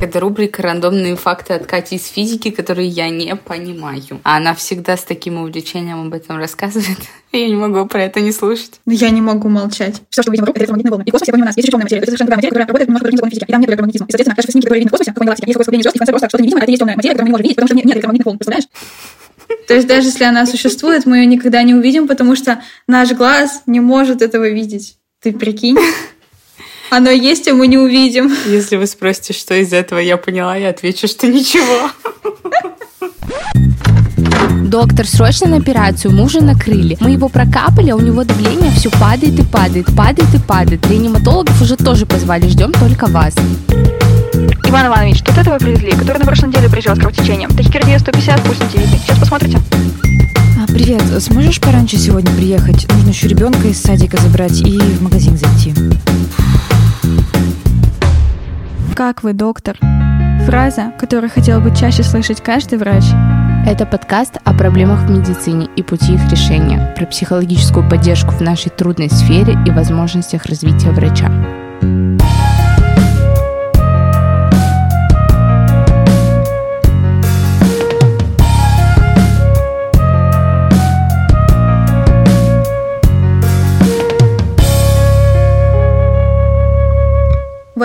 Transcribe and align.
Это 0.00 0.18
рубрика 0.18 0.62
«Рандомные 0.62 1.14
факты 1.14 1.52
от 1.52 1.66
Кати 1.66 1.96
из 1.96 2.06
физики», 2.06 2.50
которые 2.50 2.88
я 2.88 3.10
не 3.10 3.36
понимаю. 3.36 4.20
А 4.22 4.38
она 4.38 4.54
всегда 4.54 4.96
с 4.96 5.04
таким 5.04 5.38
увлечением 5.38 6.06
об 6.06 6.14
этом 6.14 6.38
рассказывает. 6.38 6.96
Я 7.32 7.46
не 7.46 7.54
могу 7.54 7.84
про 7.86 8.04
это 8.04 8.20
не 8.20 8.32
слушать. 8.32 8.80
Но 8.86 8.92
я 8.92 9.10
не 9.10 9.20
могу 9.20 9.48
молчать. 9.48 10.02
Все, 10.10 10.22
что 10.22 10.32
мы 10.32 10.34
видим 10.34 10.46
вокруг, 10.46 10.56
это 10.56 10.64
электромагнитные 10.64 10.90
волны. 10.90 11.04
И 11.06 11.10
в 11.10 11.12
космосе, 11.12 11.30
помимо 11.30 11.46
нас, 11.46 11.56
есть 11.56 11.70
темная 11.70 11.84
материя. 11.84 12.02
Это 12.02 12.06
совершенно 12.10 12.26
другая 12.26 12.38
материя, 12.38 12.50
которая 12.50 12.66
работает 12.66 12.88
немножко 12.88 13.04
другим 13.04 13.18
законом 13.18 13.30
физики. 13.30 13.44
И 13.44 13.52
там 13.52 13.60
нет 13.60 13.70
электромагнетизма. 13.70 14.06
И, 14.06 14.10
соответственно, 14.10 14.36
каждый 14.36 14.50
снимки, 14.50 14.64
которые 14.64 14.80
видим 14.80 14.88
в 14.88 14.90
космосе, 14.90 15.10
как 15.12 15.20
мы 15.20 15.26
галактики, 15.26 15.46
есть 15.46 15.54
такое 15.54 15.64
скопление 15.64 15.82
звезд, 15.84 15.94
и 15.94 15.98
в 15.98 16.00
конце 16.00 16.12
просто 16.12 16.28
что-то 16.28 16.42
невидимое, 16.42 16.60
а 16.60 16.64
это 16.64 16.70
есть 16.72 16.80
темная 16.80 16.96
материя, 16.96 17.14
которую 17.14 17.24
мы 17.24 17.28
не 17.28 17.32
можем 17.32 17.44
видеть, 17.44 17.56
потому 17.56 17.68
что 17.68 17.76
нет 17.76 17.86
электромагнитных 17.94 18.26
волн. 18.26 18.38
Представляешь? 18.38 18.68
То 19.68 19.74
есть 19.74 19.86
даже 19.86 20.06
если 20.08 20.24
она 20.24 20.46
существует, 20.46 21.06
мы 21.06 21.18
ее 21.18 21.26
никогда 21.26 21.62
не 21.62 21.74
увидим, 21.74 22.08
потому 22.08 22.34
что 22.34 22.60
наш 22.88 23.12
глаз 23.12 23.62
не 23.66 23.78
может 23.78 24.22
этого 24.22 24.48
видеть. 24.48 24.96
Ты 25.22 25.32
прикинь? 25.32 25.78
Оно 26.90 27.10
есть, 27.10 27.46
а 27.46 27.54
мы 27.54 27.68
не 27.68 27.78
увидим. 27.78 28.32
Если 28.46 28.76
вы 28.76 28.86
спросите, 28.86 29.32
что 29.32 29.54
из 29.54 29.72
этого 29.72 30.00
я 30.00 30.16
поняла, 30.16 30.56
я 30.56 30.70
отвечу, 30.70 31.06
что 31.06 31.28
ничего. 31.28 31.90
Доктор, 34.64 35.06
срочно 35.06 35.48
на 35.48 35.56
операцию, 35.58 36.12
мужа 36.12 36.40
накрыли. 36.40 36.96
Мы 37.00 37.12
его 37.12 37.28
прокапали, 37.28 37.90
а 37.90 37.96
у 37.96 38.00
него 38.00 38.24
давление 38.24 38.70
все 38.72 38.90
падает 38.90 39.38
и 39.38 39.42
падает, 39.44 39.86
падает 39.96 40.34
и 40.34 40.38
падает. 40.38 40.86
Реаниматологов 40.86 41.60
уже 41.62 41.76
тоже 41.76 42.06
позвали, 42.06 42.48
ждем 42.48 42.72
только 42.72 43.06
вас. 43.06 43.34
Иван 44.66 44.86
Иванович, 44.86 45.22
тут 45.22 45.38
этого 45.38 45.58
привезли, 45.58 45.92
который 45.92 46.18
на 46.18 46.24
прошлой 46.24 46.48
неделе 46.48 46.68
приезжал 46.68 46.96
с 46.96 46.98
кровотечением. 46.98 47.50
Тахикардия 47.50 47.98
150, 47.98 48.42
пульс 48.42 48.58
видно. 48.74 48.98
Сейчас 48.98 49.18
посмотрите. 49.18 49.58
А, 50.58 50.66
привет, 50.72 51.02
сможешь 51.20 51.60
пораньше 51.60 51.96
сегодня 51.98 52.30
приехать? 52.34 52.86
Нужно 52.92 53.10
еще 53.10 53.28
ребенка 53.28 53.68
из 53.68 53.80
садика 53.80 54.16
забрать 54.18 54.60
и 54.60 54.78
в 54.78 55.02
магазин 55.02 55.36
зайти. 55.36 55.72
Как 59.00 59.22
вы, 59.22 59.32
доктор? 59.32 59.78
Фраза, 60.44 60.92
которую 60.98 61.30
хотел 61.30 61.58
бы 61.62 61.74
чаще 61.74 62.02
слышать 62.02 62.42
каждый 62.42 62.76
врач. 62.76 63.04
Это 63.66 63.86
подкаст 63.86 64.36
о 64.44 64.52
проблемах 64.52 65.04
в 65.04 65.10
медицине 65.10 65.70
и 65.74 65.82
пути 65.82 66.16
их 66.16 66.30
решения, 66.30 66.92
про 66.98 67.06
психологическую 67.06 67.88
поддержку 67.88 68.32
в 68.32 68.42
нашей 68.42 68.68
трудной 68.68 69.08
сфере 69.08 69.56
и 69.66 69.70
возможностях 69.70 70.44
развития 70.44 70.90
врача. 70.90 71.32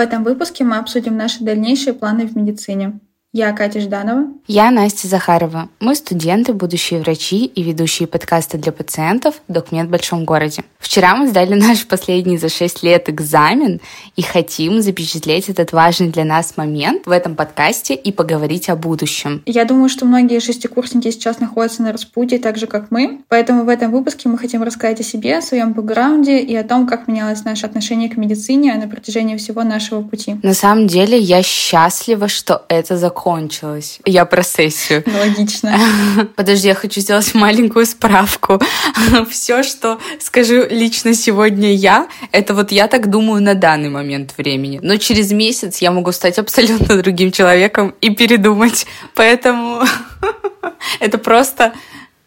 Этом 0.06 0.24
выпуске 0.24 0.64
мы 0.64 0.78
обсудим 0.78 1.16
наши 1.16 1.42
дальнейшие 1.42 1.92
планы 1.92 2.26
в 2.26 2.36
медицине. 2.36 3.00
Я 3.38 3.52
Катя 3.52 3.80
Жданова. 3.80 4.28
Я 4.46 4.70
Настя 4.70 5.08
Захарова. 5.08 5.68
Мы 5.78 5.94
студенты, 5.94 6.54
будущие 6.54 7.00
врачи 7.00 7.44
и 7.44 7.62
ведущие 7.62 8.08
подкасты 8.08 8.56
для 8.56 8.72
пациентов 8.72 9.42
«Документ 9.46 9.88
в 9.88 9.92
большом 9.92 10.24
городе». 10.24 10.62
Вчера 10.78 11.14
мы 11.16 11.28
сдали 11.28 11.52
наш 11.60 11.86
последний 11.86 12.38
за 12.38 12.48
6 12.48 12.82
лет 12.82 13.10
экзамен 13.10 13.82
и 14.14 14.22
хотим 14.22 14.80
запечатлеть 14.80 15.50
этот 15.50 15.72
важный 15.72 16.08
для 16.08 16.24
нас 16.24 16.56
момент 16.56 17.06
в 17.06 17.10
этом 17.10 17.34
подкасте 17.34 17.94
и 17.94 18.10
поговорить 18.10 18.70
о 18.70 18.76
будущем. 18.76 19.42
Я 19.44 19.66
думаю, 19.66 19.90
что 19.90 20.06
многие 20.06 20.40
шестикурсники 20.40 21.10
сейчас 21.10 21.38
находятся 21.38 21.82
на 21.82 21.92
распутье, 21.92 22.38
так 22.38 22.56
же, 22.56 22.66
как 22.66 22.90
мы. 22.90 23.20
Поэтому 23.28 23.64
в 23.64 23.68
этом 23.68 23.90
выпуске 23.90 24.30
мы 24.30 24.38
хотим 24.38 24.62
рассказать 24.62 25.00
о 25.00 25.02
себе, 25.02 25.36
о 25.36 25.42
своем 25.42 25.74
бэкграунде 25.74 26.38
и 26.38 26.56
о 26.56 26.64
том, 26.64 26.86
как 26.86 27.06
менялось 27.06 27.44
наше 27.44 27.66
отношение 27.66 28.08
к 28.08 28.16
медицине 28.16 28.72
на 28.76 28.88
протяжении 28.88 29.36
всего 29.36 29.62
нашего 29.62 30.00
пути. 30.00 30.36
На 30.42 30.54
самом 30.54 30.86
деле, 30.86 31.18
я 31.18 31.42
счастлива, 31.42 32.28
что 32.28 32.64
это 32.68 32.96
закончилось. 33.26 33.98
Я 34.04 34.24
про 34.24 34.44
сессию. 34.44 35.02
Логично. 35.06 35.76
Подожди, 36.36 36.68
я 36.68 36.74
хочу 36.74 37.00
сделать 37.00 37.34
маленькую 37.34 37.84
справку. 37.84 38.60
Все, 39.30 39.64
что 39.64 39.98
скажу 40.20 40.64
лично 40.70 41.12
сегодня 41.12 41.74
я, 41.74 42.06
это 42.30 42.54
вот 42.54 42.70
я 42.70 42.86
так 42.86 43.10
думаю 43.10 43.42
на 43.42 43.54
данный 43.54 43.88
момент 43.88 44.34
времени. 44.38 44.78
Но 44.80 44.96
через 44.96 45.32
месяц 45.32 45.78
я 45.78 45.90
могу 45.90 46.12
стать 46.12 46.38
абсолютно 46.38 46.96
другим 47.02 47.32
человеком 47.32 47.96
и 48.00 48.10
передумать. 48.10 48.86
Поэтому 49.16 49.82
это 51.00 51.18
просто 51.18 51.72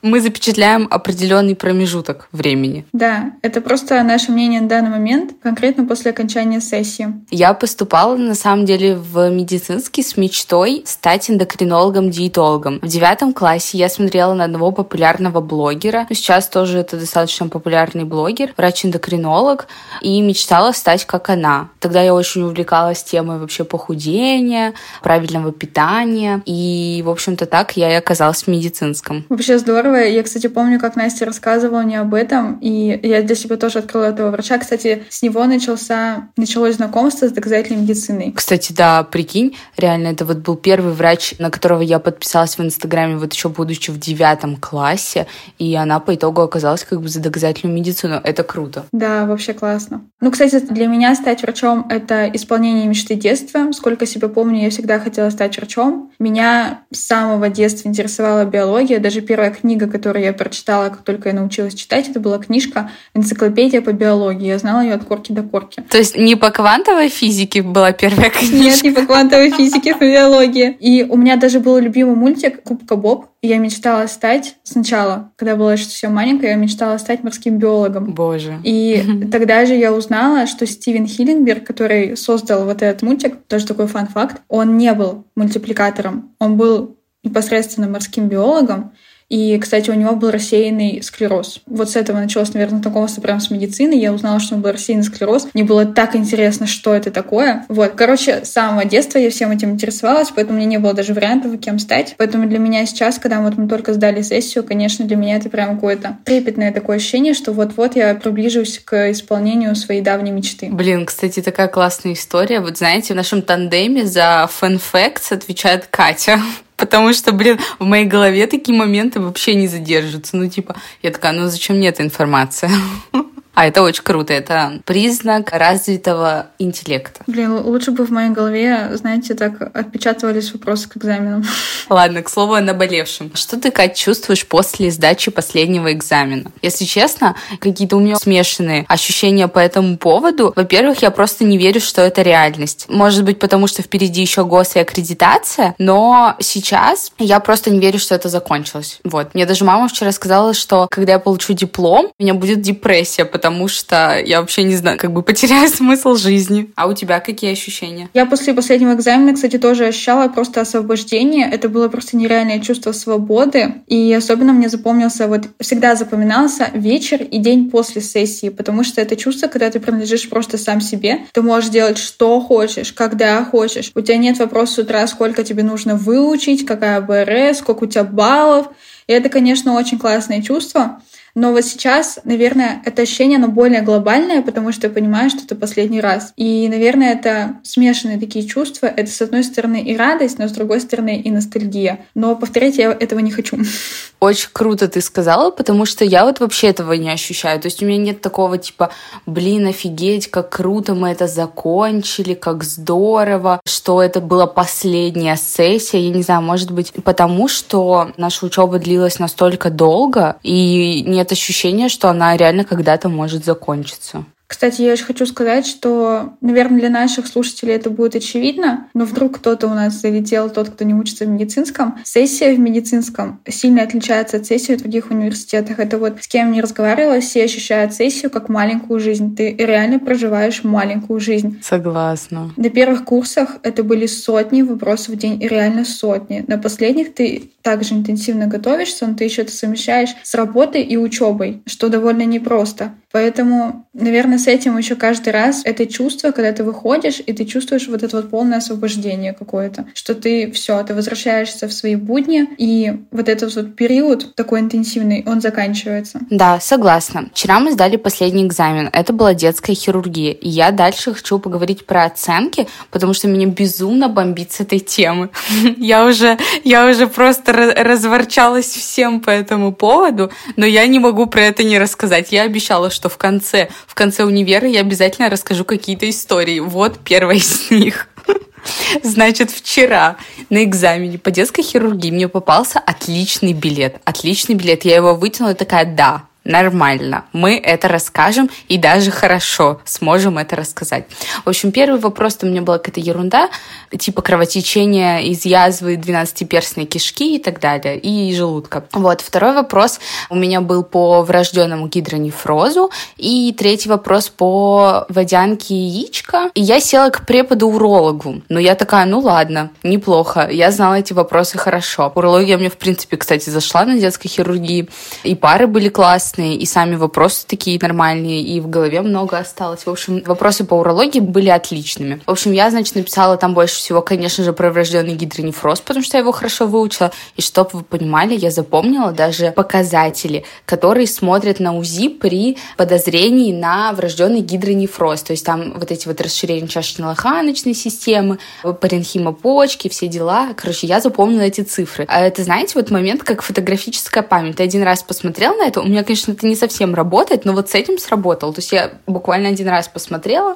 мы 0.02 0.22
запечатляем 0.22 0.88
определенный 0.90 1.56
промежуток 1.56 2.28
времени. 2.32 2.86
Да, 2.94 3.34
это 3.42 3.62
просто 3.62 4.02
наше 4.04 4.32
мнение 4.32 4.62
на 4.62 4.70
данный 4.70 4.90
момент, 4.90 5.34
конкретно 5.42 5.86
после 5.86 6.12
окончания 6.12 6.62
сессии. 6.62 7.14
Я 7.30 7.54
поступала, 7.54 8.16
на 8.16 8.36
самом 8.36 8.66
деле, 8.66 8.96
в 8.96 9.30
медицинский 9.30 10.04
с 10.04 10.16
мечтой 10.18 10.84
стать 10.86 11.30
эндокринологом-диетологом. 11.30 12.80
В 12.82 12.88
девятом 12.88 13.34
классе 13.34 13.78
я 13.78 13.90
смотрела 13.90 14.34
на 14.34 14.46
одного 14.46 14.72
популярного 14.72 15.42
блогера. 15.42 16.08
Сейчас 16.10 16.48
тоже 16.48 16.80
это 16.80 16.98
достаточно 16.98 17.48
популярный 17.48 18.06
блогер, 18.06 18.54
врач-эндокринолог, 18.58 19.68
и 20.02 20.22
мечтала 20.22 20.72
стать 20.72 21.06
как 21.06 21.30
она. 21.30 21.70
Тогда 21.80 22.02
я 22.02 22.14
очень 22.14 22.44
увлекалась 22.44 23.04
темой 23.04 23.40
вообще 23.40 23.64
похудения, 23.64 24.74
правильного 25.02 25.52
питания, 25.52 26.42
и, 26.46 27.02
в 27.06 27.10
общем-то, 27.10 27.46
так 27.46 27.76
я 27.76 27.92
и 27.92 27.96
оказалась 27.96 28.44
в 28.44 28.48
медицинском. 28.48 29.26
Вообще 29.30 29.58
здорово 29.58 29.89
здорово. 29.90 30.08
Я, 30.08 30.24
кстати, 30.24 30.48
помню, 30.48 30.80
как 30.80 30.96
Настя 30.96 31.26
рассказывала 31.26 31.82
мне 31.82 32.00
об 32.00 32.14
этом, 32.14 32.60
и 32.62 33.00
я 33.04 33.22
для 33.22 33.36
себя 33.36 33.58
тоже 33.58 33.80
открыла 33.80 34.06
этого 34.06 34.32
врача. 34.32 34.58
Кстати, 34.58 35.04
с 35.10 35.22
него 35.22 35.46
начался, 35.46 36.30
началось 36.38 36.76
знакомство 36.76 37.28
с 37.28 37.32
доказательной 37.32 37.82
медициной. 37.82 38.32
Кстати, 38.36 38.74
да, 38.74 39.04
прикинь, 39.04 39.56
реально, 39.78 40.10
это 40.10 40.26
вот 40.26 40.38
был 40.38 40.56
первый 40.56 40.94
врач, 40.94 41.36
на 41.40 41.50
которого 41.50 41.82
я 41.82 42.00
подписалась 42.00 42.58
в 42.58 42.62
Инстаграме, 42.62 43.18
вот 43.18 43.34
еще 43.34 43.50
будучи 43.50 43.92
в 43.92 44.00
девятом 44.00 44.58
классе, 44.58 45.28
и 45.58 45.76
она 45.76 46.00
по 46.00 46.16
итогу 46.16 46.42
оказалась 46.42 46.84
как 46.84 47.02
бы 47.02 47.10
за 47.10 47.20
доказательную 47.20 47.76
медицину. 47.76 48.22
Это 48.24 48.44
круто. 48.44 48.86
Да, 48.92 49.26
вообще 49.26 49.54
классно. 49.54 50.02
Ну, 50.22 50.32
кстати, 50.32 50.60
для 50.60 50.88
меня 50.88 51.16
стать 51.16 51.42
врачом— 51.42 51.88
это 51.90 52.30
исполнение 52.34 52.88
мечты 52.88 53.16
детства. 53.16 53.72
Сколько 53.72 54.06
себя 54.06 54.28
помню, 54.28 54.64
я 54.64 54.70
всегда 54.70 55.00
хотела 55.00 55.30
стать 55.30 55.58
врачом. 55.58 56.12
Меня 56.20 56.82
с 56.92 57.08
самого 57.08 57.50
детства 57.50 57.88
интересовала 57.88 58.46
биология. 58.46 59.00
Даже 59.00 59.22
первая 59.22 59.52
книга 59.52 59.79
книга, 59.80 59.92
которую 59.92 60.24
я 60.24 60.34
прочитала, 60.34 60.90
как 60.90 61.04
только 61.04 61.30
я 61.30 61.36
научилась 61.36 61.74
читать, 61.74 62.10
это 62.10 62.20
была 62.20 62.38
книжка 62.38 62.92
«Энциклопедия 63.14 63.82
по 63.82 63.94
биологии». 63.94 64.48
Я 64.48 64.58
знала 64.58 64.82
ее 64.82 64.94
от 64.94 65.06
корки 65.06 65.32
до 65.32 65.44
корки. 65.44 65.84
То 65.90 65.98
есть 65.98 66.18
не 66.18 66.36
по 66.36 66.52
квантовой 66.52 67.10
физике 67.10 67.62
была 67.62 67.92
первая 67.92 68.30
книжка? 68.30 68.56
Нет, 68.56 68.84
не 68.84 68.92
по 68.92 69.06
квантовой 69.06 69.52
физике, 69.52 69.96
по 69.96 70.04
биологии. 70.04 70.76
И 70.80 71.06
у 71.10 71.16
меня 71.16 71.38
даже 71.38 71.60
был 71.60 71.78
любимый 71.78 72.16
мультик 72.16 72.64
«Кубка 72.64 72.96
Боб». 72.96 73.28
И 73.42 73.48
я 73.48 73.58
мечтала 73.58 74.06
стать 74.08 74.56
сначала, 74.64 75.32
когда 75.38 75.56
была 75.56 75.74
еще 75.74 75.86
совсем 75.86 76.14
маленькая, 76.14 76.50
я 76.50 76.56
мечтала 76.56 76.98
стать 76.98 77.24
морским 77.24 77.58
биологом. 77.58 78.14
Боже. 78.14 78.60
И 78.64 79.02
тогда 79.32 79.66
же 79.66 79.76
я 79.76 79.94
узнала, 79.94 80.46
что 80.46 80.66
Стивен 80.68 81.08
Хиллингберг, 81.08 81.64
который 81.64 82.18
создал 82.18 82.66
вот 82.66 82.82
этот 82.82 83.02
мультик, 83.02 83.38
тоже 83.48 83.66
такой 83.66 83.88
фан-факт, 83.88 84.42
он 84.50 84.78
не 84.78 84.94
был 84.94 85.26
мультипликатором, 85.36 86.36
он 86.40 86.58
был 86.58 86.98
непосредственно 87.24 87.88
морским 87.88 88.28
биологом, 88.28 88.94
и, 89.30 89.58
кстати, 89.60 89.90
у 89.92 89.94
него 89.94 90.16
был 90.16 90.32
рассеянный 90.32 91.02
склероз. 91.04 91.62
Вот 91.68 91.90
с 91.90 91.96
этого 91.96 92.18
началось, 92.18 92.54
наверное, 92.54 92.82
знакомство 92.82 93.22
прямо 93.22 93.40
с 93.40 93.52
медициной. 93.52 94.00
Я 94.00 94.12
узнала, 94.12 94.40
что 94.40 94.56
у 94.56 94.58
него 94.58 94.66
был 94.66 94.74
рассеянный 94.74 95.04
склероз. 95.04 95.48
Мне 95.54 95.64
было 95.64 95.86
так 95.86 96.16
интересно, 96.16 96.66
что 96.66 96.94
это 96.94 97.12
такое. 97.12 97.66
Вот, 97.70 97.94
короче, 97.96 98.44
с 98.44 98.52
самого 98.52 98.86
детства 98.86 99.20
я 99.20 99.30
всем 99.30 99.52
этим 99.52 99.72
интересовалась, 99.72 100.32
поэтому 100.36 100.58
мне 100.58 100.66
не 100.66 100.80
было 100.80 100.94
даже 100.94 101.14
вариантов, 101.14 101.60
кем 101.60 101.78
стать. 101.78 102.16
Поэтому 102.18 102.48
для 102.48 102.58
меня 102.58 102.86
сейчас, 102.86 103.20
когда 103.20 103.42
вот 103.42 103.58
мы 103.58 103.68
только 103.68 103.94
сдали 103.94 104.22
сессию, 104.24 104.64
конечно, 104.64 105.06
для 105.06 105.16
меня 105.16 105.38
это 105.38 105.50
прям 105.50 105.76
какое-то 105.76 106.18
трепетное 106.26 106.74
такое 106.74 106.98
ощущение, 106.98 107.34
что 107.36 107.52
вот-вот 107.52 107.96
я 107.96 108.16
приближусь 108.16 108.80
к 108.80 109.12
исполнению 109.12 109.76
своей 109.76 110.02
давней 110.02 110.32
мечты. 110.32 110.70
Блин, 110.72 111.06
кстати, 111.06 111.42
такая 111.42 111.68
классная 111.68 112.14
история. 112.14 112.62
Вот 112.62 112.78
знаете, 112.78 113.14
в 113.14 113.18
нашем 113.18 113.44
тандеме 113.44 114.06
за 114.06 114.50
facts 114.50 115.32
отвечает 115.32 115.86
Катя. 115.88 116.40
Потому 116.80 117.14
что, 117.14 117.32
блин, 117.34 117.60
в 117.78 117.86
моей 117.86 118.06
голове 118.06 118.48
такие 118.48 118.78
моменты 118.78 119.20
вообще 119.20 119.56
не 119.56 119.68
задержатся. 119.68 120.38
Ну, 120.38 120.50
типа, 120.50 120.76
я 121.04 121.12
такая, 121.12 121.34
ну 121.34 121.48
зачем 121.48 121.78
мне 121.78 121.90
эта 121.90 122.04
информация? 122.04 122.72
А 123.60 123.66
это 123.66 123.82
очень 123.82 124.04
круто, 124.04 124.32
это 124.32 124.80
признак 124.86 125.52
развитого 125.52 126.48
интеллекта. 126.60 127.20
Блин, 127.28 127.58
лучше 127.58 127.92
бы 127.92 128.06
в 128.06 128.10
моей 128.10 128.30
голове, 128.30 128.92
знаете, 128.94 129.34
так 129.34 129.76
отпечатывались 129.76 130.54
вопросы 130.54 130.88
к 130.88 130.96
экзаменам. 130.96 131.44
Ладно, 131.90 132.24
к 132.24 132.30
слову 132.30 132.54
о 132.54 132.62
наболевшем. 132.62 133.32
Что 133.36 133.60
ты, 133.60 133.72
Кать, 133.72 133.98
чувствуешь 133.98 134.48
после 134.48 134.92
сдачи 134.92 135.30
последнего 135.30 135.92
экзамена? 135.92 136.54
Если 136.62 136.86
честно, 136.86 137.36
какие-то 137.60 137.98
у 137.98 138.00
меня 138.00 138.16
смешанные 138.16 138.86
ощущения 138.88 139.50
по 139.50 139.60
этому 139.60 139.98
поводу. 139.98 140.54
Во-первых, 140.56 141.02
я 141.02 141.12
просто 141.12 141.44
не 141.44 141.58
верю, 141.58 141.82
что 141.82 142.02
это 142.02 142.22
реальность. 142.22 142.86
Может 142.88 143.26
быть, 143.26 143.40
потому 143.40 143.68
что 143.68 143.82
впереди 143.82 144.22
еще 144.22 144.46
гос 144.46 144.78
и 144.78 144.80
аккредитация, 144.80 145.76
но 145.80 146.38
сейчас 146.40 147.12
я 147.18 147.42
просто 147.42 147.72
не 147.72 147.80
верю, 147.80 148.00
что 148.00 148.16
это 148.16 148.30
закончилось. 148.30 149.02
Вот. 149.04 149.34
Мне 149.34 149.46
даже 149.46 149.66
мама 149.66 149.90
вчера 149.90 150.14
сказала, 150.14 150.54
что 150.54 150.88
когда 150.90 151.12
я 151.12 151.20
получу 151.20 151.52
диплом, 151.52 152.14
у 152.18 152.24
меня 152.24 152.36
будет 152.36 152.62
депрессия, 152.62 153.26
потому 153.26 153.49
потому 153.50 153.68
что 153.68 154.22
я 154.24 154.42
вообще 154.42 154.62
не 154.62 154.76
знаю, 154.76 155.00
как 155.00 155.12
бы 155.12 155.24
потеряю 155.24 155.68
смысл 155.76 156.14
жизни. 156.16 156.72
А 156.76 156.86
у 156.86 156.94
тебя 156.94 157.20
какие 157.20 157.52
ощущения? 157.52 158.08
Я 158.14 158.28
после 158.28 158.54
последнего 158.54 158.94
экзамена, 158.94 159.34
кстати, 159.34 159.58
тоже 159.58 159.88
ощущала 159.88 160.28
просто 160.28 160.62
освобождение. 160.62 161.50
Это 161.52 161.68
было 161.68 161.88
просто 161.88 162.16
нереальное 162.16 162.60
чувство 162.60 162.92
свободы. 162.92 163.82
И 163.88 164.14
особенно 164.14 164.54
мне 164.54 164.70
запомнился, 164.70 165.28
вот 165.28 165.48
всегда 165.60 165.96
запоминался 165.96 166.70
вечер 166.76 167.24
и 167.24 167.40
день 167.40 167.72
после 167.72 168.02
сессии, 168.02 168.50
потому 168.50 168.84
что 168.84 169.02
это 169.02 169.16
чувство, 169.16 169.48
когда 169.48 169.72
ты 169.72 169.80
принадлежишь 169.80 170.30
просто 170.30 170.60
сам 170.60 170.80
себе. 170.80 171.22
Ты 171.34 171.42
можешь 171.42 171.72
делать 171.72 171.98
что 171.98 172.40
хочешь, 172.42 172.94
когда 172.94 173.44
хочешь. 173.44 173.92
У 173.96 174.02
тебя 174.02 174.18
нет 174.18 174.38
вопроса 174.38 174.74
с 174.76 174.78
утра, 174.78 175.08
сколько 175.08 175.44
тебе 175.44 175.64
нужно 175.64 175.96
выучить, 175.96 176.68
какая 176.68 177.02
БРС, 177.02 177.58
сколько 177.58 177.86
у 177.86 177.88
тебя 177.88 178.04
баллов. 178.04 178.68
И 179.08 179.12
это, 179.12 179.28
конечно, 179.30 179.74
очень 179.74 179.98
классное 179.98 180.44
чувство. 180.44 181.02
Но 181.40 181.54
вот 181.54 181.64
сейчас, 181.64 182.20
наверное, 182.26 182.82
это 182.84 183.04
ощущение, 183.04 183.38
оно 183.38 183.48
более 183.48 183.82
глобальное, 183.82 184.42
потому 184.42 184.74
что 184.74 184.88
я 184.88 184.94
понимаю, 184.94 185.30
что 185.30 185.46
это 185.46 185.56
последний 185.56 186.02
раз. 186.02 186.34
И, 186.36 186.68
наверное, 186.68 187.14
это 187.14 187.62
смешанные 187.64 188.20
такие 188.20 188.46
чувства. 188.46 188.88
Это, 188.88 189.10
с 189.10 189.22
одной 189.22 189.46
стороны, 189.46 189.82
и 189.82 189.96
радость, 189.96 190.38
но 190.38 190.50
с 190.50 190.52
другой 190.52 190.82
стороны, 190.82 191.22
и 191.22 191.32
ностальгия. 191.32 192.06
Но 192.14 192.36
повторять 192.36 192.78
я 192.78 192.92
этого 192.92 193.20
не 193.20 193.32
хочу. 193.32 193.58
Очень 194.20 194.50
круто 194.52 194.90
ты 194.90 195.00
сказала, 195.00 195.50
потому 195.50 195.86
что 195.86 196.04
я 196.04 196.26
вот 196.26 196.42
вообще 196.42 196.68
этого 196.68 196.92
не 196.92 197.10
ощущаю. 197.10 197.62
То 197.62 197.68
есть 197.68 197.82
у 197.82 197.86
меня 197.86 198.00
нет 198.00 198.20
такого 198.20 198.58
типа, 198.58 198.90
блин, 199.26 199.68
офигеть, 199.68 200.30
как 200.30 200.50
круто 200.50 200.94
мы 200.94 201.08
это 201.08 201.28
закончили, 201.28 202.34
как 202.34 202.66
здорово, 202.66 203.62
что 203.66 204.04
это 204.04 204.20
была 204.20 204.46
последняя 204.46 205.38
сессия. 205.38 206.02
Я 206.02 206.14
не 206.14 206.22
знаю, 206.22 206.42
может 206.42 206.72
быть, 206.72 206.92
потому 207.06 207.48
что 207.48 208.12
наша 208.18 208.46
учеба 208.46 208.78
длилась 208.78 209.20
настолько 209.20 209.70
долго, 209.70 210.36
и 210.44 211.02
не 211.08 211.22
нет 211.30 211.32
ощущения, 211.32 211.90
что 211.90 212.10
она 212.10 212.36
реально 212.36 212.64
когда-то 212.64 213.10
может 213.10 213.46
закончиться. 213.46 214.26
Кстати, 214.50 214.82
я 214.82 214.94
еще 214.94 215.04
хочу 215.04 215.28
сказать, 215.28 215.68
что, 215.68 216.34
наверное, 216.42 216.80
для 216.80 216.90
наших 216.90 217.28
слушателей 217.28 217.76
это 217.76 217.92
будет 217.92 218.16
очевидно, 218.16 218.88
но 218.96 219.06
вдруг 219.06 219.38
кто-то 219.38 219.68
у 219.68 219.76
нас 219.76 220.02
залетел, 220.02 220.50
тот, 220.50 220.72
кто 220.72 220.84
не 220.86 220.96
учится 220.96 221.26
в 221.26 221.28
медицинском. 221.30 222.00
Сессия 222.04 222.56
в 222.56 222.60
медицинском 222.60 223.40
сильно 223.48 223.84
отличается 223.84 224.38
от 224.38 224.48
сессии 224.48 224.74
в 224.74 224.80
других 224.80 225.12
университетах. 225.12 225.78
Это 225.78 226.00
вот 226.00 226.24
с 226.24 226.28
кем 226.28 226.52
не 226.52 226.62
разговаривала, 226.62 227.20
все 227.20 227.44
ощущают 227.44 227.94
сессию 227.94 228.32
как 228.32 228.50
маленькую 228.50 229.00
жизнь. 229.00 229.36
Ты 229.36 229.54
реально 229.56 230.00
проживаешь 230.00 230.64
маленькую 230.64 231.20
жизнь. 231.20 231.62
Согласна. 231.62 232.52
На 232.58 232.72
первых 232.72 233.06
курсах 233.06 233.58
это 233.62 233.84
были 233.84 234.08
сотни 234.08 234.64
вопросов 234.64 235.14
в 235.14 235.18
день, 235.20 235.40
и 235.44 235.48
реально 235.48 235.86
сотни. 235.86 236.44
На 236.48 236.58
последних 236.58 237.14
ты 237.14 237.52
также 237.62 237.94
интенсивно 237.94 238.48
готовишься, 238.48 239.06
но 239.06 239.14
ты 239.14 239.26
еще 239.26 239.44
это 239.44 239.52
совмещаешь 239.52 240.10
с 240.24 240.34
работой 240.34 240.82
и 240.82 240.98
учебой, 240.98 241.62
что 241.68 241.90
довольно 241.90 242.26
непросто. 242.26 242.94
Поэтому, 243.12 243.88
наверное, 243.94 244.39
с 244.40 244.48
этим 244.48 244.78
еще 244.78 244.96
каждый 244.96 245.34
раз 245.34 245.62
это 245.66 245.86
чувство, 245.86 246.32
когда 246.32 246.52
ты 246.52 246.64
выходишь, 246.64 247.22
и 247.26 247.34
ты 247.34 247.46
чувствуешь 247.46 247.88
вот 247.88 248.04
это 248.04 248.18
вот 248.18 248.30
полное 248.30 248.58
освобождение 248.58 249.34
какое-то, 249.34 249.86
что 249.94 250.16
ты 250.16 250.52
все, 250.52 250.82
ты 250.84 250.94
возвращаешься 250.94 251.68
в 251.68 251.74
свои 251.74 251.96
будни, 251.96 252.48
и 252.58 252.94
вот 253.12 253.30
этот 253.30 253.56
вот 253.56 253.76
период 253.76 254.36
такой 254.36 254.62
интенсивный, 254.62 255.24
он 255.28 255.42
заканчивается. 255.42 256.20
Да, 256.30 256.60
согласна. 256.60 257.30
Вчера 257.34 257.60
мы 257.60 257.72
сдали 257.72 257.98
последний 257.98 258.46
экзамен. 258.46 258.90
Это 258.94 259.14
была 259.14 259.34
детская 259.34 259.76
хирургия. 259.76 260.32
И 260.32 260.50
я 260.50 260.72
дальше 260.72 261.14
хочу 261.14 261.40
поговорить 261.40 261.86
про 261.86 262.06
оценки, 262.06 262.68
потому 262.92 263.14
что 263.14 263.28
меня 263.28 263.48
безумно 263.48 264.10
бомбит 264.10 264.52
с 264.52 264.62
этой 264.62 264.80
темы. 264.80 265.30
Я 265.78 266.06
уже, 266.06 266.38
я 266.64 266.88
уже 266.88 267.08
просто 267.08 267.54
разворчалась 267.54 268.68
всем 268.68 269.22
по 269.22 269.30
этому 269.30 269.74
поводу, 269.74 270.32
но 270.56 270.66
я 270.66 270.86
не 270.88 271.00
могу 271.00 271.26
про 271.26 271.42
это 271.42 271.64
не 271.64 271.80
рассказать. 271.80 272.32
Я 272.32 272.44
обещала, 272.44 272.90
что 272.90 273.10
в 273.10 273.18
конце, 273.18 273.70
в 273.88 273.96
конце 273.96 274.26
универа 274.30 274.68
я 274.68 274.82
обязательно 274.82 275.30
расскажу 275.30 275.66
какие-то 275.66 276.10
истории. 276.10 276.60
Вот 276.60 277.00
первая 277.00 277.38
из 277.38 277.70
них. 277.70 278.08
Значит, 279.04 279.52
вчера 279.52 280.18
на 280.50 280.64
экзамене 280.64 281.18
по 281.18 281.32
детской 281.32 281.64
хирургии 281.64 282.12
мне 282.12 282.28
попался 282.28 282.80
отличный 282.80 283.54
билет. 283.54 284.02
Отличный 284.06 284.56
билет. 284.56 284.86
Я 284.86 284.96
его 284.96 285.16
вытянула 285.16 285.56
такая, 285.56 285.86
да, 285.86 286.29
нормально. 286.44 287.26
Мы 287.34 287.58
это 287.58 287.88
расскажем 287.88 288.50
и 288.68 288.78
даже 288.78 289.12
хорошо 289.12 289.82
сможем 289.86 290.38
это 290.38 290.56
рассказать. 290.56 291.06
В 291.46 291.50
общем, 291.50 291.72
первый 291.72 292.00
вопрос 292.00 292.38
у 292.42 292.46
меня 292.48 292.62
была 292.62 292.78
какая-то 292.78 293.00
ерунда, 293.00 293.50
типа 293.98 294.22
кровотечения 294.22 295.20
из 295.20 295.46
язвы 295.46 295.96
12-перстной 295.96 296.86
кишки 296.86 297.36
и 297.36 297.40
так 297.40 297.60
далее, 297.60 298.00
и 298.00 298.34
желудка. 298.34 298.86
Вот, 298.94 299.22
второй 299.22 299.54
вопрос 299.54 300.00
у 300.30 300.36
меня 300.36 300.62
был 300.62 300.84
по 300.84 301.22
врожденному 301.24 301.88
гидронефрозу, 301.88 302.92
и 303.18 303.54
третий 303.58 303.90
вопрос 303.90 304.30
по 304.30 305.06
водянке 305.10 305.76
яичка. 305.76 306.52
И 306.54 306.62
я 306.62 306.80
села 306.80 307.10
к 307.10 307.26
преподу-урологу. 307.26 308.42
Но 308.50 308.60
я 308.60 308.76
такая, 308.76 309.06
ну 309.06 309.20
ладно, 309.20 309.72
неплохо. 309.84 310.50
Я 310.50 310.72
знала 310.72 310.96
эти 310.96 311.14
вопросы 311.14 311.58
хорошо. 311.58 312.12
Урология 312.16 312.58
мне, 312.58 312.70
в 312.70 312.78
принципе, 312.78 313.18
кстати, 313.18 313.50
зашла 313.50 313.86
на 313.86 314.00
детской 314.00 314.30
хирургии, 314.30 314.90
и 315.24 315.36
пары 315.36 315.68
были 315.68 315.90
классные, 315.90 316.29
интересные, 316.30 316.56
и 316.56 316.66
сами 316.66 316.96
вопросы 316.96 317.46
такие 317.48 317.80
нормальные, 317.82 318.42
и 318.42 318.60
в 318.60 318.70
голове 318.70 319.02
много 319.02 319.38
осталось. 319.38 319.86
В 319.86 319.90
общем, 319.90 320.22
вопросы 320.26 320.64
по 320.64 320.76
урологии 320.76 321.20
были 321.20 321.50
отличными. 321.50 322.22
В 322.26 322.32
общем, 322.32 322.52
я, 322.52 322.70
значит, 322.70 322.96
написала 322.96 323.38
там 323.38 323.54
больше 323.54 323.76
всего, 323.76 324.02
конечно 324.02 324.44
же, 324.44 324.54
про 324.54 324.72
врожденный 324.72 325.16
гидронефроз, 325.16 325.82
потому 325.82 326.04
что 326.04 326.18
я 326.18 326.22
его 326.22 326.32
хорошо 326.32 326.68
выучила. 326.68 327.12
И 327.36 327.42
чтобы 327.42 327.70
вы 327.74 327.84
понимали, 327.84 328.36
я 328.36 328.52
запомнила 328.52 329.12
даже 329.12 329.52
показатели, 329.52 330.44
которые 330.66 331.08
смотрят 331.08 331.60
на 331.60 331.76
УЗИ 331.76 332.10
при 332.10 332.58
подозрении 332.78 333.54
на 333.54 333.92
врожденный 333.94 334.42
гидронефроз. 334.42 335.24
То 335.24 335.34
есть 335.34 335.46
там 335.46 335.74
вот 335.74 335.92
эти 335.92 336.08
вот 336.08 336.22
расширения 336.22 336.68
чашечно-лоханочной 336.68 337.74
системы, 337.74 338.40
паренхима 338.64 339.32
почки, 339.32 339.90
все 339.90 340.08
дела. 340.08 340.50
Короче, 340.56 340.88
я 340.88 341.00
запомнила 341.00 341.42
эти 341.42 341.62
цифры. 341.62 342.06
А 342.08 342.22
это, 342.22 342.44
знаете, 342.44 342.74
вот 342.76 342.92
момент, 342.92 343.24
как 343.24 343.42
фотографическая 343.42 344.24
память. 344.24 344.58
Ты 344.58 344.64
один 344.64 344.84
раз 344.84 345.04
посмотрел 345.04 345.56
на 345.56 345.68
это, 345.68 345.82
у 345.82 345.86
меня, 345.86 346.04
конечно, 346.04 346.19
это 346.28 346.46
не 346.46 346.56
совсем 346.56 346.94
работает, 346.94 347.46
но 347.46 347.54
вот 347.54 347.70
с 347.70 347.76
этим 347.76 347.98
сработал. 347.98 348.54
То 348.54 348.60
есть 348.60 348.72
я 348.72 348.92
буквально 349.08 349.50
один 349.50 349.68
раз 349.68 349.88
посмотрела, 349.88 350.56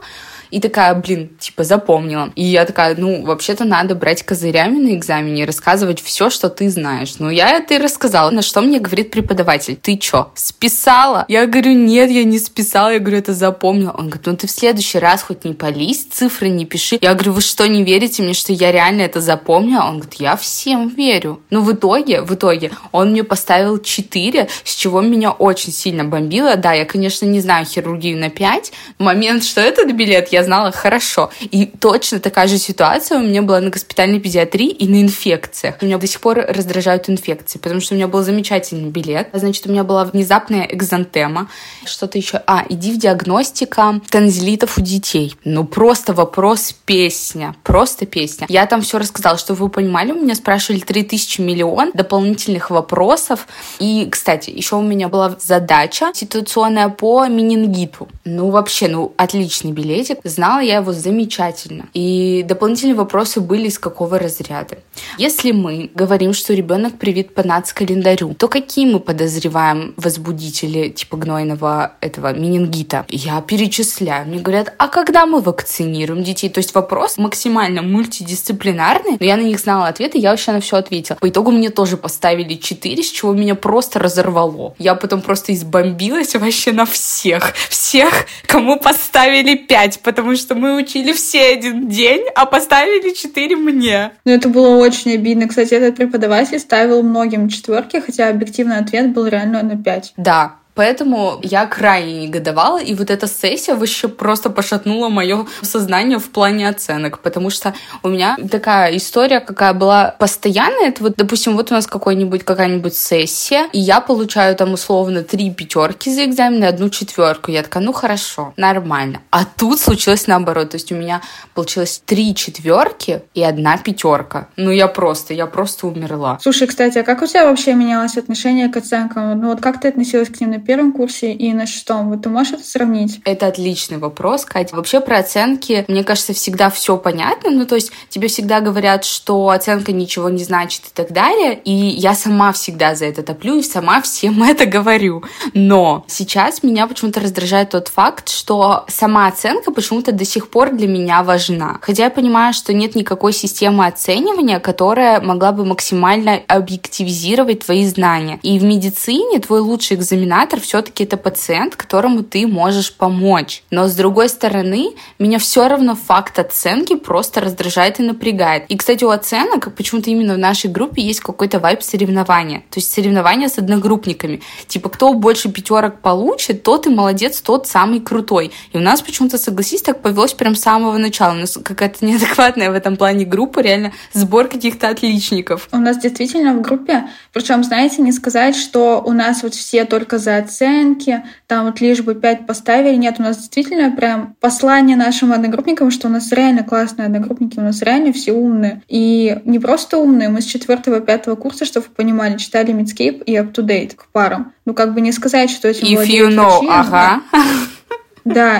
и 0.53 0.59
такая, 0.59 0.93
блин, 0.93 1.31
типа 1.39 1.63
запомнила. 1.63 2.31
И 2.35 2.43
я 2.43 2.65
такая, 2.65 2.95
ну, 2.95 3.25
вообще-то 3.25 3.65
надо 3.65 3.95
брать 3.95 4.21
козырями 4.21 4.77
на 4.77 4.95
экзамене 4.95 5.41
и 5.41 5.45
рассказывать 5.45 5.99
все, 5.99 6.29
что 6.29 6.47
ты 6.47 6.69
знаешь. 6.69 7.15
Ну, 7.17 7.31
я 7.31 7.57
это 7.57 7.73
и 7.73 7.79
рассказала. 7.79 8.29
На 8.29 8.43
что 8.43 8.61
мне 8.61 8.79
говорит 8.79 9.09
преподаватель? 9.09 9.75
Ты 9.75 9.97
чё, 9.97 10.31
списала? 10.35 11.25
Я 11.27 11.47
говорю, 11.47 11.73
нет, 11.73 12.11
я 12.11 12.23
не 12.23 12.37
списала. 12.37 12.93
Я 12.93 12.99
говорю, 12.99 13.17
это 13.17 13.33
запомнила. 13.33 13.95
Он 13.97 14.09
говорит, 14.09 14.27
ну 14.27 14.37
ты 14.37 14.45
в 14.45 14.51
следующий 14.51 14.99
раз 14.99 15.23
хоть 15.23 15.43
не 15.43 15.55
полись, 15.55 16.05
цифры 16.11 16.49
не 16.49 16.65
пиши. 16.65 16.99
Я 17.01 17.15
говорю, 17.15 17.33
вы 17.33 17.41
что, 17.41 17.67
не 17.67 17.83
верите 17.83 18.21
мне, 18.21 18.35
что 18.35 18.53
я 18.53 18.71
реально 18.71 19.01
это 19.01 19.21
запомнила? 19.21 19.85
Он 19.85 20.01
говорит, 20.01 20.19
я 20.19 20.35
всем 20.35 20.87
верю. 20.87 21.41
Но 21.49 21.61
в 21.61 21.73
итоге, 21.73 22.21
в 22.21 22.31
итоге, 22.35 22.69
он 22.91 23.09
мне 23.09 23.23
поставил 23.23 23.79
4, 23.79 24.47
с 24.63 24.75
чего 24.75 25.01
меня 25.01 25.31
очень 25.31 25.52
сильно 25.59 26.03
бомбило. 26.03 26.55
Да, 26.55 26.73
я, 26.73 26.85
конечно, 26.85 27.25
не 27.25 27.41
знаю 27.41 27.65
хирургию 27.65 28.17
на 28.17 28.29
5. 28.29 28.71
Момент, 28.97 29.43
что 29.43 29.61
этот 29.61 29.91
билет 29.93 30.29
я 30.31 30.43
знала 30.43 30.71
хорошо. 30.71 31.31
И 31.39 31.65
точно 31.65 32.19
такая 32.19 32.47
же 32.47 32.57
ситуация 32.57 33.19
у 33.19 33.23
меня 33.23 33.41
была 33.41 33.59
на 33.59 33.69
госпитальной 33.69 34.19
педиатрии 34.19 34.69
и 34.69 34.87
на 34.87 35.01
инфекциях. 35.01 35.81
Меня 35.81 35.97
до 35.97 36.07
сих 36.07 36.21
пор 36.21 36.39
раздражают 36.47 37.09
инфекции, 37.09 37.59
потому 37.59 37.81
что 37.81 37.93
у 37.93 37.97
меня 37.97 38.07
был 38.07 38.23
замечательный 38.23 38.89
билет. 38.89 39.29
Значит, 39.33 39.67
у 39.67 39.71
меня 39.71 39.83
была 39.83 40.05
внезапная 40.05 40.63
экзантема. 40.63 41.49
Что-то 41.85 42.17
еще. 42.17 42.41
А, 42.47 42.65
иди 42.69 42.91
в 42.91 42.97
диагностика 42.97 44.01
танзелитов 44.09 44.77
у 44.77 44.81
детей. 44.81 45.35
Ну, 45.43 45.63
просто 45.65 46.13
вопрос 46.13 46.75
песня. 46.85 47.55
Просто 47.63 48.05
песня. 48.05 48.45
Я 48.49 48.65
там 48.65 48.81
все 48.81 48.97
рассказала, 48.97 49.37
чтобы 49.37 49.59
вы 49.61 49.69
понимали. 49.69 50.11
У 50.11 50.21
меня 50.21 50.35
спрашивали 50.35 50.79
3000 50.79 51.41
миллион 51.41 51.91
дополнительных 51.93 52.69
вопросов. 52.69 53.47
И, 53.79 54.07
кстати, 54.09 54.49
еще 54.49 54.75
у 54.75 54.81
меня 54.81 55.07
была 55.09 55.35
задача 55.45 56.11
ситуационная 56.13 56.89
по 56.89 57.27
менингиту. 57.27 58.07
Ну, 58.25 58.49
вообще, 58.49 58.87
ну, 58.87 59.13
отличный 59.17 59.71
билетик 59.71 60.19
знала 60.23 60.59
я 60.59 60.77
его 60.77 60.93
замечательно. 60.93 61.87
И 61.93 62.43
дополнительные 62.47 62.95
вопросы 62.95 63.41
были 63.41 63.67
из 63.67 63.79
какого 63.79 64.19
разряда. 64.19 64.77
Если 65.17 65.51
мы 65.51 65.89
говорим, 65.93 66.33
что 66.33 66.53
ребенок 66.53 66.97
привит 66.97 67.33
по 67.33 67.43
НАЦ-календарю, 67.43 68.33
то 68.35 68.47
какие 68.47 68.85
мы 68.85 68.99
подозреваем 68.99 69.93
возбудители 69.97 70.89
типа 70.89 71.17
гнойного 71.17 71.93
этого 72.01 72.33
менингита? 72.33 73.05
Я 73.09 73.41
перечисляю. 73.41 74.27
Мне 74.27 74.39
говорят, 74.39 74.73
а 74.77 74.87
когда 74.87 75.25
мы 75.25 75.41
вакцинируем 75.41 76.23
детей? 76.23 76.49
То 76.49 76.59
есть 76.59 76.73
вопрос 76.73 77.17
максимально 77.17 77.81
мультидисциплинарный, 77.81 79.17
но 79.19 79.25
я 79.25 79.37
на 79.37 79.41
них 79.41 79.59
знала 79.59 79.87
ответы, 79.87 80.17
я 80.17 80.31
вообще 80.31 80.51
на 80.51 80.61
все 80.61 80.77
ответила. 80.77 81.17
По 81.17 81.29
итогу 81.29 81.51
мне 81.51 81.69
тоже 81.69 81.97
поставили 81.97 82.55
4, 82.55 83.03
с 83.03 83.11
чего 83.11 83.33
меня 83.33 83.55
просто 83.55 83.99
разорвало. 83.99 84.75
Я 84.77 84.95
потом 84.95 85.21
просто 85.21 85.32
избомбилась 85.53 86.35
вообще 86.35 86.71
на 86.71 86.85
всех. 86.85 87.53
Всех, 87.69 88.25
кому 88.47 88.79
поставили 88.79 89.55
5, 89.55 89.99
потому 90.01 90.23
потому 90.23 90.37
что 90.37 90.55
мы 90.55 90.75
учили 90.75 91.11
все 91.11 91.53
один 91.53 91.89
день, 91.89 92.23
а 92.35 92.45
поставили 92.45 93.13
четыре 93.13 93.55
мне. 93.55 94.11
Ну, 94.25 94.31
это 94.31 94.47
было 94.47 94.77
очень 94.77 95.13
обидно. 95.13 95.47
Кстати, 95.47 95.73
этот 95.73 95.95
преподаватель 95.95 96.59
ставил 96.59 97.03
многим 97.03 97.49
четверки, 97.49 97.99
хотя 97.99 98.29
объективный 98.29 98.77
ответ 98.77 99.13
был 99.13 99.27
реально 99.27 99.61
на 99.63 99.75
пять. 99.75 100.13
Да, 100.17 100.55
Поэтому 100.75 101.39
я 101.43 101.65
крайне 101.65 102.25
негодовала, 102.27 102.81
и 102.81 102.95
вот 102.95 103.09
эта 103.09 103.27
сессия 103.27 103.75
вообще 103.75 104.07
просто 104.07 104.49
пошатнула 104.49 105.09
мое 105.09 105.45
сознание 105.61 106.17
в 106.17 106.29
плане 106.31 106.69
оценок, 106.69 107.19
потому 107.19 107.49
что 107.49 107.73
у 108.01 108.09
меня 108.09 108.37
такая 108.49 108.95
история, 108.97 109.39
какая 109.39 109.73
была 109.73 110.15
постоянная, 110.19 110.89
это 110.89 111.03
вот, 111.03 111.13
допустим, 111.15 111.55
вот 111.55 111.71
у 111.71 111.75
нас 111.75 111.85
какой-нибудь 111.87 112.43
какая-нибудь 112.43 112.95
сессия, 112.95 113.67
и 113.71 113.79
я 113.79 114.01
получаю 114.01 114.55
там 114.55 114.73
условно 114.73 115.23
три 115.23 115.51
пятерки 115.51 116.13
за 116.13 116.25
экзамен 116.25 116.63
и 116.63 116.67
одну 116.67 116.89
четверку. 116.89 117.51
Я 117.51 117.63
такая, 117.63 117.83
ну 117.83 117.93
хорошо, 117.93 118.53
нормально. 118.57 119.21
А 119.29 119.45
тут 119.45 119.79
случилось 119.79 120.27
наоборот, 120.27 120.71
то 120.71 120.75
есть 120.75 120.91
у 120.91 120.95
меня 120.95 121.21
получилось 121.53 122.01
три 122.05 122.33
четверки 122.33 123.21
и 123.33 123.43
одна 123.43 123.77
пятерка. 123.77 124.47
Ну 124.57 124.71
я 124.71 124.87
просто, 124.87 125.33
я 125.33 125.45
просто 125.45 125.87
умерла. 125.87 126.39
Слушай, 126.41 126.67
кстати, 126.67 126.97
а 126.97 127.03
как 127.03 127.21
у 127.21 127.27
тебя 127.27 127.45
вообще 127.45 127.73
менялось 127.73 128.17
отношение 128.17 128.69
к 128.69 128.77
оценкам? 128.77 129.39
Ну 129.39 129.49
вот 129.49 129.61
как 129.61 129.79
ты 129.79 129.89
относилась 129.89 130.29
к 130.29 130.39
ним 130.41 130.51
на 130.51 130.59
первом 130.65 130.93
курсе 130.93 131.33
и 131.33 131.53
на 131.53 131.65
шестом? 131.65 132.09
Вот 132.09 132.23
ты 132.23 132.29
можешь 132.29 132.53
это 132.53 132.63
сравнить? 132.63 133.21
Это 133.25 133.47
отличный 133.47 133.97
вопрос, 133.97 134.45
Катя. 134.45 134.75
Вообще 134.75 134.99
про 134.99 135.19
оценки, 135.19 135.85
мне 135.87 136.03
кажется, 136.03 136.33
всегда 136.33 136.69
все 136.69 136.97
понятно. 136.97 137.51
Ну, 137.51 137.65
то 137.65 137.75
есть 137.75 137.91
тебе 138.09 138.27
всегда 138.27 138.59
говорят, 138.59 139.05
что 139.05 139.49
оценка 139.49 139.91
ничего 139.91 140.29
не 140.29 140.43
значит 140.43 140.83
и 140.85 140.91
так 140.93 141.11
далее. 141.11 141.59
И 141.63 141.71
я 141.71 142.13
сама 142.13 142.51
всегда 142.53 142.95
за 142.95 143.05
это 143.05 143.23
топлю 143.23 143.57
и 143.57 143.63
сама 143.63 144.01
всем 144.01 144.41
это 144.43 144.65
говорю. 144.65 145.23
Но 145.53 146.05
сейчас 146.07 146.63
меня 146.63 146.87
почему-то 146.87 147.19
раздражает 147.19 147.71
тот 147.71 147.87
факт, 147.87 148.29
что 148.29 148.85
сама 148.87 149.27
оценка 149.27 149.71
почему-то 149.71 150.11
до 150.11 150.25
сих 150.25 150.49
пор 150.49 150.71
для 150.71 150.87
меня 150.87 151.23
важна. 151.23 151.79
Хотя 151.81 152.05
я 152.05 152.09
понимаю, 152.09 152.53
что 152.53 152.73
нет 152.73 152.95
никакой 152.95 153.33
системы 153.33 153.85
оценивания, 153.85 154.59
которая 154.59 155.21
могла 155.21 155.51
бы 155.51 155.65
максимально 155.65 156.41
объективизировать 156.47 157.65
твои 157.65 157.85
знания. 157.85 158.39
И 158.43 158.59
в 158.59 158.63
медицине 158.63 159.39
твой 159.39 159.59
лучший 159.59 159.97
экзаменатор 159.97 160.52
все-таки 160.59 161.03
это 161.03 161.17
пациент, 161.17 161.75
которому 161.75 162.23
ты 162.23 162.47
можешь 162.47 162.93
помочь. 162.93 163.63
Но 163.71 163.87
с 163.87 163.95
другой 163.95 164.29
стороны, 164.29 164.91
меня 165.19 165.39
все 165.39 165.67
равно 165.67 165.95
факт 165.95 166.39
оценки 166.39 166.95
просто 166.95 167.41
раздражает 167.41 167.99
и 167.99 168.03
напрягает. 168.03 168.65
И, 168.69 168.77
кстати, 168.77 169.03
у 169.03 169.09
оценок 169.09 169.73
почему-то 169.75 170.09
именно 170.09 170.35
в 170.35 170.37
нашей 170.37 170.69
группе 170.69 171.01
есть 171.01 171.19
какой-то 171.19 171.59
вайп 171.59 171.83
соревнования. 171.83 172.59
То 172.69 172.79
есть 172.79 172.91
соревнования 172.91 173.47
с 173.47 173.57
одногруппниками. 173.57 174.41
Типа, 174.67 174.89
кто 174.89 175.13
больше 175.13 175.49
пятерок 175.49 176.01
получит, 176.01 176.63
тот 176.63 176.87
и 176.87 176.89
молодец, 176.89 177.41
тот 177.41 177.67
самый 177.67 177.99
крутой. 177.99 178.51
И 178.71 178.77
у 178.77 178.81
нас 178.81 179.01
почему-то, 179.01 179.37
согласись, 179.37 179.81
так 179.81 180.01
повелось 180.01 180.33
прям 180.33 180.55
с 180.55 180.61
самого 180.61 180.97
начала. 180.97 181.33
У 181.33 181.37
нас 181.37 181.57
какая-то 181.63 182.05
неадекватная 182.05 182.71
в 182.71 182.73
этом 182.73 182.97
плане 182.97 183.25
группа, 183.25 183.59
реально 183.59 183.93
сбор 184.13 184.47
каких-то 184.47 184.89
отличников. 184.89 185.67
У 185.71 185.77
нас 185.77 185.97
действительно 185.97 186.53
в 186.53 186.61
группе, 186.61 187.09
причем, 187.31 187.63
знаете, 187.63 188.01
не 188.01 188.11
сказать, 188.11 188.55
что 188.55 189.01
у 189.01 189.11
нас 189.11 189.43
вот 189.43 189.53
все 189.53 189.85
только 189.85 190.17
за 190.17 190.42
оценки, 190.43 191.23
там 191.47 191.65
вот 191.65 191.81
лишь 191.81 192.01
бы 192.01 192.15
пять 192.15 192.45
поставили. 192.45 192.95
Нет, 192.95 193.15
у 193.19 193.23
нас 193.23 193.37
действительно 193.37 193.91
прям 193.91 194.35
послание 194.39 194.95
нашим 194.95 195.33
одногруппникам, 195.33 195.91
что 195.91 196.07
у 196.07 196.11
нас 196.11 196.31
реально 196.31 196.63
классные 196.63 197.05
одногруппники, 197.05 197.59
у 197.59 197.63
нас 197.63 197.81
реально 197.81 198.13
все 198.13 198.33
умные. 198.33 198.81
И 198.87 199.39
не 199.45 199.59
просто 199.59 199.97
умные, 199.97 200.29
мы 200.29 200.41
с 200.41 200.45
четвертого 200.45 200.99
пятого 200.99 201.35
курса, 201.35 201.65
чтобы 201.65 201.87
вы 201.87 201.93
понимали, 201.95 202.37
читали 202.37 202.73
Midscape 202.73 203.23
и 203.23 203.35
Up 203.35 203.53
to 203.53 203.65
Date 203.65 203.95
к 203.95 204.07
парам. 204.11 204.53
Ну, 204.65 204.73
как 204.73 204.93
бы 204.93 205.01
не 205.01 205.11
сказать, 205.11 205.49
что 205.49 205.67
этим 205.67 205.87
If 205.87 206.07
you 206.07 206.29
know, 206.29 206.65
ага. 206.69 207.21
Да, 207.31 207.43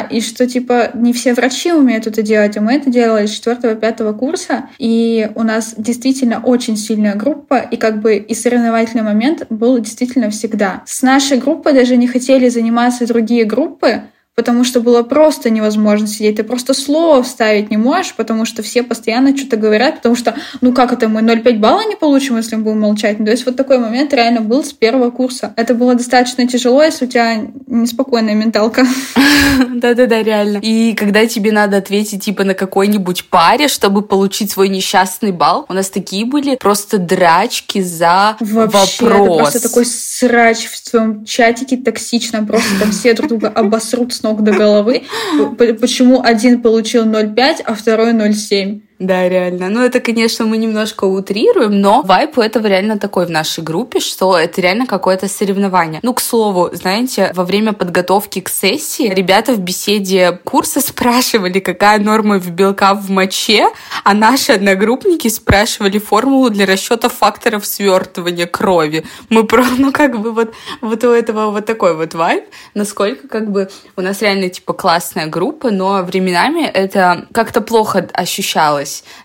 и 0.10 0.22
что, 0.22 0.48
типа, 0.48 0.92
не 0.94 1.14
все 1.14 1.34
врачи 1.34 1.72
умеют 1.72 2.08
это 2.08 2.22
делать, 2.22 2.58
а 2.58 2.62
мы 2.62 2.74
это 2.74 2.90
делали 2.90 3.26
с 3.26 3.32
четвертого-пятого 3.32 4.14
курса, 4.14 4.70
и 4.78 5.30
у 5.36 5.44
нас 5.44 5.76
действительно 5.78 6.42
очень 6.44 6.78
сильная 6.78 7.16
группа, 7.16 7.58
и 7.58 7.78
как 7.78 8.02
бы 8.02 8.16
и 8.16 8.34
соревновательный 8.34 9.04
момент 9.04 9.46
был 9.50 9.80
действительно 9.80 10.30
всегда. 10.30 10.84
С 10.86 11.02
нашей 11.02 11.38
группой 11.38 11.74
даже 11.74 11.96
не 11.96 12.08
хотели 12.08 12.50
заниматься 12.50 13.08
другие 13.08 13.46
группы, 13.46 14.04
потому 14.36 14.64
что 14.64 14.82
было 14.82 15.04
просто 15.04 15.50
невозможно 15.50 16.08
сидеть. 16.08 16.38
Ты 16.38 16.44
просто 16.44 16.74
слово 16.74 17.22
вставить 17.24 17.70
не 17.70 17.78
можешь, 17.78 18.14
потому 18.16 18.46
что 18.46 18.64
все 18.64 18.84
постоянно 18.84 19.36
что-то 19.38 19.58
говорят, 19.58 19.98
потому 19.98 20.16
что, 20.16 20.36
ну 20.62 20.74
как 20.74 20.92
это, 20.92 21.08
мы 21.08 21.22
0,5 21.22 21.60
балла 21.60 21.82
не 21.88 21.96
получим, 21.96 22.38
если 22.38 22.56
мы 22.56 22.64
будем 22.64 22.80
молчать? 22.80 23.20
Ну, 23.20 23.26
то 23.26 23.32
есть 23.32 23.46
вот 23.46 23.56
такой 23.56 23.78
момент 23.78 24.14
реально 24.14 24.42
был 24.42 24.64
с 24.64 24.74
первого 24.74 25.12
курса. 25.12 25.54
Это 25.56 25.76
было 25.76 25.96
достаточно 25.96 26.48
тяжело, 26.48 26.82
если 26.82 27.06
у 27.06 27.08
тебя 27.08 27.42
неспокойная 27.68 28.34
менталка. 28.34 28.86
Да-да-да, 29.70 30.24
реально. 30.24 30.60
И 30.62 30.94
когда 30.94 31.26
тебе 31.28 31.52
надо 31.52 31.78
ответить 31.78 32.24
типа 32.24 32.44
на 32.44 32.56
какой-нибудь 32.56 33.30
паре, 33.30 33.68
чтобы 33.68 34.02
получить 34.02 34.52
свой 34.52 34.70
несчастный 34.70 35.32
балл, 35.32 35.66
у 35.70 35.74
нас 35.74 35.90
такие 35.90 36.26
были 36.26 36.56
просто 36.56 36.98
драчки 36.98 37.82
за 37.82 38.38
Вообще, 38.40 39.06
вопрос. 39.06 39.28
это 39.28 39.38
просто 39.38 39.62
такой 39.62 39.86
срач 39.86 40.66
в 40.70 40.78
своем 40.78 41.26
чатике 41.26 41.78
токсично, 41.78 42.44
просто 42.44 42.80
там 42.80 42.92
все 42.92 43.14
друг 43.14 43.30
друга 43.30 43.50
обосрут 43.50 44.14
с 44.24 44.26
ног 44.26 44.42
до 44.42 44.54
головы. 44.54 45.04
Почему 45.82 46.22
один 46.24 46.62
получил 46.62 47.06
0,5, 47.06 47.62
а 47.66 47.76
второй 47.76 48.14
0,7? 48.14 48.82
Да, 49.00 49.28
реально. 49.28 49.70
Ну, 49.70 49.82
это, 49.82 50.00
конечно, 50.00 50.46
мы 50.46 50.58
немножко 50.58 51.06
утрируем, 51.06 51.82
но 51.82 52.04
вайп 52.04 52.38
у 52.38 52.42
этого 52.42 52.68
реально 52.68 53.00
такой 53.00 53.26
в 53.26 53.32
нашей 53.32 53.64
группе, 53.64 54.00
что 54.00 54.38
это 54.38 54.62
реально 54.62 54.86
какое-то 54.86 55.28
соревнование. 55.28 56.00
Ну, 56.04 56.14
к 56.14 56.22
слову, 56.22 56.70
знаете, 56.74 57.32
во 57.34 57.44
время 57.44 57.74
подготовки 57.74 58.40
к 58.40 58.50
сессии 58.50 59.12
ребята 59.12 59.54
в 59.54 59.60
беседе 59.60 60.40
курса 60.44 60.80
спрашивали, 60.88 61.60
какая 61.60 62.00
норма 62.00 62.40
в 62.40 62.52
белка 62.52 62.94
в 62.94 63.10
моче, 63.10 63.68
а 64.04 64.14
наши 64.14 64.54
одногруппники 64.54 65.28
спрашивали 65.28 65.98
формулу 65.98 66.52
для 66.52 66.68
расчета 66.68 67.10
факторов 67.10 67.66
свертывания 67.66 68.46
крови. 68.46 69.06
Мы 69.30 69.44
про, 69.46 69.66
ну, 69.78 69.92
как 69.92 70.20
бы 70.20 70.32
вот, 70.32 70.54
вот 70.82 71.04
у 71.04 71.10
этого 71.10 71.50
вот 71.50 71.66
такой 71.66 71.96
вот 71.96 72.14
вайп, 72.14 72.46
насколько 72.76 73.28
как 73.28 73.52
бы 73.52 73.70
у 73.98 74.02
нас 74.02 74.22
реально, 74.22 74.50
типа, 74.50 74.74
классная 74.74 75.26
группа, 75.26 75.72
но 75.72 76.04
временами 76.04 76.64
это 76.64 77.26
как-то 77.34 77.62
плохо 77.62 78.08
ощущалось 78.14 78.83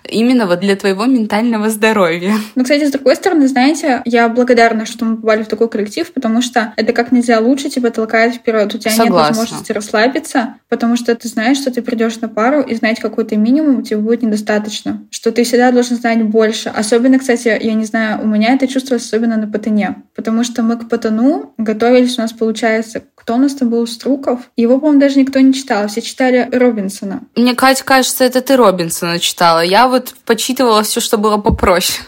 именно 0.08 0.46
вот 0.46 0.60
для 0.60 0.76
твоего 0.76 1.06
ментального 1.06 1.70
здоровья. 1.70 2.34
Ну, 2.54 2.62
кстати, 2.62 2.86
с 2.86 2.90
другой 2.90 3.16
стороны, 3.16 3.48
знаете, 3.48 4.02
я 4.04 4.28
благодарна, 4.28 4.86
что 4.86 5.04
мы 5.04 5.16
попали 5.16 5.42
в 5.42 5.48
такой 5.48 5.68
коллектив, 5.68 6.10
потому 6.12 6.42
что 6.42 6.72
это 6.76 6.92
как 6.92 7.12
нельзя 7.12 7.40
лучше 7.40 7.68
тебя 7.68 7.90
толкает 7.90 8.34
вперед. 8.34 8.74
У 8.74 8.78
тебя 8.78 8.90
Согласна. 8.90 9.12
нет 9.12 9.28
возможности 9.28 9.72
расслабиться, 9.72 10.54
потому 10.68 10.96
что 10.96 11.14
ты 11.14 11.28
знаешь, 11.28 11.58
что 11.58 11.70
ты 11.70 11.82
придешь 11.82 12.20
на 12.20 12.28
пару, 12.28 12.60
и 12.60 12.74
знать 12.74 13.00
какой-то 13.00 13.36
минимум 13.36 13.82
тебе 13.82 13.98
будет 13.98 14.22
недостаточно. 14.22 15.06
Что 15.10 15.32
ты 15.32 15.44
всегда 15.44 15.70
должен 15.72 15.96
знать 15.96 16.22
больше. 16.22 16.68
Особенно, 16.68 17.18
кстати, 17.18 17.48
я 17.60 17.74
не 17.74 17.84
знаю, 17.84 18.22
у 18.22 18.26
меня 18.26 18.54
это 18.54 18.66
чувствовалось 18.66 19.06
особенно 19.06 19.36
на 19.36 19.46
патоне. 19.46 20.02
Потому 20.14 20.44
что 20.44 20.62
мы 20.62 20.76
к 20.76 20.88
патону 20.88 21.54
готовились, 21.58 22.18
у 22.18 22.22
нас 22.22 22.32
получается, 22.32 23.02
кто 23.14 23.34
у 23.34 23.38
нас 23.38 23.54
там 23.54 23.68
был? 23.68 23.86
Струков. 23.86 24.50
Его, 24.56 24.78
по-моему, 24.78 25.00
даже 25.00 25.18
никто 25.18 25.40
не 25.40 25.52
читал. 25.52 25.86
Все 25.88 26.00
читали 26.00 26.48
Робинсона. 26.52 27.20
Мне, 27.36 27.54
Катя, 27.54 27.84
кажется, 27.84 28.24
это 28.24 28.40
ты 28.40 28.56
Робинсона 28.56 29.18
читала. 29.48 29.60
Я 29.60 29.88
вот 29.88 30.14
почитывала 30.24 30.82
все, 30.82 31.00
что 31.00 31.16
было 31.16 31.38
попроще. 31.38 32.00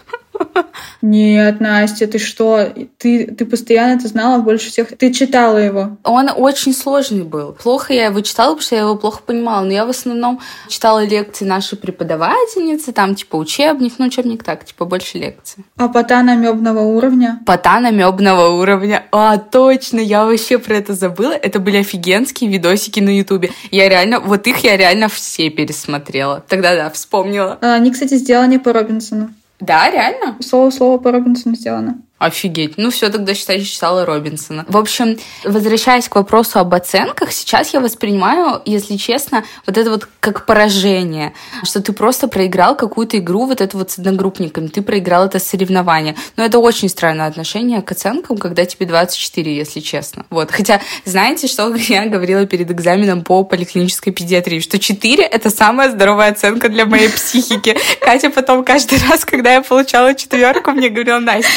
Нет, 1.02 1.60
Настя, 1.60 2.06
ты 2.06 2.18
что? 2.18 2.68
Ты, 2.98 3.26
ты 3.26 3.46
постоянно 3.46 3.98
это 3.98 4.08
знала 4.08 4.40
больше 4.40 4.70
всех. 4.70 4.96
Ты 4.96 5.12
читала 5.12 5.56
его. 5.58 5.96
Он 6.04 6.28
очень 6.34 6.74
сложный 6.74 7.22
был. 7.22 7.52
Плохо 7.52 7.92
я 7.92 8.06
его 8.06 8.20
читала, 8.20 8.50
потому 8.50 8.62
что 8.62 8.74
я 8.74 8.82
его 8.82 8.96
плохо 8.96 9.22
понимала. 9.24 9.64
Но 9.64 9.72
я 9.72 9.86
в 9.86 9.90
основном 9.90 10.40
читала 10.68 11.04
лекции 11.04 11.44
нашей 11.44 11.78
преподавательницы, 11.78 12.92
там 12.92 13.14
типа 13.14 13.36
учебник, 13.36 13.94
ну 13.98 14.06
учебник 14.06 14.44
так, 14.44 14.64
типа 14.64 14.84
больше 14.84 15.18
лекций. 15.18 15.64
А 15.76 15.88
потана 15.88 16.36
мебного 16.36 16.80
уровня? 16.80 17.40
Потана 17.46 17.90
мебного 17.90 18.48
уровня. 18.48 19.04
А, 19.12 19.38
точно, 19.38 20.00
я 20.00 20.26
вообще 20.26 20.58
про 20.58 20.74
это 20.76 20.94
забыла. 20.94 21.32
Это 21.32 21.60
были 21.60 21.78
офигенские 21.78 22.50
видосики 22.50 23.00
на 23.00 23.10
ютубе. 23.16 23.50
Я 23.70 23.88
реально, 23.88 24.20
вот 24.20 24.46
их 24.46 24.58
я 24.58 24.76
реально 24.76 25.08
все 25.08 25.50
пересмотрела. 25.50 26.44
Тогда 26.48 26.74
да, 26.74 26.90
вспомнила. 26.90 27.58
А, 27.60 27.74
Они, 27.74 27.90
кстати, 27.90 28.14
сделаны 28.14 28.58
по 28.58 28.72
Робинсону. 28.72 29.30
Да, 29.60 29.90
реально? 29.90 30.36
Слово 30.40 30.70
в 30.70 30.74
слово 30.74 30.98
по 30.98 31.12
Робинсону 31.12 31.54
сделано. 31.54 32.02
Офигеть. 32.20 32.74
Ну 32.76 32.90
все, 32.90 33.08
тогда 33.08 33.32
считай, 33.32 33.62
читала 33.62 34.04
Робинсона. 34.04 34.66
В 34.68 34.76
общем, 34.76 35.18
возвращаясь 35.42 36.06
к 36.06 36.16
вопросу 36.16 36.58
об 36.58 36.74
оценках, 36.74 37.32
сейчас 37.32 37.72
я 37.72 37.80
воспринимаю, 37.80 38.60
если 38.66 38.98
честно, 38.98 39.42
вот 39.66 39.78
это 39.78 39.88
вот 39.88 40.06
как 40.20 40.44
поражение, 40.44 41.32
что 41.64 41.80
ты 41.80 41.94
просто 41.94 42.28
проиграл 42.28 42.76
какую-то 42.76 43.16
игру 43.16 43.46
вот 43.46 43.62
это 43.62 43.74
вот 43.74 43.90
с 43.90 43.98
одногруппниками, 43.98 44.66
ты 44.66 44.82
проиграл 44.82 45.24
это 45.24 45.38
соревнование. 45.38 46.14
Но 46.36 46.44
это 46.44 46.58
очень 46.58 46.90
странное 46.90 47.26
отношение 47.26 47.80
к 47.80 47.90
оценкам, 47.90 48.36
когда 48.36 48.66
тебе 48.66 48.84
24, 48.84 49.56
если 49.56 49.80
честно. 49.80 50.26
Вот. 50.28 50.50
Хотя, 50.50 50.82
знаете, 51.06 51.46
что 51.46 51.74
я 51.74 52.04
говорила 52.04 52.44
перед 52.44 52.70
экзаменом 52.70 53.24
по 53.24 53.44
поликлинической 53.44 54.12
педиатрии? 54.12 54.60
Что 54.60 54.78
4— 54.78 55.24
это 55.24 55.48
самая 55.48 55.90
здоровая 55.90 56.32
оценка 56.32 56.68
для 56.68 56.84
моей 56.84 57.08
психики. 57.08 57.78
Катя 58.02 58.28
потом 58.28 58.62
каждый 58.62 58.98
раз, 59.08 59.24
когда 59.24 59.54
я 59.54 59.62
получала 59.62 60.14
четверку, 60.14 60.72
мне 60.72 60.90
говорила, 60.90 61.18
Настя, 61.18 61.48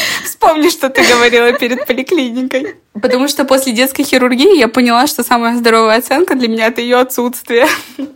что 0.70 0.90
ты 0.90 1.02
говорила 1.08 1.54
перед 1.54 1.86
поликлиникой. 1.86 2.76
Потому 2.94 3.28
что 3.28 3.46
после 3.46 3.74
детской 3.74 4.04
хирургии 4.04 4.58
я 4.58 4.68
поняла, 4.68 5.08
что 5.08 5.24
самая 5.24 5.58
здоровая 5.58 5.98
оценка 5.98 6.36
для 6.36 6.48
меня 6.48 6.68
это 6.68 6.82
ее 6.82 6.98
отсутствие. 6.98 7.66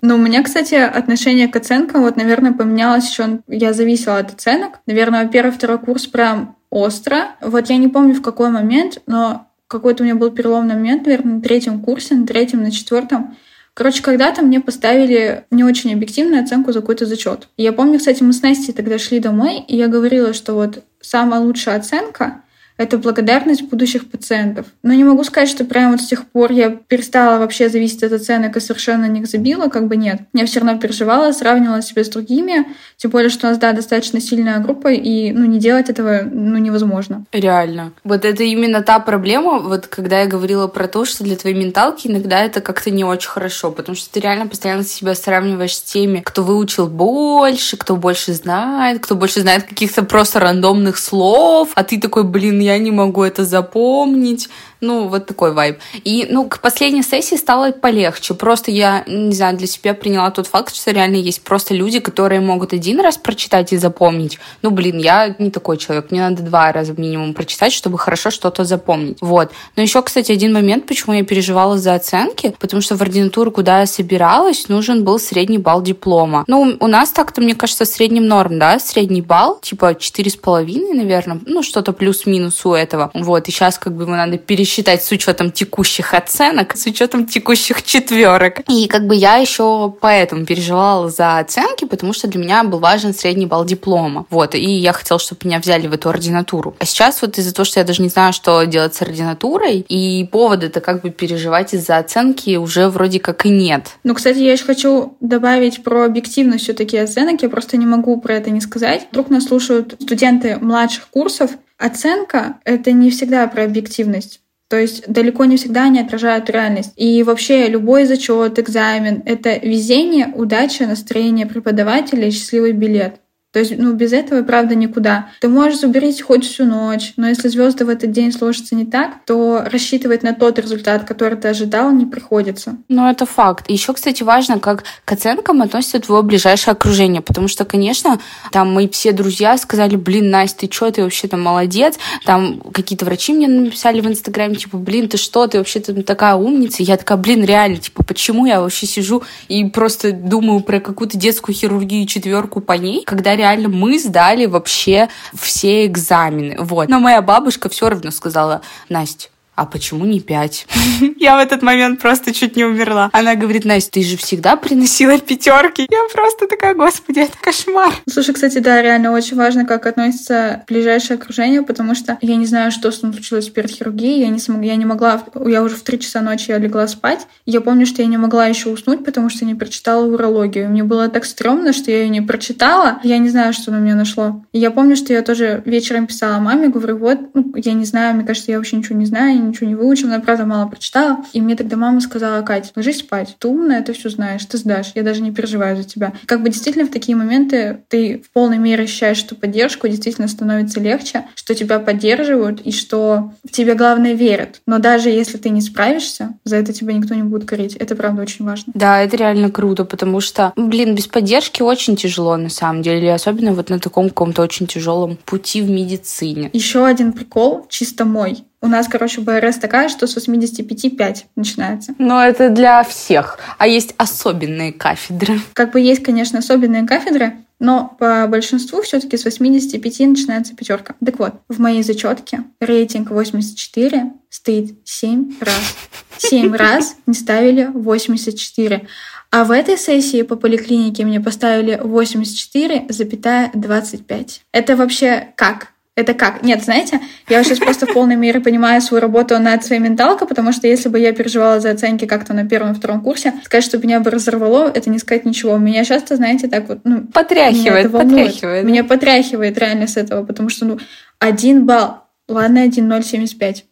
Ну, 0.01 0.15
у 0.15 0.17
меня, 0.17 0.44
кстати, 0.44 0.75
отношение 0.75 1.48
к 1.48 1.56
оценкам, 1.56 2.03
вот, 2.03 2.15
наверное, 2.15 2.53
поменялось 2.53 3.10
еще. 3.10 3.39
Я 3.48 3.74
зависела 3.74 4.20
от 4.20 4.34
оценок. 4.34 4.79
Наверное, 4.86 5.27
первый, 5.27 5.51
второй 5.51 5.79
курс 5.79 6.06
прям 6.06 6.56
остро. 6.70 7.36
Вот 7.41 7.70
я 7.70 7.77
не 7.77 7.88
помню 7.88 8.13
в 8.13 8.22
какой 8.22 8.50
момент, 8.50 9.01
но 9.08 9.48
какой-то 9.67 10.03
у 10.03 10.06
меня 10.06 10.15
был 10.15 10.32
переломный 10.32 10.75
момент, 10.75 11.06
наверное, 11.06 11.36
на 11.36 11.41
третьем 11.41 11.82
курсе, 11.82 12.15
на 12.15 12.25
третьем, 12.25 12.63
на 12.63 12.72
четвертом. 12.72 13.36
Короче, 13.77 14.01
когда-то 14.01 14.41
мне 14.41 14.60
поставили 14.60 15.46
не 15.51 15.63
очень 15.63 15.93
объективную 15.93 16.43
оценку 16.43 16.72
за 16.74 16.81
какой-то 16.81 17.05
зачет. 17.05 17.48
Я 17.57 17.74
помню, 17.74 18.00
кстати, 18.00 18.24
мы 18.24 18.34
с 18.34 18.41
Настей 18.41 18.74
тогда 18.74 18.98
шли 18.98 19.19
домой, 19.19 19.60
и 19.67 19.77
я 19.77 19.88
говорила, 19.88 20.34
что 20.34 20.55
вот 20.55 20.84
самая 21.00 21.41
лучшая 21.41 21.77
оценка 21.77 22.41
это 22.77 22.98
благодарность 22.98 23.63
будущих 23.63 24.10
пациентов. 24.10 24.67
Но 24.84 24.93
не 24.93 25.03
могу 25.03 25.24
сказать, 25.24 25.50
что 25.50 25.65
прямо 25.65 25.91
вот 25.91 26.01
с 26.01 26.07
тех 26.07 26.27
пор 26.27 26.51
я 26.51 26.69
перестала 26.69 27.39
вообще 27.39 27.69
зависеть 27.69 28.03
от 28.03 28.13
оценок 28.13 28.55
и 28.55 28.60
совершенно 28.60 29.05
них 29.05 29.27
забила, 29.27 29.67
как 29.67 29.88
бы 29.88 29.98
нет. 29.98 30.22
Я 30.34 30.46
все 30.46 30.60
равно 30.60 30.79
переживала, 30.79 31.31
сравнивала 31.31 31.81
себя 31.81 32.03
с 32.03 32.10
другими, 32.10 32.67
тем 32.98 33.12
более, 33.12 33.29
что 33.29 33.48
у 33.48 33.50
нас, 33.50 33.60
да, 33.60 33.74
достаточно 33.74 34.22
сильная 34.22 34.60
группа, 34.60 34.89
и, 34.89 35.31
ну, 35.31 35.46
не 35.46 35.60
делать 35.60 35.89
этого, 35.89 36.22
ну, 36.24 36.57
невозможно. 36.57 37.25
Реально. 37.31 37.93
Вот 38.03 38.25
это 38.25 38.43
именно 38.43 38.81
та 38.81 39.00
проблема, 39.00 39.60
вот 39.60 39.88
когда 39.88 40.22
я 40.22 40.27
говорила 40.27 40.67
про 40.67 40.88
то, 40.88 41.05
что 41.05 41.24
для 41.24 41.36
твоей 41.36 41.55
менталки 41.55 42.07
иногда 42.07 42.43
это 42.43 42.62
как-то 42.62 42.91
не 42.91 43.03
очень 43.03 43.29
хорошо, 43.29 43.72
потому 43.72 43.96
что 43.96 44.12
ты 44.12 44.19
реально 44.19 44.48
постоянно 44.48 44.84
себя 44.84 45.15
сравниваешь 45.15 45.75
с 45.75 45.81
теми, 45.81 46.19
кто 46.19 46.43
выучил 46.43 46.88
больше, 46.88 47.77
кто 47.77 47.96
больше 47.96 48.34
знает, 48.34 49.00
кто 49.00 49.15
больше 49.15 49.41
знает 49.41 49.63
каких-то 49.63 50.03
просто 50.03 50.39
рандомных 50.39 50.98
слов, 50.98 51.69
а 51.75 51.84
ты 51.84 52.00
такой, 52.00 52.24
блин, 52.24 52.60
я 52.67 52.77
не 52.77 52.91
могу 52.91 53.24
это 53.24 53.45
запомнить. 53.45 54.50
Ну, 54.79 55.07
вот 55.07 55.25
такой 55.25 55.53
вайб. 55.53 55.79
И, 56.03 56.27
ну, 56.29 56.47
к 56.47 56.59
последней 56.59 57.01
сессии 57.01 57.36
стало 57.36 57.71
полегче. 57.71 58.36
Просто 58.36 58.69
я, 58.69 59.03
не 59.07 59.33
знаю, 59.33 59.57
для 59.57 59.65
себя 59.65 59.95
приняла 59.95 60.29
тот 60.29 60.45
факт, 60.45 60.75
что 60.75 60.91
реально 60.91 61.15
есть 61.15 61.41
просто 61.41 61.74
люди, 61.74 62.00
которые 62.00 62.41
могут 62.41 62.74
один 62.74 63.00
раз 63.00 63.17
прочитать 63.17 63.74
и 63.74 63.77
запомнить. 63.77 64.38
Ну, 64.62 64.69
блин, 64.69 65.00
я 65.00 65.36
не 65.39 65.50
такой 65.50 65.77
человек. 65.77 66.12
Мне 66.12 66.21
надо 66.21 66.43
два 66.43 66.71
раза 66.71 66.93
минимум 66.93 67.33
прочитать, 67.33 67.74
чтобы 67.74 67.97
хорошо 67.97 68.29
что-то 68.29 68.65
запомнить. 68.65 69.17
Вот. 69.19 69.51
Но 69.75 69.81
еще, 69.81 70.03
кстати, 70.03 70.31
один 70.31 70.53
момент, 70.53 70.86
почему 70.86 71.15
я 71.15 71.24
переживала 71.24 71.79
за 71.79 71.95
оценки, 71.95 72.55
потому 72.59 72.81
что 72.81 72.95
в 72.95 73.01
ординатуру, 73.01 73.51
куда 73.51 73.79
я 73.79 73.86
собиралась, 73.88 74.69
нужен 74.69 75.03
был 75.03 75.17
средний 75.17 75.57
балл 75.57 75.81
диплома. 75.81 76.43
Ну, 76.45 76.77
у 76.79 76.88
нас 76.88 77.09
так-то, 77.09 77.41
мне 77.41 77.55
кажется, 77.55 77.86
средним 77.86 78.27
норм, 78.27 78.59
да, 78.59 78.77
средний 78.77 79.21
балл, 79.21 79.59
типа 79.59 79.95
четыре 79.95 80.29
с 80.29 80.36
половиной, 80.36 80.93
наверное, 80.93 81.39
ну, 81.45 81.63
что-то 81.63 81.93
плюс-минус 81.93 82.56
у 82.65 82.73
этого. 82.73 83.11
Вот, 83.13 83.47
и 83.47 83.51
сейчас 83.51 83.77
как 83.77 83.93
бы 83.93 84.03
его 84.03 84.15
надо 84.15 84.37
пересчитать 84.37 85.03
с 85.03 85.11
учетом 85.11 85.51
текущих 85.51 86.13
оценок, 86.13 86.75
с 86.75 86.85
учетом 86.85 87.25
текущих 87.25 87.83
четверок. 87.83 88.61
И 88.69 88.87
как 88.87 89.07
бы 89.07 89.15
я 89.15 89.37
еще 89.37 89.93
поэтому 90.01 90.45
переживала 90.45 91.09
за 91.09 91.39
оценки, 91.39 91.85
потому 91.85 92.13
что 92.13 92.27
для 92.27 92.41
меня 92.41 92.63
был 92.63 92.79
важен 92.79 93.13
средний 93.13 93.45
балл 93.45 93.65
диплома. 93.65 94.25
Вот, 94.29 94.55
и 94.55 94.59
я 94.59 94.93
хотела, 94.93 95.19
чтобы 95.19 95.41
меня 95.45 95.59
взяли 95.59 95.87
в 95.87 95.93
эту 95.93 96.09
ординатуру. 96.09 96.75
А 96.79 96.85
сейчас 96.85 97.21
вот 97.21 97.37
из-за 97.37 97.53
того, 97.53 97.65
что 97.65 97.79
я 97.79 97.85
даже 97.85 98.01
не 98.01 98.09
знаю, 98.09 98.33
что 98.33 98.63
делать 98.63 98.95
с 98.95 99.01
ординатурой, 99.01 99.85
и 99.87 100.27
повода-то 100.31 100.81
как 100.81 101.01
бы 101.01 101.09
переживать 101.09 101.73
из-за 101.73 101.97
оценки 101.97 102.55
уже 102.57 102.89
вроде 102.89 103.19
как 103.19 103.45
и 103.45 103.49
нет. 103.49 103.97
Ну, 104.03 104.13
кстати, 104.13 104.39
я 104.39 104.53
еще 104.53 104.65
хочу 104.65 105.17
добавить 105.19 105.83
про 105.83 106.05
объективность 106.05 106.63
все-таки 106.63 106.97
оценок. 106.97 107.41
Я 107.41 107.49
просто 107.49 107.77
не 107.77 107.85
могу 107.85 108.19
про 108.19 108.35
это 108.35 108.49
не 108.49 108.61
сказать. 108.61 109.07
Вдруг 109.11 109.29
нас 109.29 109.45
слушают 109.45 109.95
студенты 109.99 110.57
младших 110.57 111.07
курсов, 111.09 111.51
Оценка— 111.77 112.60
это 112.65 112.91
не 112.91 113.12
всегда 113.12 113.48
про 113.48 113.63
объективность. 113.63 114.41
То 114.69 114.77
есть 114.77 115.07
далеко 115.07 115.46
не 115.46 115.57
всегда 115.57 115.84
они 115.84 116.00
отражают 116.00 116.50
реальность. 116.50 116.91
И 116.96 117.24
вообще 117.24 117.67
любой 117.67 118.05
зачет, 118.05 118.60
экзамен— 118.60 119.24
это 119.25 119.57
везение, 119.57 120.31
удача, 120.36 120.86
настроение 120.86 121.46
преподавателя 121.46 122.27
и 122.27 122.31
счастливый 122.31 122.74
билет. 122.74 123.22
То 123.57 123.61
есть, 123.61 123.73
ну, 123.75 123.93
без 123.93 124.13
этого, 124.13 124.43
правда, 124.43 124.75
никуда. 124.75 125.29
Ты 125.41 125.47
можешь 125.47 125.79
заберить 125.79 126.21
хоть 126.21 126.45
всю 126.45 126.65
ночь, 126.65 127.13
но 127.17 127.27
если 127.27 127.47
звезды 127.47 127.85
в 127.85 127.89
этот 127.89 128.11
день 128.11 128.31
сложатся 128.31 128.75
не 128.75 128.85
так, 128.85 129.25
то 129.25 129.63
рассчитывать 129.65 130.21
на 130.21 130.35
тот 130.35 130.59
результат, 130.59 131.05
который 131.05 131.39
ты 131.39 131.47
ожидал, 131.47 131.91
не 131.91 132.05
приходится. 132.05 132.77
Ну, 132.87 133.09
это 133.09 133.25
факт. 133.25 133.67
Еще, 133.67 133.93
кстати, 133.93 134.21
важно, 134.21 134.59
как 134.59 134.83
к 135.05 135.11
оценкам 135.11 135.63
относится 135.63 135.99
твое 135.99 136.21
ближайшее 136.21 136.73
окружение, 136.73 137.23
потому 137.23 137.47
что, 137.47 137.65
конечно, 137.65 138.19
там 138.51 138.71
мои 138.71 138.87
все 138.87 139.11
друзья 139.11 139.57
сказали, 139.57 139.95
блин, 139.95 140.29
Настя, 140.29 140.67
ты 140.67 140.71
что, 140.71 140.91
ты 140.91 141.01
вообще 141.01 141.27
там 141.27 141.41
молодец, 141.41 141.97
там 142.25 142.59
какие-то 142.59 143.05
врачи 143.05 143.33
мне 143.33 143.48
написали 143.48 144.01
в 144.01 144.07
Инстаграме, 144.07 144.53
типа, 144.53 144.77
блин, 144.77 145.09
ты 145.09 145.17
что, 145.17 145.48
ты 145.48 145.57
вообще 145.57 145.79
там 145.79 146.03
такая 146.03 146.35
умница, 146.35 146.83
я 146.83 146.96
такая, 146.96 147.17
блин, 147.17 147.43
реально, 147.43 147.77
типа, 147.77 148.03
почему 148.03 148.46
я 148.46 148.61
вообще 148.61 148.85
сижу 148.85 149.24
и 149.48 149.65
просто 149.65 150.11
думаю 150.11 150.59
про 150.59 150.79
какую-то 150.79 151.17
детскую 151.17 151.55
хирургию 151.55 152.05
четверку 152.05 152.61
по 152.61 152.74
ней, 152.74 153.03
когда 153.03 153.35
реально 153.35 153.47
реально 153.48 153.70
мы 153.70 154.00
сдали 154.00 154.46
вообще 154.46 155.10
все 155.33 155.86
экзамены. 155.86 156.57
Вот. 156.60 156.90
Но 156.90 157.00
моя 157.00 157.22
бабушка 157.22 157.70
все 157.70 157.90
равно 157.90 158.12
сказала, 158.12 158.62
Настя, 158.90 159.29
а 159.57 159.65
почему 159.65 160.05
не 160.05 160.20
пять? 160.20 160.67
Я 161.20 161.35
в 161.35 161.39
этот 161.39 161.63
момент 161.63 162.00
просто 162.00 162.31
чуть 162.31 162.55
не 162.55 162.63
умерла. 162.63 163.09
Она 163.11 163.33
говорит, 163.33 163.65
Настя, 163.65 163.93
ты 163.93 164.03
же 164.03 164.15
всегда 164.15 164.55
приносила 164.55 165.17
пятерки. 165.17 165.87
Я 165.89 165.98
просто 166.13 166.48
такая, 166.48 166.75
господи, 166.75 167.22
это 167.22 167.35
кошмар. 167.41 167.91
Слушай, 168.07 168.35
кстати, 168.35 168.59
да, 168.59 168.79
реально 168.83 169.11
очень 169.13 169.35
важно, 169.35 169.65
как 169.65 169.87
относится 169.87 170.63
ближайшее 170.67 171.15
окружение, 171.15 171.63
потому 171.63 171.96
что 171.96 172.20
я 172.22 172.35
не 172.35 172.46
знаю, 172.46 172.72
что 172.72 172.91
с 172.91 173.01
ним 173.01 173.13
случилось 173.13 173.50
перед 173.50 173.72
хирургией. 173.72 174.20
Я 174.20 174.27
не, 174.27 174.37
смог, 174.37 174.61
я 174.61 174.75
не 174.75 174.85
могла, 174.85 175.24
я 175.48 175.63
уже 175.63 175.75
в 175.75 175.81
три 175.81 176.00
часа 176.00 176.22
ночи 176.22 176.51
я 176.51 176.59
легла 176.59 176.87
спать. 176.87 177.25
Я 177.48 177.59
помню, 177.59 177.87
что 177.87 178.03
я 178.03 178.07
не 178.07 178.17
могла 178.17 178.46
еще 178.46 178.70
уснуть, 178.70 179.03
потому 179.03 179.31
что 179.31 179.43
не 179.43 179.55
прочитала 179.55 180.05
урологию. 180.05 180.70
Мне 180.70 180.83
было 180.83 181.07
так 181.07 181.25
стрёмно, 181.25 181.74
что 181.74 181.89
я 181.89 182.03
ее 182.03 182.09
не 182.09 182.22
прочитала. 182.22 183.00
Я 183.01 183.17
не 183.17 183.29
знаю, 183.29 183.53
что 183.53 183.72
на 183.72 183.77
меня 183.77 183.96
нашло. 183.96 184.43
И 184.51 184.59
я 184.59 184.70
помню, 184.70 184.96
что 184.96 185.13
я 185.13 185.24
тоже 185.24 185.63
вечером 185.65 186.05
писала 186.05 186.39
маме, 186.39 186.70
говорю, 186.70 186.98
вот, 186.98 187.17
ну, 187.33 187.53
я 187.55 187.74
не 187.74 187.85
знаю, 187.85 188.13
мне 188.13 188.24
кажется, 188.24 188.51
я 188.51 188.57
вообще 188.57 188.75
ничего 188.75 189.00
не 189.00 189.07
знаю, 189.07 189.47
ничего 189.48 189.68
не 189.68 189.75
выучила, 189.75 190.12
я, 190.12 190.20
правда, 190.20 190.46
мало 190.46 190.68
прочитала. 190.68 191.25
И 191.33 191.42
мне 191.42 191.55
тогда 191.55 191.77
мама 191.77 192.01
сказала, 192.01 192.42
Катя, 192.42 192.72
ложись 192.75 193.00
спать, 193.00 193.36
ты 193.40 193.48
умная, 193.48 193.81
ты 193.81 193.94
все 193.94 194.10
знаешь, 194.10 194.46
ты 194.46 194.57
сдашь, 194.57 194.92
я 194.96 195.03
даже 195.03 195.22
не 195.22 195.31
переживаю 195.31 195.77
за 195.77 195.83
тебя. 195.83 196.14
Как 196.25 196.42
бы 196.42 196.50
действительно 196.50 196.86
в 196.86 196.92
такие 196.92 197.16
моменты 197.16 197.79
ты 197.88 198.22
в 198.24 198.31
полной 198.31 198.57
мере 198.57 198.83
ощущаешь, 198.83 199.18
что 199.18 199.36
поддержку 199.36 199.88
действительно 199.88 200.27
становится 200.27 200.79
легче, 200.79 201.25
что 201.36 201.55
тебя 201.55 201.79
поддерживают 201.79 202.62
и 202.62 202.72
что 202.72 203.33
в 203.44 203.51
тебе, 203.51 203.75
главное, 203.75 204.14
верят. 204.14 204.62
Но 204.66 204.79
даже 204.79 205.10
если 205.10 205.38
ты 205.38 205.50
не 205.50 205.62
справишься, 205.62 206.33
за 206.44 206.57
это 206.57 206.74
тебя 206.74 206.94
никто 206.94 207.14
не 207.14 207.24
будет 207.24 207.48
корить. 207.48 207.75
Это, 207.75 207.96
правда, 207.96 208.22
очень 208.22 208.46
важно. 208.46 208.74
Да, 208.75 209.01
это 209.01 209.18
реально 209.18 209.51
круто, 209.51 209.86
потому 209.86 210.22
что, 210.22 210.53
блин, 210.55 210.96
без 210.96 211.07
поддержки 211.07 211.62
очень 211.62 211.96
тяжело, 211.96 212.38
на 212.38 212.50
самом 212.50 212.81
деле, 212.81 213.14
особенно 213.14 213.53
вот 213.53 213.70
на 213.70 213.79
таком 213.79 214.10
каком-то 214.10 214.42
очень 214.42 214.68
тяжелом 214.68 215.18
пути 215.25 215.62
в 215.62 215.70
медицине. 215.70 216.50
Еще 216.53 216.86
один 216.86 217.14
прикол, 217.14 217.66
чисто 217.70 218.05
мой. 218.05 218.44
У 218.61 218.67
нас, 218.67 218.87
короче, 218.87 219.22
БРС 219.22 219.57
такая, 219.57 219.87
что 219.87 220.07
с 220.07 220.15
85 220.15 220.98
5 220.98 221.25
начинается. 221.35 221.93
Но 222.00 222.24
это 222.24 222.50
для 222.50 222.83
всех. 222.83 223.37
А 223.57 223.67
есть 223.67 223.93
особенные 223.98 224.74
кафедры. 224.74 225.39
Как 225.53 225.74
бы 225.74 225.79
есть, 225.79 226.01
конечно, 226.03 226.39
особенные 226.39 226.87
кафедры, 226.87 227.33
но 227.59 227.96
по 228.00 228.25
большинству 228.27 228.81
все-таки 228.81 229.15
с 229.17 229.25
85 229.25 230.00
начинается 230.00 230.55
пятерка. 230.55 230.96
Так 231.03 231.20
вот, 231.20 231.33
в 231.48 231.59
моей 231.59 231.83
зачетке 231.83 232.46
рейтинг 232.59 233.11
84 233.11 234.11
стоит 234.29 234.75
7 234.83 235.35
раз. 235.39 235.75
7 236.17 236.55
раз 236.55 236.96
не 237.05 237.13
ставили 237.13 237.70
84. 237.72 238.87
А 239.29 239.43
в 239.43 239.51
этой 239.51 239.77
сессии 239.77 240.24
по 240.24 240.35
поликлинике 240.35 241.05
мне 241.05 241.20
поставили 241.20 241.79
84,25. 241.79 244.41
Это 244.51 244.75
вообще 244.75 245.27
как? 245.35 245.74
Это 245.98 246.14
как? 246.14 246.44
Нет, 246.44 246.64
знаете, 246.64 247.00
я 247.27 247.44
сейчас 247.44 247.57
просто 247.57 247.88
в 247.88 247.94
полной 247.94 248.16
мере 248.16 248.40
понимаю 248.40 248.81
свою 248.81 249.01
работу 249.01 249.40
над 249.40 249.66
своей 249.66 249.81
менталкой, 249.81 250.27
потому 250.27 250.51
что 250.51 250.68
если 250.68 250.90
бы 250.90 251.00
я 251.00 251.12
переживала 251.12 251.60
за 251.60 251.72
оценки 251.72 252.05
как-то 252.05 252.36
на 252.36 252.48
первом 252.48 252.75
втором 252.75 253.01
курсе, 253.01 253.33
сказать, 253.44 253.64
что 253.64 253.79
меня 253.79 254.00
бы 254.00 254.12
разорвало, 254.12 254.72
это 254.72 254.92
не 254.92 255.00
сказать 255.00 255.25
ничего. 255.25 255.57
Меня 255.57 255.83
часто, 255.83 256.16
знаете, 256.16 256.48
так 256.50 256.70
вот, 256.70 256.81
ну... 256.83 257.07
Потряхивает, 257.07 257.92
меня 257.92 258.00
потряхивает. 258.00 258.66
Меня 258.66 258.83
потряхивает 258.83 259.57
реально 259.57 259.88
с 259.88 259.98
этого, 259.98 260.24
потому 260.24 260.50
что, 260.50 260.66
ну, 260.66 260.79
один 261.18 261.66
балл, 261.66 262.03
ладно, 262.27 262.62
1,075. 262.62 263.66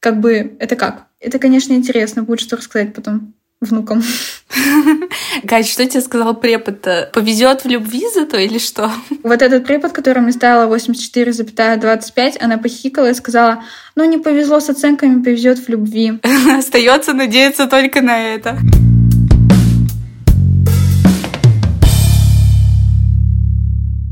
Как 0.00 0.18
бы, 0.18 0.56
это 0.60 0.76
как? 0.76 1.08
Это, 1.20 1.38
конечно, 1.38 1.74
интересно, 1.74 2.22
будет 2.22 2.40
что 2.40 2.56
рассказать 2.56 2.94
потом 2.94 3.34
внукам. 3.60 4.02
Кать, 5.46 5.68
что 5.68 5.86
тебе 5.86 6.00
сказал 6.00 6.34
препод? 6.34 6.86
Повезет 7.12 7.64
в 7.64 7.68
любви 7.68 8.04
зато 8.14 8.38
или 8.38 8.58
что? 8.58 8.90
Вот 9.22 9.42
этот 9.42 9.64
препод, 9.64 9.92
который 9.92 10.22
мне 10.22 10.32
ставила 10.32 10.74
84,25, 10.74 12.36
она 12.40 12.58
похикала 12.58 13.10
и 13.10 13.14
сказала, 13.14 13.64
ну 13.94 14.04
не 14.04 14.18
повезло 14.18 14.60
с 14.60 14.68
оценками, 14.70 15.22
повезет 15.22 15.58
в 15.58 15.68
любви. 15.68 16.20
Остается 16.58 17.12
надеяться 17.12 17.66
только 17.66 18.02
на 18.02 18.34
это. 18.34 18.58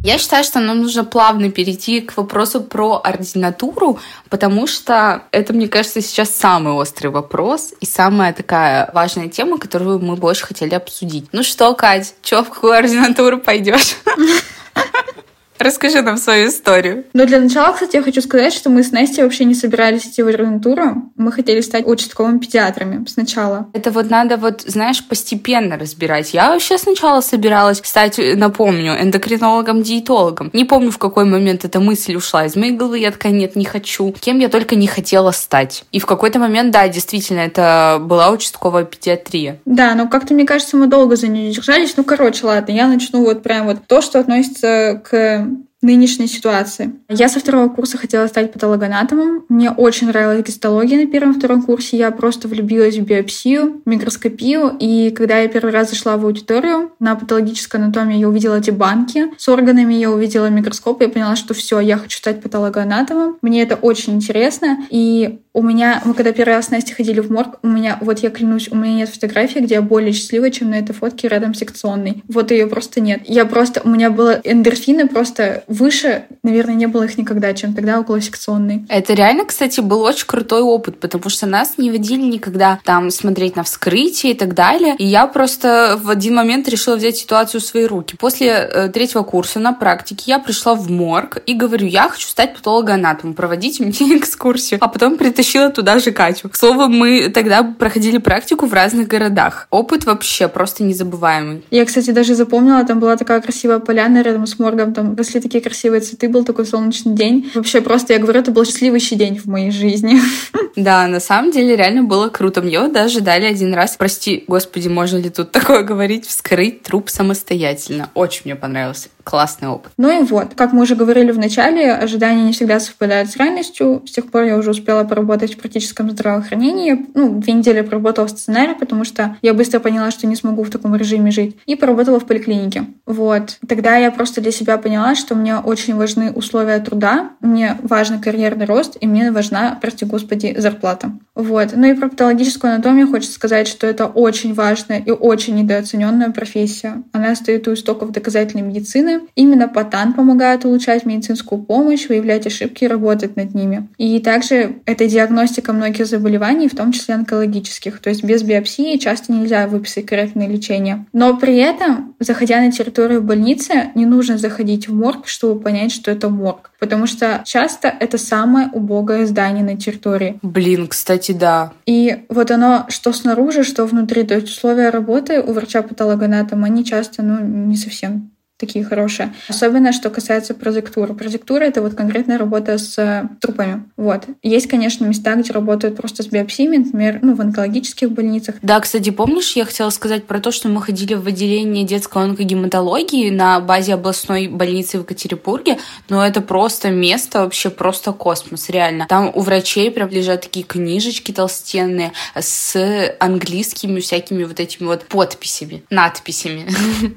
Я 0.04 0.16
считаю, 0.16 0.44
что 0.44 0.60
нам 0.60 0.80
нужно 0.80 1.04
плавно 1.04 1.50
перейти 1.50 2.00
к 2.00 2.16
вопросу 2.16 2.60
про 2.60 3.00
ординатуру, 3.02 3.98
потому 4.30 4.68
что 4.68 5.24
это, 5.32 5.52
мне 5.52 5.66
кажется, 5.66 6.00
сейчас 6.00 6.30
самый 6.30 6.74
острый 6.74 7.08
вопрос 7.08 7.74
и 7.80 7.86
самая 7.86 8.32
такая 8.32 8.90
важная 8.94 9.28
тема, 9.28 9.58
которую 9.58 9.98
мы 9.98 10.14
очень 10.14 10.46
хотели 10.46 10.74
обсудить. 10.74 11.26
Ну 11.32 11.42
что, 11.42 11.74
Кать, 11.74 12.14
что, 12.22 12.44
в 12.44 12.50
какую 12.50 12.74
ординатуру 12.74 13.38
пойдешь? 13.38 13.96
Расскажи 15.58 16.02
нам 16.02 16.16
свою 16.16 16.48
историю. 16.48 17.04
Но 17.12 17.26
для 17.26 17.40
начала, 17.40 17.72
кстати, 17.72 17.96
я 17.96 18.02
хочу 18.02 18.22
сказать, 18.22 18.52
что 18.52 18.70
мы 18.70 18.82
с 18.82 18.92
Настей 18.92 19.22
вообще 19.22 19.44
не 19.44 19.54
собирались 19.54 20.06
идти 20.06 20.22
в 20.22 20.28
ординатуру. 20.28 21.10
Мы 21.16 21.32
хотели 21.32 21.60
стать 21.60 21.86
участковыми 21.86 22.38
педиатрами 22.38 23.04
сначала. 23.08 23.66
Это 23.72 23.90
вот 23.90 24.10
надо 24.10 24.36
вот, 24.36 24.62
знаешь, 24.62 25.04
постепенно 25.04 25.76
разбирать. 25.76 26.32
Я 26.34 26.50
вообще 26.50 26.78
сначала 26.78 27.20
собиралась 27.20 27.78
стать, 27.78 28.20
напомню, 28.36 28.94
эндокринологом-диетологом. 29.02 30.50
Не 30.52 30.64
помню, 30.64 30.90
в 30.90 30.98
какой 30.98 31.24
момент 31.24 31.64
эта 31.64 31.80
мысль 31.80 32.14
ушла 32.14 32.46
из 32.46 32.54
моей 32.54 32.72
головы. 32.72 32.98
Я 32.98 33.10
такая, 33.10 33.32
нет, 33.32 33.56
не 33.56 33.64
хочу. 33.64 34.14
Кем 34.20 34.38
я 34.38 34.48
только 34.48 34.76
не 34.76 34.86
хотела 34.86 35.32
стать. 35.32 35.84
И 35.92 35.98
в 35.98 36.06
какой-то 36.06 36.38
момент, 36.38 36.70
да, 36.70 36.88
действительно, 36.88 37.40
это 37.40 37.98
была 38.00 38.30
участковая 38.30 38.84
педиатрия. 38.84 39.58
Да, 39.64 39.94
но 39.94 40.08
как-то, 40.08 40.34
мне 40.34 40.44
кажется, 40.44 40.76
мы 40.76 40.86
долго 40.86 41.16
за 41.16 41.28
нее 41.28 41.50
держались. 41.52 41.96
Ну, 41.96 42.04
короче, 42.04 42.46
ладно, 42.46 42.72
я 42.72 42.86
начну 42.86 43.24
вот 43.24 43.42
прям 43.42 43.66
вот 43.66 43.78
то, 43.86 44.00
что 44.00 44.20
относится 44.20 45.02
к 45.08 45.47
them. 45.48 45.67
Нынешней 45.80 46.26
ситуации. 46.26 46.92
Я 47.08 47.28
со 47.28 47.38
второго 47.40 47.68
курса 47.68 47.98
хотела 47.98 48.26
стать 48.26 48.52
патологоанатомом. 48.52 49.44
Мне 49.48 49.70
очень 49.70 50.08
нравилась 50.08 50.44
гистология 50.44 51.04
на 51.04 51.10
первом-втором 51.10 51.62
курсе. 51.62 51.96
Я 51.96 52.10
просто 52.10 52.48
влюбилась 52.48 52.96
в 52.96 53.02
биопсию, 53.02 53.80
микроскопию. 53.84 54.76
И 54.80 55.10
когда 55.10 55.38
я 55.38 55.48
первый 55.48 55.72
раз 55.72 55.90
зашла 55.90 56.16
в 56.16 56.24
аудиторию 56.24 56.92
на 56.98 57.14
патологической 57.14 57.80
анатомии, 57.80 58.18
я 58.18 58.28
увидела 58.28 58.58
эти 58.58 58.70
банки 58.70 59.26
с 59.36 59.48
органами, 59.48 59.94
я 59.94 60.10
увидела 60.10 60.46
микроскоп, 60.46 61.00
и 61.00 61.04
я 61.04 61.10
поняла, 61.10 61.36
что 61.36 61.54
все, 61.54 61.78
я 61.80 61.96
хочу 61.96 62.18
стать 62.18 62.42
патологоанатомом. 62.42 63.38
Мне 63.42 63.62
это 63.62 63.76
очень 63.76 64.14
интересно. 64.14 64.78
И 64.90 65.38
у 65.52 65.62
меня, 65.62 66.02
мы 66.04 66.14
когда 66.14 66.32
первый 66.32 66.54
раз 66.54 66.66
с 66.66 66.70
Настей 66.70 66.94
ходили 66.94 67.20
в 67.20 67.30
морг, 67.30 67.58
у 67.62 67.68
меня, 67.68 67.98
вот 68.00 68.20
я 68.20 68.30
клянусь, 68.30 68.68
у 68.70 68.76
меня 68.76 68.94
нет 68.94 69.08
фотографии, 69.08 69.58
где 69.58 69.74
я 69.74 69.82
более 69.82 70.12
счастливая, 70.12 70.50
чем 70.50 70.70
на 70.70 70.76
этой 70.76 70.92
фотке 70.92 71.28
рядом 71.28 71.54
секционной. 71.54 72.22
Вот 72.28 72.50
ее 72.50 72.66
просто 72.66 73.00
нет. 73.00 73.22
Я 73.24 73.44
просто, 73.44 73.80
у 73.84 73.88
меня 73.88 74.10
было 74.10 74.40
эндорфины 74.44 75.08
просто 75.08 75.64
выше, 75.68 76.24
наверное, 76.42 76.74
не 76.74 76.86
было 76.86 77.04
их 77.04 77.18
никогда, 77.18 77.52
чем 77.54 77.74
тогда 77.74 78.00
около 78.00 78.20
секционной. 78.20 78.84
Это 78.88 79.14
реально, 79.14 79.44
кстати, 79.44 79.80
был 79.80 80.02
очень 80.02 80.26
крутой 80.26 80.62
опыт, 80.62 80.98
потому 80.98 81.28
что 81.28 81.46
нас 81.46 81.74
не 81.76 81.90
водили 81.90 82.22
никогда 82.22 82.80
там 82.84 83.10
смотреть 83.10 83.56
на 83.56 83.62
вскрытие 83.62 84.32
и 84.32 84.36
так 84.36 84.54
далее. 84.54 84.96
И 84.98 85.04
я 85.04 85.26
просто 85.26 85.98
в 86.02 86.10
один 86.10 86.34
момент 86.34 86.68
решила 86.68 86.96
взять 86.96 87.16
ситуацию 87.16 87.60
в 87.60 87.64
свои 87.64 87.84
руки. 87.84 88.16
После 88.16 88.48
э, 88.48 88.88
третьего 88.88 89.22
курса 89.22 89.60
на 89.60 89.72
практике 89.72 90.24
я 90.26 90.38
пришла 90.38 90.74
в 90.74 90.90
морг 90.90 91.38
и 91.44 91.54
говорю, 91.54 91.86
я 91.86 92.08
хочу 92.08 92.28
стать 92.28 92.54
патологоанатомом, 92.56 93.34
проводите 93.34 93.82
мне 93.84 94.18
экскурсию. 94.18 94.78
А 94.82 94.88
потом 94.88 95.16
притащила 95.16 95.70
туда 95.70 95.98
же 95.98 96.12
Катю. 96.12 96.48
К 96.48 96.56
слову, 96.56 96.88
мы 96.88 97.28
тогда 97.28 97.62
проходили 97.62 98.18
практику 98.18 98.66
в 98.66 98.72
разных 98.72 99.08
городах. 99.08 99.66
Опыт 99.70 100.06
вообще 100.06 100.48
просто 100.48 100.82
незабываемый. 100.82 101.62
Я, 101.70 101.84
кстати, 101.84 102.10
даже 102.10 102.34
запомнила, 102.34 102.84
там 102.84 103.00
была 103.00 103.16
такая 103.16 103.40
красивая 103.40 103.78
поляна 103.78 104.22
рядом 104.22 104.46
с 104.46 104.58
моргом, 104.58 104.94
там 104.94 105.14
росли 105.14 105.40
такие 105.40 105.57
такие 105.58 105.62
красивые 105.62 106.00
цветы, 106.00 106.28
был 106.28 106.44
такой 106.44 106.66
солнечный 106.66 107.14
день. 107.14 107.50
Вообще 107.54 107.80
просто, 107.80 108.12
я 108.12 108.18
говорю, 108.18 108.40
это 108.40 108.50
был 108.50 108.64
счастливейший 108.64 109.16
день 109.16 109.38
в 109.38 109.46
моей 109.46 109.70
жизни. 109.70 110.18
Да, 110.76 111.08
на 111.08 111.18
самом 111.18 111.50
деле 111.50 111.74
реально 111.74 112.04
было 112.04 112.28
круто. 112.28 112.62
Мне 112.62 112.86
даже 112.86 113.20
дали 113.20 113.46
один 113.46 113.74
раз, 113.74 113.96
прости, 113.96 114.44
господи, 114.46 114.86
можно 114.86 115.16
ли 115.16 115.28
тут 115.28 115.50
такое 115.50 115.82
говорить, 115.82 116.24
вскрыть 116.24 116.84
труп 116.84 117.10
самостоятельно. 117.10 118.10
Очень 118.14 118.42
мне 118.44 118.54
понравился 118.54 119.08
классный 119.28 119.68
опыт. 119.68 119.92
Ну 119.98 120.08
и 120.10 120.24
вот, 120.24 120.54
как 120.54 120.72
мы 120.72 120.82
уже 120.82 120.96
говорили 120.96 121.32
в 121.32 121.38
начале, 121.38 121.92
ожидания 121.92 122.44
не 122.44 122.52
всегда 122.52 122.80
совпадают 122.80 123.30
с 123.30 123.36
реальностью. 123.36 124.02
С 124.06 124.12
тех 124.12 124.30
пор 124.30 124.44
я 124.44 124.56
уже 124.56 124.70
успела 124.70 125.04
поработать 125.04 125.54
в 125.54 125.58
практическом 125.58 126.10
здравоохранении. 126.10 127.06
Ну, 127.12 127.38
две 127.38 127.52
недели 127.52 127.82
проработала 127.82 128.26
в 128.26 128.30
стационаре, 128.30 128.74
потому 128.74 129.04
что 129.04 129.36
я 129.42 129.52
быстро 129.52 129.80
поняла, 129.80 130.10
что 130.10 130.26
не 130.26 130.34
смогу 130.34 130.62
в 130.62 130.70
таком 130.70 130.96
режиме 130.96 131.30
жить. 131.30 131.58
И 131.66 131.76
поработала 131.76 132.20
в 132.20 132.26
поликлинике. 132.26 132.86
Вот. 133.04 133.58
Тогда 133.68 133.96
я 133.96 134.10
просто 134.10 134.40
для 134.40 134.50
себя 134.50 134.78
поняла, 134.78 135.14
что 135.14 135.34
мне 135.34 135.58
очень 135.58 135.94
важны 135.96 136.32
условия 136.32 136.78
труда, 136.78 137.32
мне 137.40 137.76
важен 137.82 138.22
карьерный 138.22 138.64
рост, 138.64 138.96
и 138.98 139.06
мне 139.06 139.30
важна, 139.30 139.76
прости 139.78 140.06
господи, 140.06 140.54
зарплата. 140.56 141.12
Вот. 141.34 141.74
Ну 141.76 141.86
и 141.86 141.92
про 141.92 142.08
патологическую 142.08 142.72
анатомию 142.72 143.08
хочется 143.08 143.34
сказать, 143.34 143.68
что 143.68 143.86
это 143.86 144.06
очень 144.06 144.54
важная 144.54 145.00
и 145.00 145.10
очень 145.10 145.54
недооцененная 145.56 146.30
профессия. 146.30 147.02
Она 147.12 147.34
стоит 147.34 147.68
у 147.68 147.74
истоков 147.74 148.10
доказательной 148.10 148.62
медицины. 148.62 149.17
Именно 149.34 149.68
патан 149.68 150.12
помогает 150.12 150.64
улучшать 150.64 151.04
медицинскую 151.06 151.62
помощь, 151.62 152.08
выявлять 152.08 152.46
ошибки 152.46 152.84
и 152.84 152.88
работать 152.88 153.36
над 153.36 153.54
ними. 153.54 153.88
И 153.98 154.18
также 154.20 154.76
это 154.86 155.06
диагностика 155.06 155.72
многих 155.72 156.06
заболеваний, 156.06 156.68
в 156.68 156.76
том 156.76 156.92
числе 156.92 157.14
онкологических. 157.14 158.00
То 158.00 158.10
есть 158.10 158.24
без 158.24 158.42
биопсии 158.42 158.96
часто 158.96 159.32
нельзя 159.32 159.66
выписать 159.66 160.06
корректное 160.06 160.48
лечение. 160.48 161.06
Но 161.12 161.36
при 161.36 161.56
этом, 161.56 162.14
заходя 162.20 162.60
на 162.60 162.72
территорию 162.72 163.22
больницы, 163.22 163.90
не 163.94 164.06
нужно 164.06 164.38
заходить 164.38 164.88
в 164.88 164.94
морг, 164.94 165.26
чтобы 165.26 165.60
понять, 165.60 165.92
что 165.92 166.10
это 166.10 166.28
морг. 166.28 166.70
Потому 166.78 167.06
что 167.06 167.42
часто 167.44 167.88
это 167.88 168.18
самое 168.18 168.68
убогое 168.72 169.26
здание 169.26 169.64
на 169.64 169.76
территории. 169.76 170.38
Блин, 170.42 170.86
кстати, 170.86 171.18
кстати, 171.18 171.32
да. 171.32 171.72
И 171.86 172.24
вот 172.28 172.50
оно, 172.50 172.86
что 172.88 173.12
снаружи, 173.12 173.64
что 173.64 173.86
внутри, 173.86 174.24
то 174.24 174.34
есть 174.34 174.48
условия 174.48 174.90
работы 174.90 175.40
у 175.40 175.52
врача-патологоанатома, 175.52 176.66
они 176.66 176.84
часто, 176.84 177.22
ну, 177.22 177.40
не 177.40 177.76
совсем 177.76 178.30
такие 178.58 178.84
хорошие. 178.84 179.32
Особенно, 179.48 179.92
что 179.92 180.10
касается 180.10 180.52
прозектуры. 180.52 181.14
Прозектура— 181.14 181.64
это 181.64 181.80
вот 181.80 181.94
конкретная 181.94 182.38
работа 182.38 182.76
с 182.76 182.98
э, 182.98 183.28
трупами. 183.40 183.84
Вот. 183.96 184.24
Есть, 184.42 184.68
конечно, 184.68 185.04
места, 185.04 185.34
где 185.36 185.52
работают 185.52 185.96
просто 185.96 186.22
с 186.22 186.26
биопсиями, 186.26 186.78
например, 186.78 187.20
ну, 187.22 187.34
в 187.34 187.40
онкологических 187.40 188.10
больницах. 188.10 188.56
Да, 188.62 188.80
кстати, 188.80 189.10
помнишь, 189.10 189.52
я 189.52 189.64
хотела 189.64 189.90
сказать 189.90 190.24
про 190.24 190.40
то, 190.40 190.50
что 190.50 190.68
мы 190.68 190.82
ходили 190.82 191.14
в 191.14 191.26
отделение 191.26 191.84
детской 191.84 192.24
онкогематологии 192.24 193.30
на 193.30 193.60
базе 193.60 193.94
областной 193.94 194.48
больницы 194.48 194.98
в 194.98 195.02
Екатеринбурге, 195.02 195.78
но 196.08 196.26
это 196.26 196.40
просто 196.40 196.90
место, 196.90 197.44
вообще 197.44 197.70
просто 197.70 198.12
космос, 198.12 198.68
реально. 198.70 199.06
Там 199.08 199.30
у 199.34 199.40
врачей 199.40 199.90
прям 199.90 200.08
лежат 200.08 200.42
такие 200.42 200.64
книжечки 200.64 201.30
толстенные 201.30 202.12
с 202.38 202.76
английскими 203.20 204.00
всякими 204.00 204.42
вот 204.44 204.58
этими 204.58 204.86
вот 204.86 205.04
подписями, 205.04 205.84
надписями. 205.90 206.66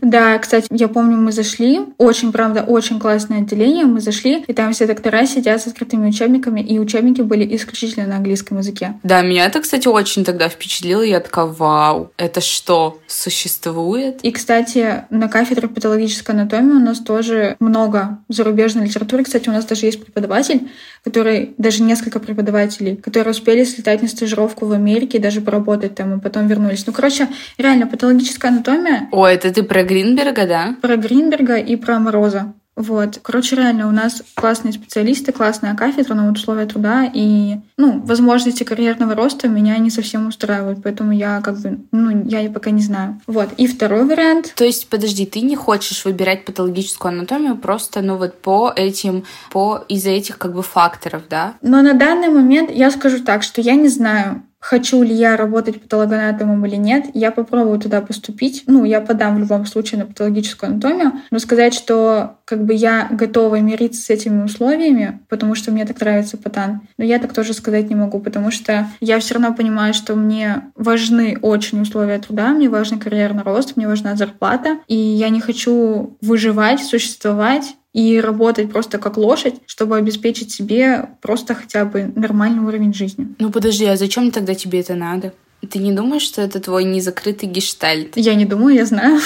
Да, 0.02 0.38
кстати, 0.38 0.68
я 0.70 0.88
помню, 0.88 1.18
мы 1.18 1.31
зашли, 1.32 1.82
очень, 1.98 2.32
правда, 2.32 2.64
очень 2.64 3.00
классное 3.00 3.40
отделение, 3.40 3.86
мы 3.86 4.00
зашли, 4.00 4.44
и 4.48 4.54
там 4.54 4.74
все 4.74 4.88
доктора 4.88 5.26
сидят 5.26 5.62
с 5.62 5.68
открытыми 5.68 6.10
учебниками, 6.10 6.62
и 6.62 6.80
учебники 6.80 7.22
были 7.22 7.56
исключительно 7.56 8.08
на 8.08 8.18
английском 8.18 8.58
языке. 8.58 8.96
Да, 9.04 9.22
меня 9.22 9.46
это, 9.46 9.62
кстати, 9.62 9.88
очень 9.88 10.24
тогда 10.24 10.50
впечатлило, 10.50 11.02
я 11.02 11.20
такая, 11.20 11.46
вау, 11.46 12.12
это 12.18 12.42
что, 12.42 13.00
существует? 13.08 14.20
И, 14.22 14.32
кстати, 14.32 15.04
на 15.10 15.28
кафедре 15.28 15.68
патологической 15.68 16.36
анатомии 16.36 16.74
у 16.74 16.80
нас 16.80 17.00
тоже 17.00 17.56
много 17.60 18.20
зарубежной 18.30 18.86
литературы. 18.86 19.24
Кстати, 19.24 19.50
у 19.50 19.52
нас 19.52 19.66
даже 19.66 19.86
есть 19.86 20.04
преподаватель, 20.04 20.70
который, 21.04 21.54
даже 21.58 21.84
несколько 21.84 22.20
преподавателей, 22.20 22.96
которые 22.96 23.32
успели 23.32 23.64
слетать 23.64 24.02
на 24.02 24.08
стажировку 24.08 24.66
в 24.66 24.72
Америке 24.72 25.20
даже 25.20 25.42
поработать 25.42 25.96
там, 25.96 26.18
и 26.18 26.22
потом 26.22 26.48
вернулись. 26.48 26.86
Ну, 26.86 26.94
короче, 26.94 27.28
реально, 27.58 27.88
патологическая 27.88 28.52
анатомия... 28.52 29.10
О, 29.12 29.26
это 29.26 29.52
ты 29.54 29.64
про 29.64 29.84
Гринберга, 29.84 30.46
да? 30.46 30.76
Про 30.82 30.98
Гринберга 30.98 31.21
и 31.30 31.76
про 31.76 32.00
Мороза. 32.00 32.54
Вот. 32.76 33.20
Короче, 33.22 33.58
реально, 33.58 33.88
у 33.88 33.92
нас 33.92 34.24
классные 34.34 34.72
специалисты, 34.72 35.32
классная 35.32 35.76
кафедра, 35.76 36.14
но 36.14 36.28
вот 36.28 36.38
условия 36.38 36.66
труда 36.66 37.10
и, 37.14 37.58
ну, 37.78 38.00
возможности 38.02 38.64
карьерного 38.64 39.14
роста 39.14 39.50
меня 39.50 39.78
не 39.78 39.90
совсем 39.90 40.28
устраивают, 40.28 40.82
поэтому 40.82 41.12
я 41.12 41.42
как 41.42 41.60
бы, 41.60 41.82
ну, 41.92 42.24
я 42.26 42.50
пока 42.50 42.72
не 42.72 42.82
знаю. 42.82 43.20
Вот. 43.28 43.50
И 43.58 43.68
второй 43.68 44.06
вариант. 44.06 44.54
То 44.56 44.64
есть, 44.64 44.90
подожди, 44.90 45.26
ты 45.26 45.42
не 45.42 45.56
хочешь 45.56 46.06
выбирать 46.06 46.46
патологическую 46.46 47.12
анатомию 47.12 47.58
просто, 47.58 48.02
ну, 48.02 48.16
вот 48.16 48.42
по 48.42 48.72
этим, 48.74 49.26
по 49.52 49.84
из-за 49.90 50.12
этих 50.12 50.38
как 50.38 50.54
бы 50.54 50.64
факторов, 50.64 51.24
да? 51.30 51.56
Но 51.62 51.82
на 51.82 51.94
данный 51.94 52.30
момент 52.30 52.72
я 52.72 52.90
скажу 52.90 53.24
так, 53.24 53.44
что 53.44 53.60
я 53.62 53.76
не 53.76 53.90
знаю, 53.90 54.44
хочу 54.62 55.02
ли 55.02 55.14
я 55.14 55.36
работать 55.36 55.82
патологоанатомом 55.82 56.66
или 56.66 56.76
нет, 56.76 57.08
я 57.14 57.32
попробую 57.32 57.80
туда 57.80 58.00
поступить. 58.00 58.64
Ну, 58.68 58.86
я 58.86 59.02
подам 59.02 59.36
в 59.36 59.40
любом 59.40 59.66
случае 59.66 60.02
на 60.02 60.06
патологическую 60.06 60.70
анатомию, 60.70 61.14
но 61.32 61.40
сказать, 61.40 61.74
что 61.74 62.38
как 62.46 62.64
бы 62.64 62.74
я 62.74 63.08
готова 63.12 63.60
мириться 63.60 64.02
с 64.02 64.10
этими 64.10 64.44
условиями, 64.44 65.20
потому 65.30 65.56
что 65.56 65.72
мне 65.72 65.86
так 65.86 66.00
нравится 66.00 66.38
патан, 66.38 66.82
но 66.98 67.04
я 67.04 67.18
так 67.18 67.34
тоже 67.34 67.54
сказать 67.54 67.90
не 67.90 67.96
могу, 67.96 68.20
потому 68.20 68.52
что 68.52 68.88
я 69.00 69.20
все 69.20 69.34
равно 69.34 69.54
понимаю, 69.54 69.94
что 69.96 70.16
мне 70.16 70.72
важны 70.76 71.38
очень 71.42 71.82
условия 71.82 72.20
труда, 72.20 72.50
мне 72.50 72.70
важен 72.70 73.00
карьерный 73.00 73.44
рост, 73.44 73.78
мне 73.78 73.88
важна 73.88 74.16
зарплата, 74.16 74.78
и 74.88 74.96
я 74.96 75.30
не 75.30 75.42
хочу 75.42 76.18
выживать, 76.22 76.84
существовать 76.84 77.76
и 77.94 78.20
работать 78.20 78.72
просто 78.72 78.98
как 78.98 79.18
лошадь, 79.18 79.56
чтобы 79.66 79.98
обеспечить 79.98 80.52
себе 80.52 81.10
просто 81.22 81.56
хотя 81.56 81.86
бы 81.86 82.12
нормальный 82.16 82.64
уровень 82.64 82.94
жизни. 82.94 83.36
Ну 83.40 83.52
подожди, 83.52 83.86
а 83.86 83.98
зачем 83.98 84.32
тогда 84.32 84.56
тебе 84.56 84.80
это 84.80 84.96
надо? 84.96 85.34
Ты 85.70 85.80
не 85.80 85.92
думаешь, 85.92 86.24
что 86.24 86.42
это 86.42 86.60
твой 86.60 86.86
незакрытый 86.86 87.48
гештальт? 87.48 88.14
Я 88.16 88.34
не 88.34 88.46
думаю, 88.46 88.76
я 88.76 88.86
знаю. 88.86 89.20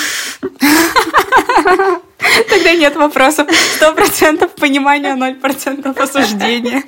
Тогда 2.49 2.73
нет 2.73 2.95
вопросов. 2.95 3.47
Сто 3.75 3.93
процентов 3.93 4.54
понимания, 4.56 5.15
ноль 5.15 5.36
процентов 5.36 5.97
осуждения. 5.97 6.84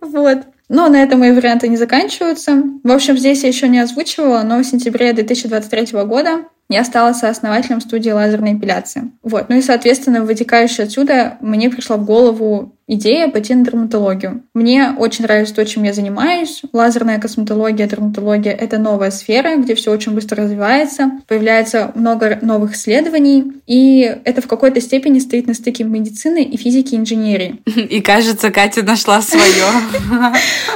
Вот. 0.00 0.38
Но 0.68 0.88
на 0.88 1.02
этом 1.02 1.20
мои 1.20 1.32
варианты 1.32 1.68
не 1.68 1.76
заканчиваются. 1.76 2.62
В 2.82 2.90
общем, 2.90 3.18
здесь 3.18 3.42
я 3.42 3.48
еще 3.48 3.68
не 3.68 3.78
озвучивала, 3.78 4.42
но 4.42 4.58
в 4.58 4.64
сентябре 4.64 5.12
2023 5.12 6.02
года 6.04 6.44
я 6.68 6.84
стала 6.84 7.12
сооснователем 7.12 7.80
студии 7.80 8.10
лазерной 8.10 8.54
эпиляции. 8.54 9.12
Вот. 9.22 9.48
Ну 9.48 9.56
и, 9.56 9.62
соответственно, 9.62 10.22
вытекающее 10.22 10.84
отсюда 10.84 11.36
мне 11.40 11.70
пришла 11.70 11.96
в 11.96 12.04
голову 12.04 12.76
идея 12.94 13.28
пойти 13.28 13.54
на 13.54 13.64
дерматологию. 13.64 14.42
Мне 14.54 14.94
очень 14.96 15.24
нравится 15.24 15.54
то, 15.54 15.64
чем 15.64 15.82
я 15.82 15.92
занимаюсь. 15.92 16.62
Лазерная 16.72 17.18
косметология, 17.18 17.86
дерматология— 17.86 18.52
это 18.60 18.78
новая 18.78 19.10
сфера, 19.10 19.56
где 19.56 19.74
все 19.74 19.90
очень 19.90 20.12
быстро 20.12 20.44
развивается, 20.44 21.12
появляется 21.26 21.92
много 21.94 22.38
новых 22.42 22.74
исследований, 22.74 23.52
и 23.66 24.00
это 24.24 24.42
в 24.42 24.46
какой-то 24.46 24.80
степени 24.80 25.18
стоит 25.18 25.46
на 25.46 25.54
стыке 25.54 25.84
медицины 25.84 26.42
и 26.42 26.56
физики 26.56 26.94
и 26.94 26.98
инженерии. 26.98 27.60
И 27.66 28.00
кажется, 28.00 28.50
Катя 28.50 28.82
нашла 28.82 29.22
свое. 29.22 29.64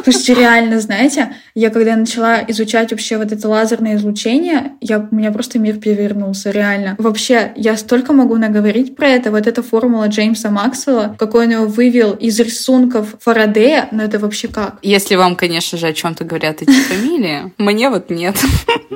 Слушайте, 0.05 0.35
реально, 0.35 0.81
знаете, 0.81 1.35
я 1.55 1.71
когда 1.71 1.97
начала 1.97 2.41
изучать 2.49 2.91
вообще 2.91 3.19
вот 3.19 3.33
это 3.33 3.49
лазерное 3.49 3.97
излучение, 3.97 4.73
я, 4.81 5.07
у 5.11 5.15
меня 5.15 5.31
просто 5.33 5.59
мир 5.59 5.77
перевернулся, 5.77 6.51
реально. 6.51 6.95
Вообще, 6.99 7.53
я 7.57 7.77
столько 7.77 8.13
могу 8.13 8.37
наговорить 8.37 8.97
про 8.97 9.09
это. 9.09 9.31
Вот 9.31 9.47
эта 9.47 9.63
формула 9.63 10.07
Джеймса 10.09 10.51
Максвелла, 10.51 11.17
какой 11.19 11.47
он 11.47 11.53
его 11.53 11.67
вывел 11.67 12.06
вывел 12.07 12.17
из 12.17 12.39
рисунков 12.41 13.15
Фарадея, 13.21 13.89
но 13.93 14.03
это 14.03 14.19
вообще 14.19 14.49
как? 14.49 14.79
Если 14.83 15.17
вам, 15.17 15.37
конечно 15.37 15.79
же, 15.79 15.87
о 15.87 15.93
чем-то 15.93 16.25
говорят 16.25 16.63
эти 16.63 16.71
фамилии, 16.71 17.53
мне 17.59 17.91
вот 17.91 18.11
нет. 18.11 18.37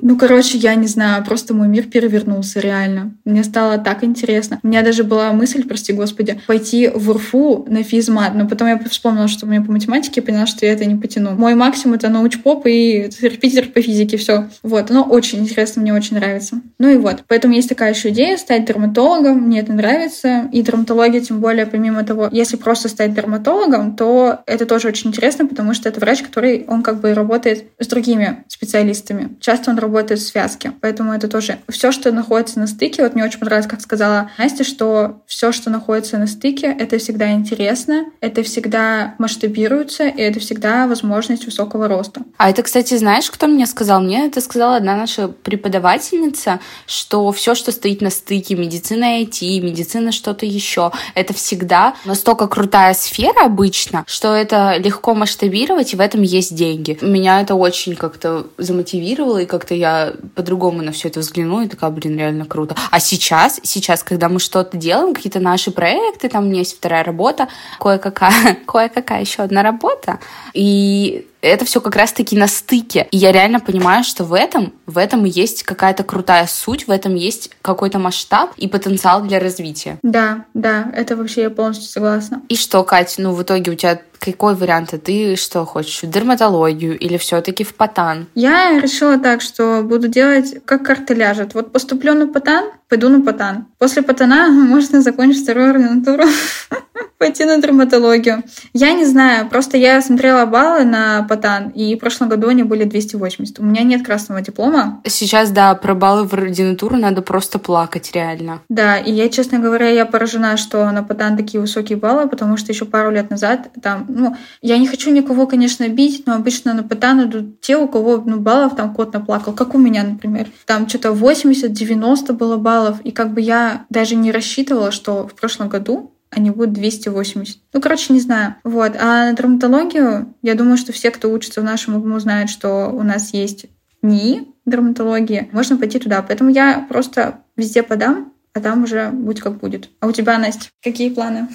Ну, 0.02 0.16
короче, 0.16 0.56
я 0.58 0.74
не 0.76 0.86
знаю, 0.86 1.24
просто 1.24 1.52
мой 1.52 1.68
мир 1.68 1.84
перевернулся 1.84 2.60
реально. 2.60 3.12
Мне 3.24 3.44
стало 3.44 3.78
так 3.78 4.04
интересно. 4.04 4.58
У 4.62 4.68
меня 4.68 4.82
даже 4.82 5.04
была 5.04 5.32
мысль, 5.32 5.64
прости 5.66 5.92
господи, 5.92 6.40
пойти 6.46 6.88
в 6.88 7.10
УРФУ 7.10 7.66
на 7.68 7.82
физмат, 7.82 8.34
но 8.34 8.48
потом 8.48 8.68
я 8.68 8.78
вспомнила, 8.88 9.28
что 9.28 9.46
у 9.46 9.48
меня 9.48 9.62
по 9.62 9.72
математике, 9.72 10.22
поняла, 10.22 10.46
что 10.46 10.64
я 10.64 10.72
это 10.72 10.84
не 10.84 10.96
потяну. 10.96 11.32
Мой 11.32 11.54
максимум— 11.54 11.94
это 11.96 12.08
научпоп 12.08 12.66
и 12.66 13.10
репетитор 13.20 13.66
по 13.66 13.82
физике, 13.82 14.16
все. 14.16 14.48
Вот, 14.62 14.90
оно 14.90 15.02
очень 15.02 15.40
интересно, 15.40 15.82
мне 15.82 15.92
очень 15.92 16.16
нравится. 16.16 16.60
Ну 16.78 16.88
и 16.88 16.96
вот, 16.96 17.24
поэтому 17.28 17.54
есть 17.54 17.68
такая 17.68 17.92
еще 17.92 18.10
идея 18.10 18.36
стать 18.36 18.64
дерматологом, 18.64 19.38
мне 19.38 19.60
это 19.60 19.72
нравится, 19.72 20.48
и 20.52 20.62
дерматология, 20.62 21.20
тем 21.20 21.40
более, 21.40 21.66
помимо 21.66 22.04
того, 22.04 22.28
если 22.30 22.56
просто 22.56 22.88
стать 22.90 23.14
дерматологом, 23.14 23.96
то 23.96 24.40
это 24.46 24.66
тоже 24.66 24.88
очень 24.88 25.10
интересно, 25.10 25.46
потому 25.46 25.74
что 25.74 25.88
это 25.88 26.00
врач, 26.00 26.22
который, 26.22 26.64
он 26.68 26.82
как 26.82 27.00
бы 27.00 27.14
работает 27.14 27.66
с 27.78 27.86
другими 27.86 28.44
специалистами. 28.48 29.36
Часто 29.40 29.70
он 29.70 29.78
работает 29.78 30.20
в 30.20 30.26
связке, 30.26 30.72
поэтому 30.80 31.12
это 31.12 31.28
тоже 31.28 31.58
все, 31.68 31.92
что 31.92 32.12
находится 32.12 32.58
на 32.60 32.66
стыке. 32.66 33.02
Вот 33.02 33.14
мне 33.14 33.24
очень 33.24 33.38
понравилось, 33.38 33.70
как 33.70 33.80
сказала 33.80 34.30
Настя, 34.38 34.64
что 34.64 35.22
все, 35.26 35.52
что 35.52 35.70
находится 35.70 36.18
на 36.18 36.26
стыке, 36.26 36.66
это 36.78 36.98
всегда 36.98 37.32
интересно, 37.32 38.06
это 38.20 38.42
всегда 38.42 39.14
масштабируется, 39.18 40.06
и 40.06 40.20
это 40.20 40.40
всегда 40.40 40.86
возможность 40.86 41.46
высокого 41.46 41.88
роста. 41.88 42.22
А 42.36 42.50
это, 42.50 42.62
кстати, 42.62 42.96
знаешь, 42.96 43.30
кто 43.30 43.46
мне 43.46 43.66
сказал? 43.66 44.00
Мне 44.00 44.26
это 44.26 44.40
сказала 44.40 44.76
одна 44.76 44.96
наша 44.96 45.28
преподавательница, 45.28 46.60
что 46.86 47.30
все, 47.32 47.54
что 47.54 47.72
стоит 47.72 48.00
на 48.00 48.10
стыке, 48.10 48.56
медицина 48.56 49.22
IT, 49.22 49.60
медицина 49.60 50.12
что-то 50.12 50.46
еще, 50.46 50.92
это 51.14 51.32
всегда 51.34 51.94
настолько 52.04 52.48
крутая 52.48 52.79
такая 52.80 52.94
сфера 52.94 53.44
обычно, 53.44 54.04
что 54.06 54.34
это 54.34 54.76
легко 54.78 55.14
масштабировать, 55.14 55.92
и 55.92 55.96
в 55.96 56.00
этом 56.00 56.22
есть 56.22 56.54
деньги. 56.54 56.96
Меня 57.02 57.42
это 57.42 57.54
очень 57.54 57.94
как-то 57.94 58.46
замотивировало, 58.56 59.36
и 59.42 59.44
как-то 59.44 59.74
я 59.74 60.14
по-другому 60.34 60.80
на 60.80 60.90
все 60.92 61.08
это 61.08 61.20
взглянула, 61.20 61.64
и 61.64 61.68
такая, 61.68 61.90
блин, 61.90 62.16
реально 62.16 62.46
круто. 62.46 62.74
А 62.90 62.98
сейчас, 62.98 63.60
сейчас, 63.64 64.02
когда 64.02 64.30
мы 64.30 64.40
что-то 64.40 64.78
делаем, 64.78 65.12
какие-то 65.12 65.40
наши 65.40 65.70
проекты, 65.70 66.30
там 66.30 66.44
у 66.44 66.48
меня 66.48 66.60
есть 66.60 66.78
вторая 66.78 67.04
работа, 67.04 67.48
кое-какая, 67.80 68.54
кое-какая 68.66 69.20
еще 69.20 69.42
одна 69.42 69.62
работа, 69.62 70.18
и 70.54 71.26
это 71.42 71.64
все 71.64 71.80
как 71.80 71.96
раз-таки 71.96 72.36
на 72.36 72.46
стыке. 72.46 73.08
И 73.10 73.16
я 73.16 73.32
реально 73.32 73.60
понимаю, 73.60 74.04
что 74.04 74.24
в 74.24 74.34
этом, 74.34 74.72
в 74.86 74.98
этом 74.98 75.26
и 75.26 75.30
есть 75.30 75.62
какая-то 75.62 76.04
крутая 76.04 76.46
суть, 76.46 76.86
в 76.86 76.90
этом 76.90 77.14
есть 77.14 77.50
какой-то 77.62 77.98
масштаб 77.98 78.52
и 78.56 78.68
потенциал 78.68 79.22
для 79.22 79.38
развития. 79.40 79.98
Да, 80.02 80.44
да, 80.54 80.90
это 80.94 81.16
вообще 81.16 81.42
я 81.42 81.50
полностью 81.50 81.88
согласна. 81.88 82.42
И 82.48 82.56
что, 82.56 82.82
Катя, 82.84 83.22
ну 83.22 83.32
в 83.32 83.42
итоге 83.42 83.72
у 83.72 83.74
тебя 83.74 84.00
какой 84.20 84.54
вариант? 84.54 84.94
Ты 85.04 85.36
что 85.36 85.64
хочешь? 85.64 86.02
В 86.02 86.10
дерматологию 86.10 86.98
или 86.98 87.16
все-таки 87.16 87.64
в 87.64 87.74
патан? 87.74 88.26
Я 88.34 88.78
решила 88.78 89.18
так, 89.18 89.40
что 89.40 89.82
буду 89.82 90.08
делать, 90.08 90.56
как 90.64 90.84
карта 90.84 91.14
ляжет. 91.14 91.54
Вот 91.54 91.72
поступлю 91.72 92.14
на 92.14 92.28
патан, 92.28 92.70
пойду 92.88 93.08
на 93.08 93.22
патан. 93.22 93.66
После 93.78 94.02
патана 94.02 94.48
можно 94.50 95.00
закончить 95.00 95.42
вторую 95.42 95.70
ординатуру, 95.70 96.24
пойти 97.18 97.44
на 97.44 97.60
дерматологию. 97.60 98.42
Я 98.72 98.92
не 98.92 99.04
знаю, 99.04 99.48
просто 99.48 99.76
я 99.76 100.00
смотрела 100.02 100.46
баллы 100.46 100.84
на 100.84 101.22
патан, 101.28 101.68
и 101.68 101.94
в 101.94 101.98
прошлом 101.98 102.28
году 102.28 102.48
они 102.48 102.62
были 102.62 102.84
280. 102.84 103.58
У 103.60 103.62
меня 103.62 103.82
нет 103.82 104.04
красного 104.04 104.40
диплома. 104.40 105.00
Сейчас, 105.06 105.50
да, 105.50 105.74
про 105.74 105.94
баллы 105.94 106.26
в 106.26 106.32
ординатуру 106.32 106.96
надо 106.96 107.22
просто 107.22 107.58
плакать, 107.58 108.10
реально. 108.14 108.60
Да, 108.68 108.96
и 108.98 109.12
я, 109.12 109.28
честно 109.28 109.58
говоря, 109.58 109.88
я 109.88 110.06
поражена, 110.06 110.56
что 110.56 110.90
на 110.90 111.02
патан 111.02 111.36
такие 111.36 111.60
высокие 111.60 111.98
баллы, 111.98 112.28
потому 112.28 112.56
что 112.56 112.72
еще 112.72 112.84
пару 112.84 113.10
лет 113.10 113.30
назад 113.30 113.68
там 113.82 114.06
ну, 114.10 114.36
я 114.62 114.78
не 114.78 114.86
хочу 114.86 115.10
никого, 115.10 115.46
конечно, 115.46 115.88
бить, 115.88 116.24
но 116.26 116.34
обычно 116.34 116.74
на 116.74 116.82
ПТАН 116.82 117.24
идут 117.24 117.60
те, 117.60 117.76
у 117.76 117.88
кого 117.88 118.22
ну, 118.24 118.40
баллов 118.40 118.76
там 118.76 118.94
кот 118.94 119.12
наплакал, 119.12 119.52
как 119.52 119.74
у 119.74 119.78
меня, 119.78 120.02
например. 120.02 120.48
Там 120.66 120.88
что-то 120.88 121.10
80-90 121.10 122.32
было 122.32 122.56
баллов, 122.56 123.00
и 123.02 123.10
как 123.10 123.32
бы 123.32 123.40
я 123.40 123.86
даже 123.90 124.16
не 124.16 124.32
рассчитывала, 124.32 124.90
что 124.90 125.26
в 125.26 125.34
прошлом 125.34 125.68
году 125.68 126.12
они 126.30 126.50
будут 126.50 126.72
280. 126.74 127.58
Ну, 127.72 127.80
короче, 127.80 128.12
не 128.12 128.20
знаю. 128.20 128.54
Вот. 128.62 128.92
А 128.98 129.30
на 129.30 129.32
драматологию, 129.32 130.34
я 130.42 130.54
думаю, 130.54 130.76
что 130.76 130.92
все, 130.92 131.10
кто 131.10 131.30
учится 131.30 131.60
в 131.60 131.64
нашем 131.64 131.96
УГМУ, 131.96 132.20
знают, 132.20 132.50
что 132.50 132.86
у 132.86 133.02
нас 133.02 133.34
есть 133.34 133.66
НИИ 134.02 134.46
драматологии. 134.64 135.48
Можно 135.52 135.76
пойти 135.76 135.98
туда. 135.98 136.22
Поэтому 136.22 136.50
я 136.50 136.86
просто 136.88 137.40
везде 137.56 137.82
подам, 137.82 138.32
а 138.52 138.60
там 138.60 138.82
уже 138.82 139.10
будь 139.12 139.40
как 139.40 139.58
будет. 139.58 139.90
А 140.00 140.08
у 140.08 140.12
тебя, 140.12 140.36
Настя, 140.36 140.70
какие 140.82 141.10
планы? 141.10 141.46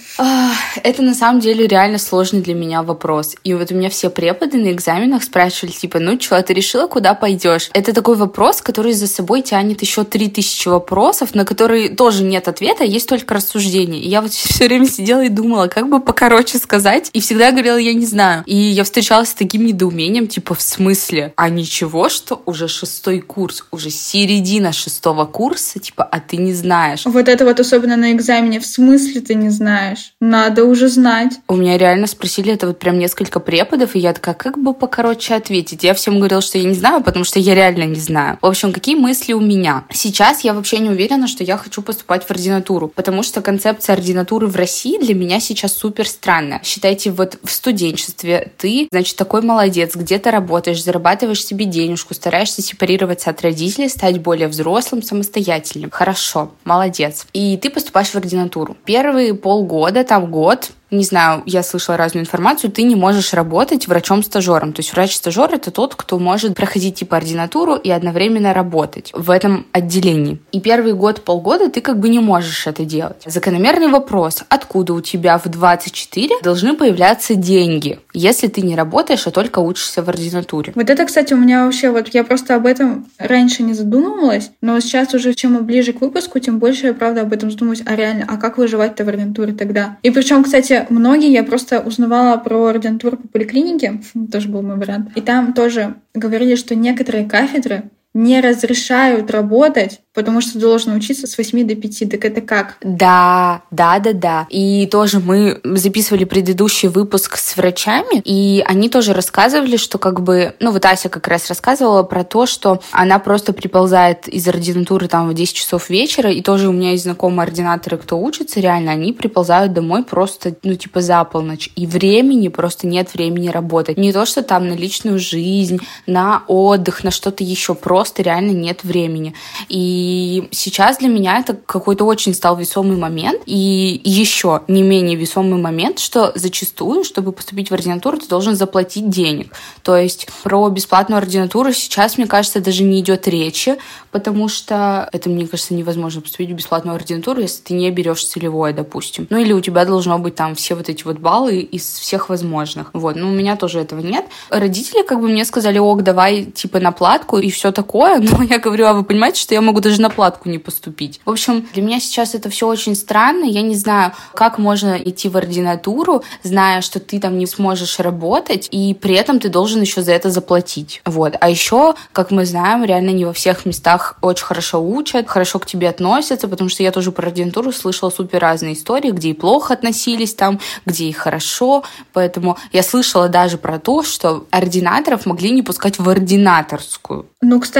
Это 0.81 1.01
на 1.01 1.13
самом 1.13 1.41
деле 1.41 1.67
реально 1.67 1.97
сложный 1.97 2.41
для 2.41 2.53
меня 2.53 2.83
вопрос. 2.83 3.35
И 3.43 3.53
вот 3.53 3.69
у 3.71 3.75
меня 3.75 3.89
все 3.89 4.09
преподы 4.09 4.57
на 4.57 4.71
экзаменах 4.71 5.23
спрашивали, 5.23 5.73
типа, 5.73 5.99
ну 5.99 6.19
что, 6.19 6.41
ты 6.41 6.53
решила, 6.53 6.87
куда 6.87 7.13
пойдешь? 7.13 7.69
Это 7.73 7.91
такой 7.91 8.15
вопрос, 8.15 8.61
который 8.61 8.93
за 8.93 9.07
собой 9.07 9.41
тянет 9.41 9.81
еще 9.81 10.05
три 10.05 10.29
тысячи 10.29 10.69
вопросов, 10.69 11.35
на 11.35 11.43
которые 11.43 11.89
тоже 11.89 12.23
нет 12.23 12.47
ответа, 12.47 12.85
а 12.85 12.87
есть 12.87 13.09
только 13.09 13.33
рассуждение. 13.33 14.01
И 14.01 14.07
я 14.07 14.21
вот 14.21 14.31
все 14.31 14.65
время 14.65 14.87
сидела 14.87 15.25
и 15.25 15.29
думала, 15.29 15.67
как 15.67 15.89
бы 15.89 15.99
покороче 15.99 16.59
сказать, 16.59 17.09
и 17.11 17.19
всегда 17.19 17.51
говорила, 17.51 17.77
я 17.77 17.93
не 17.93 18.05
знаю. 18.05 18.43
И 18.45 18.55
я 18.55 18.85
встречалась 18.85 19.29
с 19.29 19.33
таким 19.33 19.65
недоумением, 19.65 20.27
типа, 20.27 20.55
в 20.55 20.61
смысле? 20.61 21.33
А 21.35 21.49
ничего, 21.49 22.07
что 22.07 22.41
уже 22.45 22.69
шестой 22.69 23.19
курс, 23.19 23.65
уже 23.71 23.89
середина 23.89 24.71
шестого 24.71 25.25
курса, 25.25 25.79
типа, 25.79 26.05
а 26.05 26.21
ты 26.21 26.37
не 26.37 26.53
знаешь 26.53 26.84
знаешь. 26.85 27.05
Вот 27.05 27.27
это 27.27 27.45
вот 27.45 27.59
особенно 27.59 27.95
на 27.95 28.11
экзамене. 28.11 28.59
В 28.59 28.65
смысле 28.65 29.21
ты 29.21 29.35
не 29.35 29.49
знаешь? 29.49 30.13
Надо 30.19 30.65
уже 30.65 30.87
знать. 30.87 31.33
У 31.47 31.55
меня 31.55 31.77
реально 31.77 32.07
спросили 32.07 32.53
это 32.53 32.67
вот 32.67 32.79
прям 32.79 32.99
несколько 32.99 33.39
преподов, 33.39 33.95
и 33.95 33.99
я 33.99 34.13
такая, 34.13 34.35
как 34.35 34.57
бы 34.57 34.73
покороче 34.73 35.35
ответить? 35.35 35.83
Я 35.83 35.93
всем 35.93 36.17
говорила, 36.17 36.41
что 36.41 36.57
я 36.57 36.65
не 36.65 36.75
знаю, 36.75 37.03
потому 37.03 37.25
что 37.25 37.39
я 37.39 37.55
реально 37.55 37.83
не 37.83 37.99
знаю. 37.99 38.37
В 38.41 38.45
общем, 38.45 38.71
какие 38.71 38.95
мысли 38.95 39.33
у 39.33 39.39
меня? 39.39 39.85
Сейчас 39.91 40.43
я 40.43 40.53
вообще 40.53 40.79
не 40.79 40.89
уверена, 40.89 41.27
что 41.27 41.43
я 41.43 41.57
хочу 41.57 41.81
поступать 41.81 42.23
в 42.23 42.31
ординатуру, 42.31 42.87
потому 42.89 43.23
что 43.23 43.41
концепция 43.41 43.93
ординатуры 43.93 44.47
в 44.47 44.55
России 44.55 44.99
для 44.99 45.15
меня 45.15 45.39
сейчас 45.39 45.73
супер 45.73 46.07
странная. 46.07 46.61
Считайте, 46.63 47.11
вот 47.11 47.37
в 47.43 47.51
студенчестве 47.51 48.51
ты, 48.57 48.87
значит, 48.91 49.15
такой 49.15 49.41
молодец, 49.41 49.95
где 49.95 50.19
то 50.19 50.31
работаешь, 50.31 50.83
зарабатываешь 50.83 51.43
себе 51.45 51.65
денежку, 51.65 52.13
стараешься 52.13 52.61
сепарироваться 52.61 53.29
от 53.29 53.41
родителей, 53.41 53.89
стать 53.89 54.19
более 54.19 54.47
взрослым, 54.47 55.01
самостоятельным. 55.01 55.89
Хорошо, 55.91 56.51
молодец. 56.75 57.25
И 57.33 57.57
ты 57.57 57.69
поступаешь 57.69 58.09
в 58.09 58.15
ординатуру. 58.15 58.75
Первые 58.85 59.33
полгода, 59.33 60.03
там 60.03 60.29
год, 60.29 60.71
не 60.95 61.03
знаю, 61.03 61.43
я 61.45 61.63
слышала 61.63 61.97
разную 61.97 62.23
информацию, 62.23 62.71
ты 62.71 62.83
не 62.83 62.95
можешь 62.95 63.33
работать 63.33 63.87
врачом-стажером. 63.87 64.73
То 64.73 64.81
есть 64.81 64.93
врач-стажер— 64.93 65.49
это 65.53 65.71
тот, 65.71 65.95
кто 65.95 66.19
может 66.19 66.55
проходить 66.55 66.95
типа 66.95 67.17
ординатуру 67.17 67.75
и 67.75 67.89
одновременно 67.89 68.53
работать 68.53 69.11
в 69.13 69.29
этом 69.29 69.65
отделении. 69.71 70.39
И 70.51 70.59
первый 70.59 70.93
год, 70.93 71.23
полгода 71.23 71.69
ты 71.69 71.81
как 71.81 71.99
бы 71.99 72.09
не 72.09 72.19
можешь 72.19 72.67
это 72.67 72.85
делать. 72.85 73.23
Закономерный 73.25 73.87
вопрос, 73.87 74.43
откуда 74.49 74.93
у 74.93 75.01
тебя 75.01 75.37
в 75.37 75.47
24 75.47 76.41
должны 76.43 76.75
появляться 76.75 77.35
деньги, 77.35 77.99
если 78.13 78.47
ты 78.47 78.61
не 78.61 78.75
работаешь, 78.75 79.27
а 79.27 79.31
только 79.31 79.59
учишься 79.59 80.03
в 80.03 80.09
ординатуре? 80.09 80.73
Вот 80.75 80.89
это, 80.89 81.05
кстати, 81.05 81.33
у 81.33 81.37
меня 81.37 81.65
вообще, 81.65 81.91
вот 81.91 82.07
я 82.09 82.23
просто 82.23 82.55
об 82.55 82.65
этом 82.65 83.07
раньше 83.17 83.63
не 83.63 83.73
задумывалась, 83.73 84.51
но 84.61 84.79
сейчас 84.79 85.13
уже 85.13 85.33
чем 85.33 85.53
мы 85.53 85.61
ближе 85.61 85.93
к 85.93 86.01
выпуску, 86.01 86.39
тем 86.39 86.59
больше 86.59 86.87
я, 86.87 86.93
правда, 86.93 87.21
об 87.21 87.33
этом 87.33 87.51
задумываюсь, 87.51 87.83
а 87.85 87.95
реально, 87.95 88.25
а 88.27 88.37
как 88.37 88.57
выживать-то 88.57 89.03
в 89.03 89.09
ординатуре 89.09 89.53
тогда? 89.53 89.97
И 90.01 90.09
причем, 90.09 90.43
кстати, 90.43 90.84
многие, 90.89 91.31
я 91.31 91.43
просто 91.43 91.79
узнавала 91.79 92.37
про 92.37 92.65
ординатуру 92.65 93.17
по 93.17 93.27
поликлинике, 93.27 94.01
тоже 94.31 94.49
был 94.49 94.61
мой 94.61 94.77
вариант, 94.77 95.09
и 95.15 95.21
там 95.21 95.53
тоже 95.53 95.95
говорили, 96.13 96.55
что 96.55 96.75
некоторые 96.75 97.25
кафедры 97.25 97.89
не 98.15 98.39
разрешают 98.39 99.29
работать, 99.29 99.99
потому 100.13 100.39
что 100.39 100.57
должен 100.57 100.95
учиться 100.95 101.27
с 101.27 101.37
8 101.37 101.67
до 101.67 101.75
5. 101.75 102.09
Так 102.09 102.23
это 102.23 102.39
как? 102.39 102.77
Да, 102.81 103.61
да, 103.71 103.99
да, 103.99 104.13
да. 104.13 104.47
И 104.49 104.87
тоже 104.87 105.19
мы 105.19 105.59
записывали 105.63 106.23
предыдущий 106.23 106.87
выпуск 106.87 107.35
с 107.35 107.57
врачами, 107.57 108.21
и 108.23 108.63
они 108.65 108.89
тоже 108.89 109.13
рассказывали, 109.13 109.75
что 109.75 109.97
как 109.97 110.21
бы, 110.21 110.55
ну 110.61 110.71
вот 110.71 110.85
Ася 110.85 111.09
как 111.09 111.27
раз 111.27 111.49
рассказывала 111.49 112.03
про 112.03 112.23
то, 112.23 112.45
что 112.45 112.81
она 112.91 113.19
просто 113.19 113.51
приползает 113.51 114.29
из 114.29 114.47
ординатуры 114.47 115.09
там 115.09 115.29
в 115.29 115.33
10 115.33 115.53
часов 115.53 115.89
вечера, 115.89 116.31
и 116.31 116.41
тоже 116.41 116.69
у 116.69 116.71
меня 116.71 116.91
есть 116.91 117.03
знакомые 117.03 117.43
ординаторы, 117.43 117.97
кто 117.97 118.17
учится, 118.17 118.61
реально, 118.61 118.93
они 118.93 119.11
приползают 119.11 119.73
домой 119.73 120.03
просто, 120.05 120.55
ну 120.63 120.75
типа 120.75 121.01
за 121.01 121.21
полночь, 121.25 121.69
и 121.75 121.85
времени 121.85 122.47
просто 122.47 122.87
нет 122.87 123.13
времени 123.13 123.49
работать. 123.49 123.97
Не 123.97 124.13
то, 124.13 124.25
что 124.25 124.41
там 124.41 124.69
на 124.69 124.73
личную 124.73 125.19
жизнь, 125.19 125.81
на 126.07 126.43
отдых, 126.47 127.03
на 127.03 127.11
что-то 127.11 127.43
еще, 127.43 127.75
просто 127.75 128.04
реально 128.17 128.51
нет 128.51 128.83
времени. 128.83 129.33
И 129.69 130.47
сейчас 130.51 130.97
для 130.97 131.09
меня 131.09 131.39
это 131.39 131.53
какой-то 131.53 132.05
очень 132.05 132.33
стал 132.33 132.57
весомый 132.57 132.97
момент. 132.97 133.41
И 133.45 134.01
еще 134.03 134.61
не 134.67 134.83
менее 134.83 135.15
весомый 135.15 135.59
момент, 135.59 135.99
что 135.99 136.31
зачастую, 136.35 137.03
чтобы 137.03 137.31
поступить 137.31 137.69
в 137.69 137.73
ординатуру, 137.73 138.17
ты 138.17 138.27
должен 138.27 138.55
заплатить 138.55 139.09
денег. 139.09 139.53
То 139.83 139.95
есть 139.95 140.27
про 140.43 140.69
бесплатную 140.69 141.17
ординатуру 141.17 141.73
сейчас, 141.73 142.17
мне 142.17 142.27
кажется, 142.27 142.59
даже 142.59 142.83
не 142.83 142.99
идет 142.99 143.27
речи, 143.27 143.77
потому 144.11 144.47
что 144.47 145.09
это, 145.11 145.29
мне 145.29 145.47
кажется, 145.47 145.73
невозможно 145.73 146.21
поступить 146.21 146.49
в 146.49 146.53
бесплатную 146.53 146.95
ординатуру, 146.95 147.41
если 147.41 147.61
ты 147.61 147.73
не 147.73 147.89
берешь 147.91 148.25
целевое, 148.25 148.73
допустим. 148.73 149.27
Ну 149.29 149.37
или 149.37 149.53
у 149.53 149.61
тебя 149.61 149.85
должно 149.85 150.17
быть 150.19 150.35
там 150.35 150.55
все 150.55 150.75
вот 150.75 150.89
эти 150.89 151.03
вот 151.03 151.19
баллы 151.19 151.59
из 151.59 151.83
всех 151.83 152.29
возможных. 152.29 152.89
Вот, 152.93 153.15
но 153.15 153.27
у 153.27 153.31
меня 153.31 153.55
тоже 153.55 153.79
этого 153.79 153.99
нет. 153.99 154.25
Родители 154.49 155.03
как 155.03 155.19
бы 155.19 155.27
мне 155.27 155.45
сказали, 155.45 155.79
ок, 155.79 156.03
давай 156.03 156.45
типа 156.45 156.79
на 156.79 156.91
платку 156.91 157.37
и 157.37 157.49
все 157.49 157.71
такое, 157.71 157.94
но 158.19 158.43
я 158.43 158.59
говорю, 158.59 158.87
а 158.87 158.93
вы 158.93 159.03
понимаете, 159.03 159.41
что 159.41 159.53
я 159.53 159.61
могу 159.61 159.79
даже 159.79 160.01
на 160.01 160.09
платку 160.09 160.49
не 160.49 160.57
поступить. 160.57 161.21
В 161.23 161.29
общем, 161.29 161.65
для 161.73 161.81
меня 161.81 161.99
сейчас 161.99 162.35
это 162.35 162.49
все 162.49 162.67
очень 162.67 162.93
странно. 162.93 163.45
Я 163.45 163.61
не 163.61 163.75
знаю, 163.75 164.11
как 164.33 164.57
можно 164.57 164.97
идти 164.97 165.29
в 165.29 165.37
ординатуру, 165.37 166.23
зная, 166.43 166.81
что 166.81 166.99
ты 166.99 167.19
там 167.19 167.37
не 167.37 167.47
сможешь 167.47 167.99
работать, 167.99 168.67
и 168.71 168.93
при 168.93 169.15
этом 169.15 169.39
ты 169.39 169.47
должен 169.47 169.81
еще 169.81 170.01
за 170.01 170.11
это 170.11 170.29
заплатить. 170.29 171.01
Вот. 171.05 171.35
А 171.39 171.49
еще, 171.49 171.95
как 172.11 172.31
мы 172.31 172.45
знаем, 172.45 172.83
реально 172.83 173.11
не 173.11 173.23
во 173.23 173.31
всех 173.31 173.65
местах 173.65 174.17
очень 174.21 174.45
хорошо 174.45 174.85
учат, 174.85 175.29
хорошо 175.29 175.59
к 175.59 175.65
тебе 175.65 175.89
относятся, 175.89 176.49
потому 176.49 176.69
что 176.69 176.83
я 176.83 176.91
тоже 176.91 177.11
про 177.11 177.27
ординатуру 177.27 177.71
слышала 177.71 178.09
супер 178.09 178.39
разные 178.39 178.73
истории, 178.73 179.11
где 179.11 179.29
и 179.29 179.33
плохо 179.33 179.73
относились 179.73 180.33
там, 180.33 180.59
где 180.85 181.05
и 181.05 181.13
хорошо. 181.13 181.83
Поэтому 182.11 182.57
я 182.73 182.83
слышала 182.83 183.29
даже 183.29 183.57
про 183.57 183.79
то, 183.79 184.03
что 184.03 184.45
ординаторов 184.51 185.25
могли 185.25 185.51
не 185.51 185.61
пускать 185.61 185.97
в 185.97 186.09
ординаторскую. 186.09 187.27
Ну, 187.41 187.59
кстати, 187.59 187.74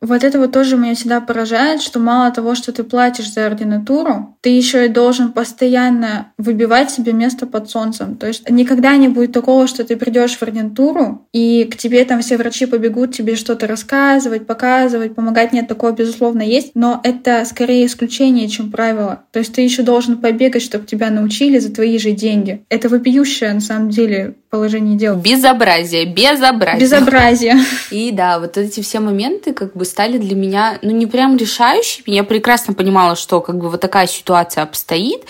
вот 0.00 0.24
это 0.24 0.38
вот 0.38 0.52
тоже 0.52 0.76
меня 0.76 0.94
всегда 0.94 1.20
поражает, 1.20 1.80
что 1.80 1.98
мало 1.98 2.30
того, 2.32 2.54
что 2.54 2.72
ты 2.72 2.82
платишь 2.82 3.32
за 3.32 3.46
ординатуру, 3.46 4.36
ты 4.40 4.50
еще 4.50 4.86
и 4.86 4.88
должен 4.88 5.32
постоянно 5.32 6.32
выбивать 6.38 6.90
себе 6.90 7.12
место 7.12 7.46
под 7.46 7.70
солнцем. 7.70 8.16
То 8.16 8.26
есть 8.26 8.48
никогда 8.50 8.96
не 8.96 9.08
будет 9.08 9.32
такого, 9.32 9.66
что 9.66 9.84
ты 9.84 9.96
придешь 9.96 10.36
в 10.36 10.42
ординатуру, 10.42 11.28
и 11.32 11.64
к 11.64 11.76
тебе 11.76 12.04
там 12.04 12.20
все 12.20 12.36
врачи 12.36 12.66
побегут 12.66 13.14
тебе 13.14 13.36
что-то 13.36 13.66
рассказывать, 13.66 14.46
показывать, 14.46 15.14
помогать. 15.14 15.52
Нет, 15.52 15.68
такое, 15.68 15.92
безусловно, 15.92 16.42
есть, 16.42 16.72
но 16.74 17.00
это 17.04 17.44
скорее 17.44 17.86
исключение, 17.86 18.48
чем 18.48 18.70
правило. 18.70 19.24
То 19.30 19.38
есть 19.38 19.54
ты 19.54 19.62
еще 19.62 19.82
должен 19.82 20.18
побегать, 20.18 20.62
чтобы 20.62 20.86
тебя 20.86 21.10
научили 21.10 21.58
за 21.58 21.72
твои 21.72 21.98
же 21.98 22.10
деньги. 22.12 22.64
Это 22.68 22.88
вопиющее, 22.88 23.52
на 23.52 23.60
самом 23.60 23.90
деле, 23.90 24.36
положение 24.52 24.98
дел. 24.98 25.16
Безобразие, 25.16 26.04
безобразие. 26.04 26.78
Безобразие. 26.78 27.56
И 27.90 28.10
да, 28.12 28.38
вот 28.38 28.58
эти 28.58 28.82
все 28.82 29.00
моменты 29.00 29.54
как 29.54 29.72
бы 29.72 29.86
стали 29.86 30.18
для 30.18 30.36
меня, 30.36 30.78
ну, 30.82 30.90
не 30.90 31.06
прям 31.06 31.38
решающими. 31.38 32.10
Я 32.10 32.22
прекрасно 32.22 32.74
понимала, 32.74 33.16
что 33.16 33.40
как 33.40 33.56
бы 33.56 33.70
вот 33.70 33.80
такая 33.80 34.06
ситуация 34.06 34.62
обстоит, 34.62 35.22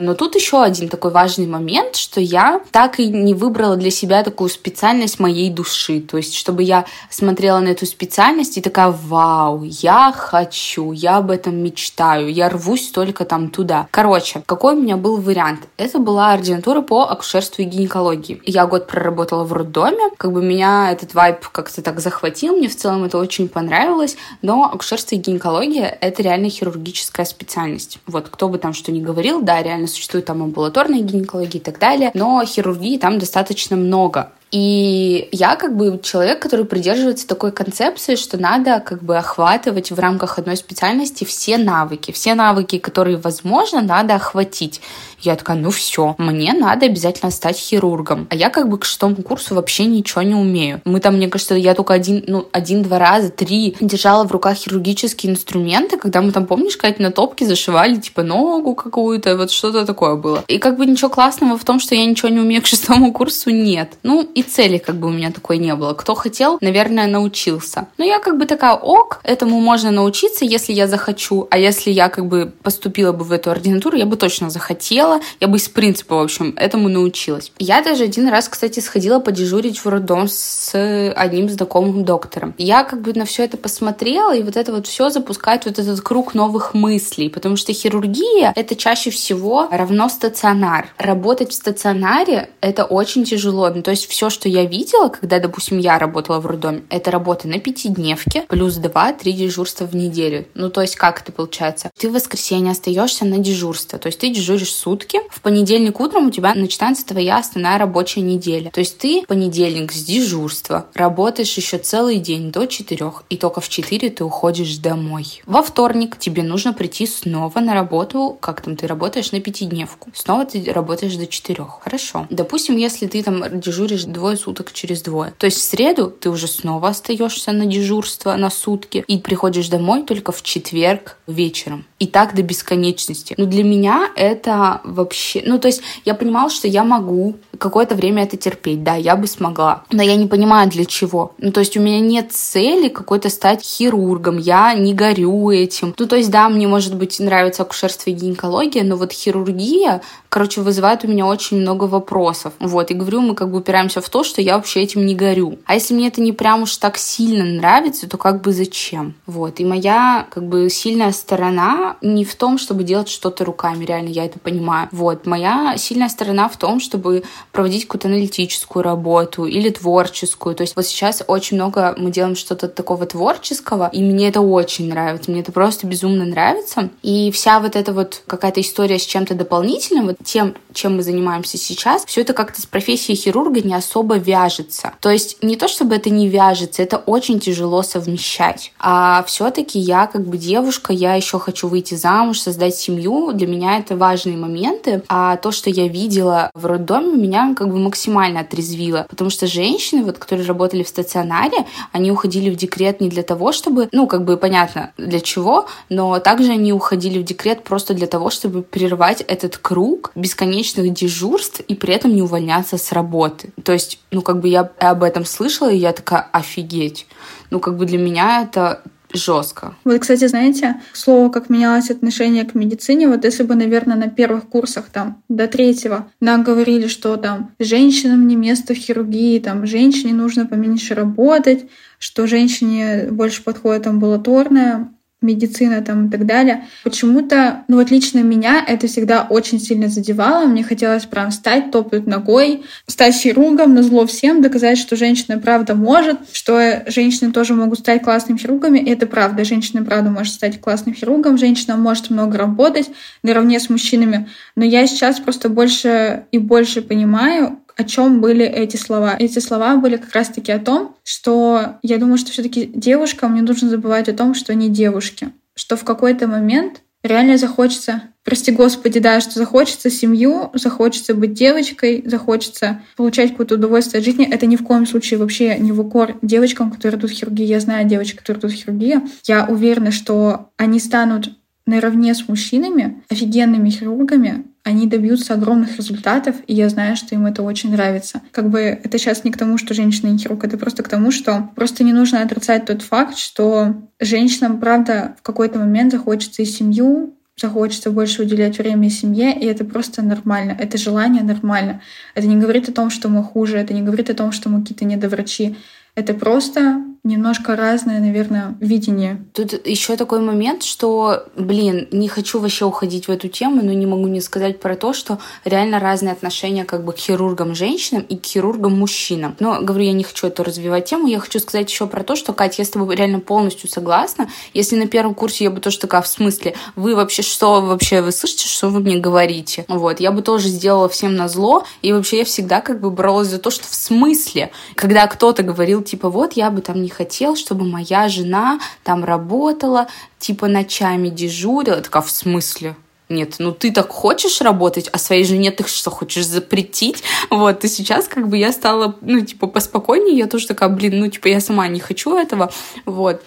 но 0.00 0.14
тут 0.14 0.34
еще 0.34 0.62
один 0.62 0.88
такой 0.88 1.10
важный 1.10 1.46
момент, 1.46 1.96
что 1.96 2.20
я 2.20 2.60
так 2.70 3.00
и 3.00 3.08
не 3.08 3.34
выбрала 3.34 3.76
для 3.76 3.90
себя 3.90 4.22
такую 4.22 4.50
специальность 4.50 5.18
моей 5.18 5.50
души. 5.50 6.00
То 6.00 6.16
есть, 6.16 6.34
чтобы 6.34 6.62
я 6.62 6.84
смотрела 7.10 7.58
на 7.60 7.68
эту 7.68 7.86
специальность 7.86 8.58
и 8.58 8.60
такая, 8.60 8.90
вау, 8.90 9.62
я 9.64 10.12
хочу, 10.16 10.92
я 10.92 11.18
об 11.18 11.30
этом 11.30 11.56
мечтаю, 11.56 12.32
я 12.32 12.48
рвусь 12.48 12.88
только 12.88 13.24
там 13.24 13.50
туда. 13.50 13.88
Короче, 13.90 14.42
какой 14.46 14.74
у 14.74 14.80
меня 14.80 14.96
был 14.96 15.16
вариант? 15.16 15.68
Это 15.76 15.98
была 15.98 16.32
ординатура 16.32 16.80
по 16.80 17.04
акушерству 17.04 17.62
и 17.62 17.66
гинекологии. 17.66 18.42
Я 18.44 18.66
год 18.66 18.86
проработала 18.86 19.44
в 19.44 19.52
роддоме, 19.52 20.10
как 20.16 20.32
бы 20.32 20.42
меня 20.42 20.90
этот 20.92 21.14
вайб 21.14 21.46
как-то 21.48 21.82
так 21.82 22.00
захватил, 22.00 22.56
мне 22.56 22.68
в 22.68 22.76
целом 22.76 23.04
это 23.04 23.18
очень 23.18 23.48
понравилось, 23.48 24.16
но 24.42 24.64
акушерство 24.64 25.14
и 25.14 25.18
гинекология— 25.18 25.96
это 26.00 26.22
реально 26.22 26.50
хирургическая 26.50 27.26
специальность. 27.26 27.98
Вот, 28.06 28.28
кто 28.28 28.48
бы 28.48 28.58
там 28.58 28.72
что 28.72 28.92
ни 28.92 29.00
говорил, 29.00 29.40
да, 29.42 29.62
реально 29.62 29.77
существует 29.86 30.24
там 30.24 30.42
амбулаторная 30.42 31.00
гинекология 31.00 31.60
и 31.60 31.62
так 31.62 31.78
далее, 31.78 32.10
но 32.14 32.44
хирургии 32.44 32.98
там 32.98 33.18
достаточно 33.18 33.76
много. 33.76 34.32
И 34.50 35.28
я 35.32 35.56
как 35.56 35.76
бы 35.76 36.00
человек, 36.02 36.40
который 36.40 36.64
придерживается 36.64 37.26
такой 37.26 37.52
концепции, 37.52 38.14
что 38.14 38.38
надо 38.38 38.80
как 38.80 39.02
бы 39.02 39.16
охватывать 39.16 39.90
в 39.90 39.98
рамках 39.98 40.38
одной 40.38 40.56
специальности 40.56 41.24
все 41.24 41.58
навыки. 41.58 42.12
Все 42.12 42.34
навыки, 42.34 42.78
которые 42.78 43.18
возможно, 43.18 43.82
надо 43.82 44.14
охватить. 44.14 44.80
Я 45.20 45.34
такая, 45.34 45.56
ну 45.56 45.70
все, 45.70 46.14
мне 46.18 46.52
надо 46.52 46.86
обязательно 46.86 47.30
стать 47.32 47.56
хирургом. 47.56 48.28
А 48.30 48.36
я 48.36 48.50
как 48.50 48.68
бы 48.68 48.78
к 48.78 48.84
шестому 48.84 49.16
курсу 49.16 49.54
вообще 49.54 49.84
ничего 49.84 50.22
не 50.22 50.34
умею. 50.34 50.80
Мы 50.84 51.00
там, 51.00 51.16
мне 51.16 51.28
кажется, 51.28 51.54
я 51.54 51.74
только 51.74 51.94
один, 51.94 52.24
ну, 52.28 52.46
один-два 52.52 52.98
раза, 52.98 53.30
три 53.30 53.76
держала 53.80 54.26
в 54.26 54.32
руках 54.32 54.56
хирургические 54.56 55.32
инструменты, 55.32 55.98
когда 55.98 56.22
мы 56.22 56.30
там, 56.30 56.46
помнишь, 56.46 56.76
Катя, 56.76 57.02
на 57.02 57.10
топке 57.10 57.46
зашивали, 57.46 57.96
типа, 57.96 58.22
ногу 58.22 58.74
какую-то, 58.74 59.36
вот 59.36 59.50
что-то 59.50 59.84
такое 59.84 60.14
было. 60.14 60.44
И 60.46 60.58
как 60.58 60.78
бы 60.78 60.86
ничего 60.86 61.10
классного 61.10 61.58
в 61.58 61.64
том, 61.64 61.80
что 61.80 61.96
я 61.96 62.06
ничего 62.06 62.28
не 62.28 62.38
умею 62.38 62.62
к 62.62 62.66
шестому 62.66 63.12
курсу, 63.12 63.50
нет. 63.50 63.94
Ну, 64.04 64.22
и 64.38 64.42
цели 64.42 64.78
как 64.78 64.96
бы 64.96 65.08
у 65.08 65.10
меня 65.10 65.32
такой 65.32 65.58
не 65.58 65.74
было. 65.74 65.94
Кто 65.94 66.14
хотел, 66.14 66.58
наверное, 66.60 67.08
научился. 67.08 67.88
Но 67.98 68.04
я 68.04 68.20
как 68.20 68.38
бы 68.38 68.46
такая, 68.46 68.74
ок, 68.74 69.20
этому 69.24 69.60
можно 69.60 69.90
научиться, 69.90 70.44
если 70.44 70.72
я 70.72 70.86
захочу. 70.86 71.48
А 71.50 71.58
если 71.58 71.90
я 71.90 72.08
как 72.08 72.26
бы 72.26 72.52
поступила 72.62 73.12
бы 73.12 73.24
в 73.24 73.32
эту 73.32 73.50
ординатуру, 73.50 73.96
я 73.96 74.06
бы 74.06 74.16
точно 74.16 74.50
захотела. 74.50 75.20
Я 75.40 75.48
бы 75.48 75.56
из 75.56 75.68
принципа, 75.68 76.14
в 76.14 76.20
общем, 76.20 76.54
этому 76.56 76.88
научилась. 76.88 77.52
Я 77.58 77.82
даже 77.82 78.04
один 78.04 78.28
раз, 78.28 78.48
кстати, 78.48 78.78
сходила 78.78 79.18
подежурить 79.18 79.78
в 79.78 79.88
роддом 79.88 80.28
с 80.28 80.72
одним 81.16 81.48
знакомым 81.48 82.04
доктором. 82.04 82.54
Я 82.58 82.84
как 82.84 83.02
бы 83.02 83.12
на 83.14 83.24
все 83.24 83.44
это 83.44 83.56
посмотрела, 83.56 84.36
и 84.36 84.42
вот 84.44 84.56
это 84.56 84.72
вот 84.72 84.86
все 84.86 85.10
запускает 85.10 85.64
вот 85.64 85.80
этот 85.80 86.00
круг 86.00 86.34
новых 86.34 86.74
мыслей, 86.74 87.28
потому 87.28 87.56
что 87.56 87.72
хирургия— 87.72 88.52
это 88.56 88.76
чаще 88.76 89.10
всего 89.10 89.66
равно 89.70 90.08
стационар. 90.08 90.88
Работать 90.96 91.50
в 91.50 91.54
стационаре— 91.54 92.50
это 92.60 92.84
очень 92.84 93.24
тяжело. 93.24 93.68
Ну, 93.70 93.82
то 93.82 93.90
есть 93.90 94.08
все, 94.08 94.27
что 94.30 94.48
я 94.48 94.64
видела, 94.64 95.08
когда, 95.08 95.38
допустим, 95.38 95.78
я 95.78 95.98
работала 95.98 96.40
в 96.40 96.46
роддоме, 96.46 96.82
это 96.90 97.10
работа 97.10 97.48
на 97.48 97.58
пятидневке, 97.58 98.44
плюс 98.48 98.78
2-3 98.78 99.32
дежурства 99.32 99.84
в 99.84 99.94
неделю. 99.94 100.46
Ну, 100.54 100.70
то 100.70 100.80
есть 100.80 100.96
как 100.96 101.22
это 101.22 101.32
получается? 101.32 101.90
Ты 101.96 102.08
в 102.08 102.12
воскресенье 102.12 102.72
остаешься 102.72 103.24
на 103.24 103.38
дежурство, 103.38 103.98
то 103.98 104.06
есть 104.06 104.18
ты 104.18 104.30
дежуришь 104.30 104.72
сутки, 104.72 105.20
в 105.30 105.40
понедельник 105.40 106.00
утром 106.00 106.28
у 106.28 106.30
тебя 106.30 106.54
начинается 106.54 107.06
твоя 107.06 107.38
основная 107.38 107.78
рабочая 107.78 108.20
неделя. 108.20 108.70
То 108.70 108.80
есть 108.80 108.98
ты 108.98 109.24
понедельник 109.26 109.92
с 109.92 110.04
дежурства 110.04 110.86
работаешь 110.94 111.56
еще 111.56 111.78
целый 111.78 112.18
день 112.18 112.50
до 112.50 112.66
4, 112.66 113.12
и 113.30 113.36
только 113.36 113.60
в 113.60 113.68
4 113.68 114.10
ты 114.10 114.24
уходишь 114.24 114.76
домой. 114.78 115.42
Во 115.46 115.62
вторник 115.62 116.18
тебе 116.18 116.42
нужно 116.42 116.72
прийти 116.72 117.06
снова 117.06 117.60
на 117.60 117.74
работу, 117.74 118.36
как 118.40 118.60
там 118.60 118.76
ты 118.76 118.86
работаешь 118.86 119.32
на 119.32 119.40
пятидневку. 119.40 120.10
Снова 120.14 120.44
ты 120.44 120.72
работаешь 120.72 121.16
до 121.16 121.26
4. 121.26 121.64
Хорошо. 121.80 122.26
Допустим, 122.30 122.76
если 122.76 123.06
ты 123.06 123.22
там 123.22 123.60
дежуришь 123.60 124.04
двое 124.18 124.36
суток 124.36 124.72
через 124.72 125.02
двое. 125.02 125.32
То 125.38 125.46
есть 125.46 125.58
в 125.58 125.62
среду 125.62 126.10
ты 126.10 126.28
уже 126.28 126.46
снова 126.48 126.88
остаешься 126.88 127.52
на 127.52 127.66
дежурство 127.66 128.34
на 128.34 128.50
сутки 128.50 129.04
и 129.06 129.18
приходишь 129.18 129.68
домой 129.68 130.02
только 130.02 130.32
в 130.32 130.42
четверг 130.42 131.16
вечером. 131.26 131.84
И 131.98 132.06
так 132.06 132.34
до 132.34 132.42
бесконечности. 132.42 133.34
Но 133.36 133.46
для 133.46 133.64
меня 133.64 134.10
это 134.14 134.80
вообще... 134.84 135.42
Ну, 135.44 135.58
то 135.58 135.68
есть 135.68 135.82
я 136.04 136.14
понимала, 136.14 136.50
что 136.50 136.68
я 136.68 136.84
могу 136.84 137.36
какое-то 137.58 137.94
время 137.94 138.22
это 138.22 138.36
терпеть. 138.36 138.82
Да, 138.82 138.94
я 138.94 139.16
бы 139.16 139.26
смогла. 139.26 139.84
Но 139.90 140.02
я 140.02 140.16
не 140.16 140.26
понимаю, 140.26 140.70
для 140.70 140.84
чего. 140.84 141.32
Ну, 141.38 141.50
то 141.50 141.60
есть 141.60 141.76
у 141.76 141.80
меня 141.80 142.00
нет 142.00 142.32
цели 142.32 142.88
какой-то 142.88 143.30
стать 143.30 143.62
хирургом. 143.62 144.38
Я 144.38 144.74
не 144.74 144.94
горю 144.94 145.50
этим. 145.50 145.94
Ну, 145.98 146.06
то 146.06 146.16
есть, 146.16 146.30
да, 146.30 146.48
мне, 146.48 146.68
может 146.68 146.94
быть, 146.94 147.18
нравится 147.20 147.62
акушерство 147.62 148.10
и 148.10 148.14
гинекология, 148.14 148.84
но 148.84 148.96
вот 148.96 149.12
хирургия, 149.12 150.02
короче, 150.28 150.60
вызывает 150.60 151.04
у 151.04 151.08
меня 151.08 151.26
очень 151.26 151.58
много 151.58 151.84
вопросов. 151.84 152.52
Вот, 152.60 152.90
и 152.90 152.94
говорю, 152.94 153.20
мы 153.20 153.34
как 153.34 153.50
бы 153.50 153.58
упираемся 153.58 154.00
в 154.00 154.07
то, 154.08 154.24
что 154.24 154.40
я 154.40 154.56
вообще 154.56 154.82
этим 154.82 155.06
не 155.06 155.14
горю. 155.14 155.58
А 155.66 155.74
если 155.74 155.94
мне 155.94 156.08
это 156.08 156.20
не 156.20 156.32
прям 156.32 156.62
уж 156.62 156.76
так 156.76 156.98
сильно 156.98 157.44
нравится, 157.44 158.08
то 158.08 158.16
как 158.16 158.42
бы 158.42 158.52
зачем? 158.52 159.14
Вот. 159.26 159.60
И 159.60 159.64
моя 159.64 160.26
как 160.30 160.46
бы 160.46 160.70
сильная 160.70 161.12
сторона 161.12 161.96
не 162.00 162.24
в 162.24 162.34
том, 162.34 162.58
чтобы 162.58 162.84
делать 162.84 163.08
что-то 163.08 163.44
руками, 163.44 163.84
реально, 163.84 164.08
я 164.08 164.24
это 164.24 164.38
понимаю. 164.38 164.88
Вот. 164.92 165.26
Моя 165.26 165.76
сильная 165.76 166.08
сторона 166.08 166.48
в 166.48 166.56
том, 166.56 166.80
чтобы 166.80 167.24
проводить 167.52 167.86
какую-то 167.86 168.08
аналитическую 168.08 168.82
работу 168.82 169.44
или 169.44 169.70
творческую. 169.70 170.54
То 170.54 170.62
есть 170.62 170.76
вот 170.76 170.86
сейчас 170.86 171.22
очень 171.26 171.56
много 171.56 171.94
мы 171.98 172.10
делаем 172.10 172.36
что-то 172.36 172.68
такого 172.68 173.06
творческого, 173.06 173.88
и 173.92 174.02
мне 174.02 174.28
это 174.28 174.40
очень 174.40 174.88
нравится. 174.88 175.30
Мне 175.30 175.40
это 175.40 175.52
просто 175.52 175.86
безумно 175.86 176.24
нравится. 176.24 176.90
И 177.02 177.30
вся 177.30 177.60
вот 177.60 177.76
эта 177.76 177.92
вот 177.92 178.22
какая-то 178.26 178.60
история 178.60 178.98
с 178.98 179.06
чем-то 179.06 179.34
дополнительным, 179.34 180.06
вот 180.06 180.16
тем, 180.24 180.54
чем 180.72 180.96
мы 180.96 181.02
занимаемся 181.02 181.58
сейчас, 181.58 182.04
все 182.04 182.22
это 182.22 182.32
как-то 182.32 182.60
с 182.60 182.66
профессией 182.66 183.16
хирурга 183.16 183.60
не 183.60 183.74
особо 183.74 183.97
вяжется. 184.02 184.92
То 185.00 185.10
есть 185.10 185.42
не 185.42 185.56
то, 185.56 185.68
чтобы 185.68 185.96
это 185.96 186.10
не 186.10 186.28
вяжется, 186.28 186.82
это 186.82 186.98
очень 186.98 187.40
тяжело 187.40 187.82
совмещать. 187.82 188.72
А 188.78 189.22
все-таки 189.26 189.78
я 189.78 190.06
как 190.06 190.26
бы 190.26 190.36
девушка, 190.38 190.92
я 190.92 191.14
еще 191.14 191.38
хочу 191.38 191.68
выйти 191.68 191.94
замуж, 191.94 192.40
создать 192.40 192.76
семью. 192.76 193.32
Для 193.32 193.46
меня 193.46 193.78
это 193.78 193.96
важные 193.96 194.36
моменты. 194.36 195.02
А 195.08 195.36
то, 195.36 195.50
что 195.52 195.70
я 195.70 195.88
видела 195.88 196.50
в 196.54 196.66
роддоме, 196.66 197.16
меня 197.16 197.54
как 197.56 197.68
бы 197.68 197.78
максимально 197.78 198.40
отрезвило. 198.40 199.06
Потому 199.08 199.30
что 199.30 199.46
женщины, 199.46 200.02
вот, 200.02 200.18
которые 200.18 200.46
работали 200.46 200.82
в 200.82 200.88
стационаре, 200.88 201.66
они 201.92 202.10
уходили 202.10 202.50
в 202.50 202.56
декрет 202.56 203.00
не 203.00 203.08
для 203.08 203.22
того, 203.22 203.52
чтобы, 203.52 203.88
ну, 203.92 204.06
как 204.06 204.24
бы 204.24 204.36
понятно 204.36 204.92
для 204.96 205.20
чего, 205.20 205.66
но 205.88 206.18
также 206.18 206.52
они 206.52 206.72
уходили 206.72 207.18
в 207.18 207.24
декрет 207.24 207.64
просто 207.64 207.94
для 207.94 208.06
того, 208.06 208.30
чтобы 208.30 208.62
прервать 208.62 209.22
этот 209.22 209.56
круг 209.58 210.12
бесконечных 210.14 210.92
дежурств 210.92 211.60
и 211.60 211.74
при 211.74 211.94
этом 211.94 212.14
не 212.14 212.22
увольняться 212.22 212.76
с 212.78 212.92
работы. 212.92 213.52
То 213.62 213.72
есть, 213.72 213.87
ну, 214.10 214.22
как 214.22 214.40
бы 214.40 214.48
я 214.48 214.70
об 214.78 215.02
этом 215.02 215.24
слышала, 215.24 215.70
и 215.70 215.76
я 215.76 215.92
такая, 215.92 216.28
офигеть. 216.32 217.06
Ну, 217.50 217.60
как 217.60 217.76
бы 217.76 217.86
для 217.86 217.98
меня 217.98 218.42
это 218.42 218.82
жестко. 219.12 219.74
Вот, 219.84 220.00
кстати, 220.00 220.26
знаете, 220.26 220.80
слово, 220.92 221.30
как 221.30 221.48
менялось 221.48 221.90
отношение 221.90 222.44
к 222.44 222.54
медицине, 222.54 223.08
вот 223.08 223.24
если 223.24 223.42
бы, 223.42 223.54
наверное, 223.54 223.96
на 223.96 224.08
первых 224.08 224.48
курсах 224.48 224.86
там 224.92 225.22
до 225.28 225.48
третьего 225.48 226.08
нам 226.20 226.42
говорили, 226.42 226.88
что 226.88 227.16
там 227.16 227.52
женщинам 227.58 228.26
не 228.26 228.36
место 228.36 228.74
в 228.74 228.76
хирургии, 228.76 229.38
там 229.38 229.66
женщине 229.66 230.12
нужно 230.12 230.46
поменьше 230.46 230.94
работать, 230.94 231.66
что 231.98 232.26
женщине 232.26 233.08
больше 233.10 233.42
подходит 233.42 233.86
амбулаторная 233.86 234.92
медицина 235.20 235.82
там 235.82 236.06
и 236.06 236.10
так 236.10 236.26
далее. 236.26 236.64
Почему-то, 236.84 237.64
ну 237.66 237.76
вот 237.76 237.90
лично 237.90 238.20
меня 238.20 238.64
это 238.66 238.86
всегда 238.86 239.26
очень 239.28 239.58
сильно 239.58 239.88
задевало. 239.88 240.46
Мне 240.46 240.62
хотелось 240.62 241.06
прям 241.06 241.32
стать, 241.32 241.72
топать 241.72 242.06
ногой, 242.06 242.62
стать 242.86 243.14
хирургом, 243.14 243.74
на 243.74 243.82
зло 243.82 244.06
всем, 244.06 244.42
доказать, 244.42 244.78
что 244.78 244.94
женщина 244.94 245.38
правда 245.38 245.74
может, 245.74 246.18
что 246.32 246.84
женщины 246.86 247.32
тоже 247.32 247.54
могут 247.54 247.80
стать 247.80 248.02
классными 248.02 248.38
хирургами. 248.38 248.78
И 248.78 248.90
это 248.90 249.06
правда. 249.06 249.44
Женщина 249.44 249.84
правда 249.84 250.10
может 250.10 250.34
стать 250.34 250.60
классным 250.60 250.94
хирургом, 250.94 251.36
женщина 251.36 251.76
может 251.76 252.10
много 252.10 252.38
работать 252.38 252.88
наравне 253.22 253.58
с 253.58 253.68
мужчинами. 253.68 254.28
Но 254.54 254.64
я 254.64 254.86
сейчас 254.86 255.18
просто 255.18 255.48
больше 255.48 256.26
и 256.30 256.38
больше 256.38 256.80
понимаю, 256.80 257.58
о 257.78 257.84
чем 257.84 258.20
были 258.20 258.44
эти 258.44 258.76
слова. 258.76 259.14
Эти 259.18 259.38
слова 259.38 259.76
были 259.76 259.96
как 259.96 260.12
раз-таки 260.12 260.50
о 260.50 260.58
том, 260.58 260.96
что 261.04 261.78
я 261.82 261.98
думаю, 261.98 262.18
что 262.18 262.32
все-таки 262.32 262.66
девушкам 262.66 263.36
не 263.36 263.40
нужно 263.40 263.70
забывать 263.70 264.08
о 264.08 264.12
том, 264.12 264.34
что 264.34 264.52
они 264.52 264.68
девушки. 264.68 265.30
Что 265.54 265.76
в 265.76 265.84
какой-то 265.84 266.26
момент 266.26 266.82
реально 267.04 267.38
захочется, 267.38 268.02
прости 268.24 268.50
господи, 268.50 268.98
да, 268.98 269.20
что 269.20 269.38
захочется 269.38 269.90
семью, 269.90 270.50
захочется 270.54 271.14
быть 271.14 271.34
девочкой, 271.34 272.02
захочется 272.04 272.82
получать 272.96 273.30
какое-то 273.30 273.54
удовольствие 273.54 274.00
от 274.00 274.04
жизни. 274.04 274.28
Это 274.28 274.46
ни 274.46 274.56
в 274.56 274.64
коем 274.64 274.84
случае 274.84 275.20
вообще 275.20 275.56
не 275.58 275.70
в 275.70 275.78
укор 275.80 276.16
девочкам, 276.20 276.72
которые 276.72 276.98
идут 276.98 277.12
в 277.12 277.14
хирургию. 277.14 277.46
Я 277.46 277.60
знаю 277.60 277.86
девочек, 277.86 278.18
которые 278.18 278.40
идут 278.40 278.52
в 278.52 278.54
хирургию. 278.56 279.02
Я 279.24 279.46
уверена, 279.46 279.92
что 279.92 280.50
они 280.56 280.80
станут 280.80 281.30
наравне 281.64 282.14
с 282.14 282.26
мужчинами 282.26 283.02
офигенными 283.08 283.70
хирургами, 283.70 284.46
они 284.68 284.86
добьются 284.86 285.32
огромных 285.32 285.78
результатов, 285.78 286.36
и 286.46 286.54
я 286.54 286.68
знаю, 286.68 286.94
что 286.94 287.14
им 287.14 287.24
это 287.24 287.42
очень 287.42 287.72
нравится. 287.72 288.20
Как 288.32 288.50
бы 288.50 288.60
это 288.60 288.98
сейчас 288.98 289.24
не 289.24 289.30
к 289.30 289.38
тому, 289.38 289.56
что 289.56 289.72
женщина 289.72 290.08
не 290.08 290.18
хирург, 290.18 290.44
это 290.44 290.58
просто 290.58 290.82
к 290.82 290.88
тому, 290.88 291.10
что 291.10 291.50
просто 291.56 291.84
не 291.84 291.94
нужно 291.94 292.20
отрицать 292.22 292.66
тот 292.66 292.82
факт, 292.82 293.16
что 293.16 293.74
женщинам, 293.98 294.60
правда, 294.60 295.16
в 295.18 295.22
какой-то 295.22 295.58
момент 295.58 295.92
захочется 295.92 296.42
и 296.42 296.44
семью, 296.44 297.14
захочется 297.34 297.90
больше 297.90 298.22
уделять 298.22 298.58
время 298.58 298.90
семье, 298.90 299.32
и 299.32 299.46
это 299.46 299.64
просто 299.64 300.02
нормально, 300.02 300.54
это 300.58 300.76
желание 300.76 301.22
нормально. 301.22 301.80
Это 302.14 302.26
не 302.26 302.36
говорит 302.36 302.68
о 302.68 302.72
том, 302.72 302.90
что 302.90 303.08
мы 303.08 303.24
хуже, 303.24 303.56
это 303.56 303.72
не 303.72 303.80
говорит 303.80 304.10
о 304.10 304.14
том, 304.14 304.32
что 304.32 304.50
мы 304.50 304.60
какие-то 304.60 304.84
недоврачи. 304.84 305.56
Это 305.94 306.12
просто 306.12 306.84
немножко 307.08 307.56
разное, 307.56 308.00
наверное, 308.00 308.56
видение. 308.60 309.24
Тут 309.32 309.66
еще 309.66 309.96
такой 309.96 310.20
момент, 310.20 310.62
что, 310.62 311.24
блин, 311.36 311.88
не 311.90 312.08
хочу 312.08 312.38
вообще 312.38 312.64
уходить 312.64 313.08
в 313.08 313.10
эту 313.10 313.28
тему, 313.28 313.62
но 313.62 313.72
не 313.72 313.86
могу 313.86 314.06
не 314.06 314.20
сказать 314.20 314.60
про 314.60 314.76
то, 314.76 314.92
что 314.92 315.18
реально 315.44 315.80
разные 315.80 316.12
отношения 316.12 316.64
как 316.64 316.84
бы 316.84 316.92
к 316.92 316.98
хирургам 316.98 317.54
женщинам 317.54 318.02
и 318.02 318.16
к 318.16 318.26
хирургам 318.26 318.78
мужчинам. 318.78 319.36
Но, 319.40 319.60
говорю, 319.60 319.84
я 319.86 319.92
не 319.92 320.04
хочу 320.04 320.26
эту 320.26 320.44
развивать 320.44 320.84
тему, 320.84 321.08
я 321.08 321.18
хочу 321.18 321.40
сказать 321.40 321.70
еще 321.70 321.86
про 321.86 322.04
то, 322.04 322.14
что, 322.14 322.32
Катя, 322.32 322.62
я 322.62 322.64
с 322.64 322.70
тобой 322.70 322.94
реально 322.94 323.20
полностью 323.20 323.68
согласна. 323.68 324.28
Если 324.54 324.76
на 324.76 324.86
первом 324.86 325.14
курсе 325.14 325.44
я 325.44 325.50
бы 325.50 325.60
тоже 325.60 325.78
такая, 325.78 326.02
в 326.02 326.08
смысле, 326.08 326.54
вы 326.76 326.94
вообще 326.94 327.22
что, 327.22 327.60
вообще 327.60 328.02
вы 328.02 328.12
слышите, 328.12 328.46
что 328.46 328.68
вы 328.68 328.80
мне 328.80 328.98
говорите? 328.98 329.64
Вот, 329.68 330.00
я 330.00 330.12
бы 330.12 330.22
тоже 330.22 330.48
сделала 330.48 330.88
всем 330.88 331.16
на 331.16 331.28
зло, 331.28 331.64
и 331.82 331.92
вообще 331.92 332.18
я 332.18 332.24
всегда 332.24 332.60
как 332.60 332.80
бы 332.80 332.90
боролась 332.90 333.28
за 333.28 333.38
то, 333.38 333.50
что 333.50 333.66
в 333.68 333.74
смысле, 333.74 334.50
когда 334.74 335.06
кто-то 335.06 335.42
говорил, 335.42 335.82
типа, 335.82 336.10
вот, 336.10 336.34
я 336.34 336.50
бы 336.50 336.60
там 336.60 336.82
не 336.82 336.88
хотел, 336.98 337.36
чтобы 337.36 337.64
моя 337.64 338.08
жена 338.08 338.58
там 338.82 339.04
работала, 339.04 339.86
типа 340.18 340.48
ночами 340.48 341.08
дежурила. 341.08 341.76
Я 341.76 341.82
такая, 341.82 342.02
в 342.02 342.10
смысле? 342.10 342.74
Нет, 343.08 343.36
ну 343.38 343.52
ты 343.52 343.72
так 343.72 343.88
хочешь 343.88 344.40
работать, 344.42 344.88
а 344.92 344.98
своей 344.98 345.24
жене 345.24 345.50
ты 345.50 345.66
что, 345.66 345.90
хочешь 345.90 346.26
запретить? 346.26 347.02
Вот, 347.30 347.64
и 347.64 347.68
сейчас 347.68 348.08
как 348.08 348.28
бы 348.28 348.36
я 348.36 348.52
стала, 348.52 348.96
ну, 349.00 349.20
типа, 349.20 349.46
поспокойнее, 349.46 350.18
я 350.18 350.26
тоже 350.26 350.46
такая, 350.46 350.68
блин, 350.68 350.98
ну, 351.00 351.08
типа, 351.08 351.28
я 351.28 351.40
сама 351.40 351.68
не 351.68 351.80
хочу 351.80 352.16
этого, 352.16 352.52
вот. 352.84 353.22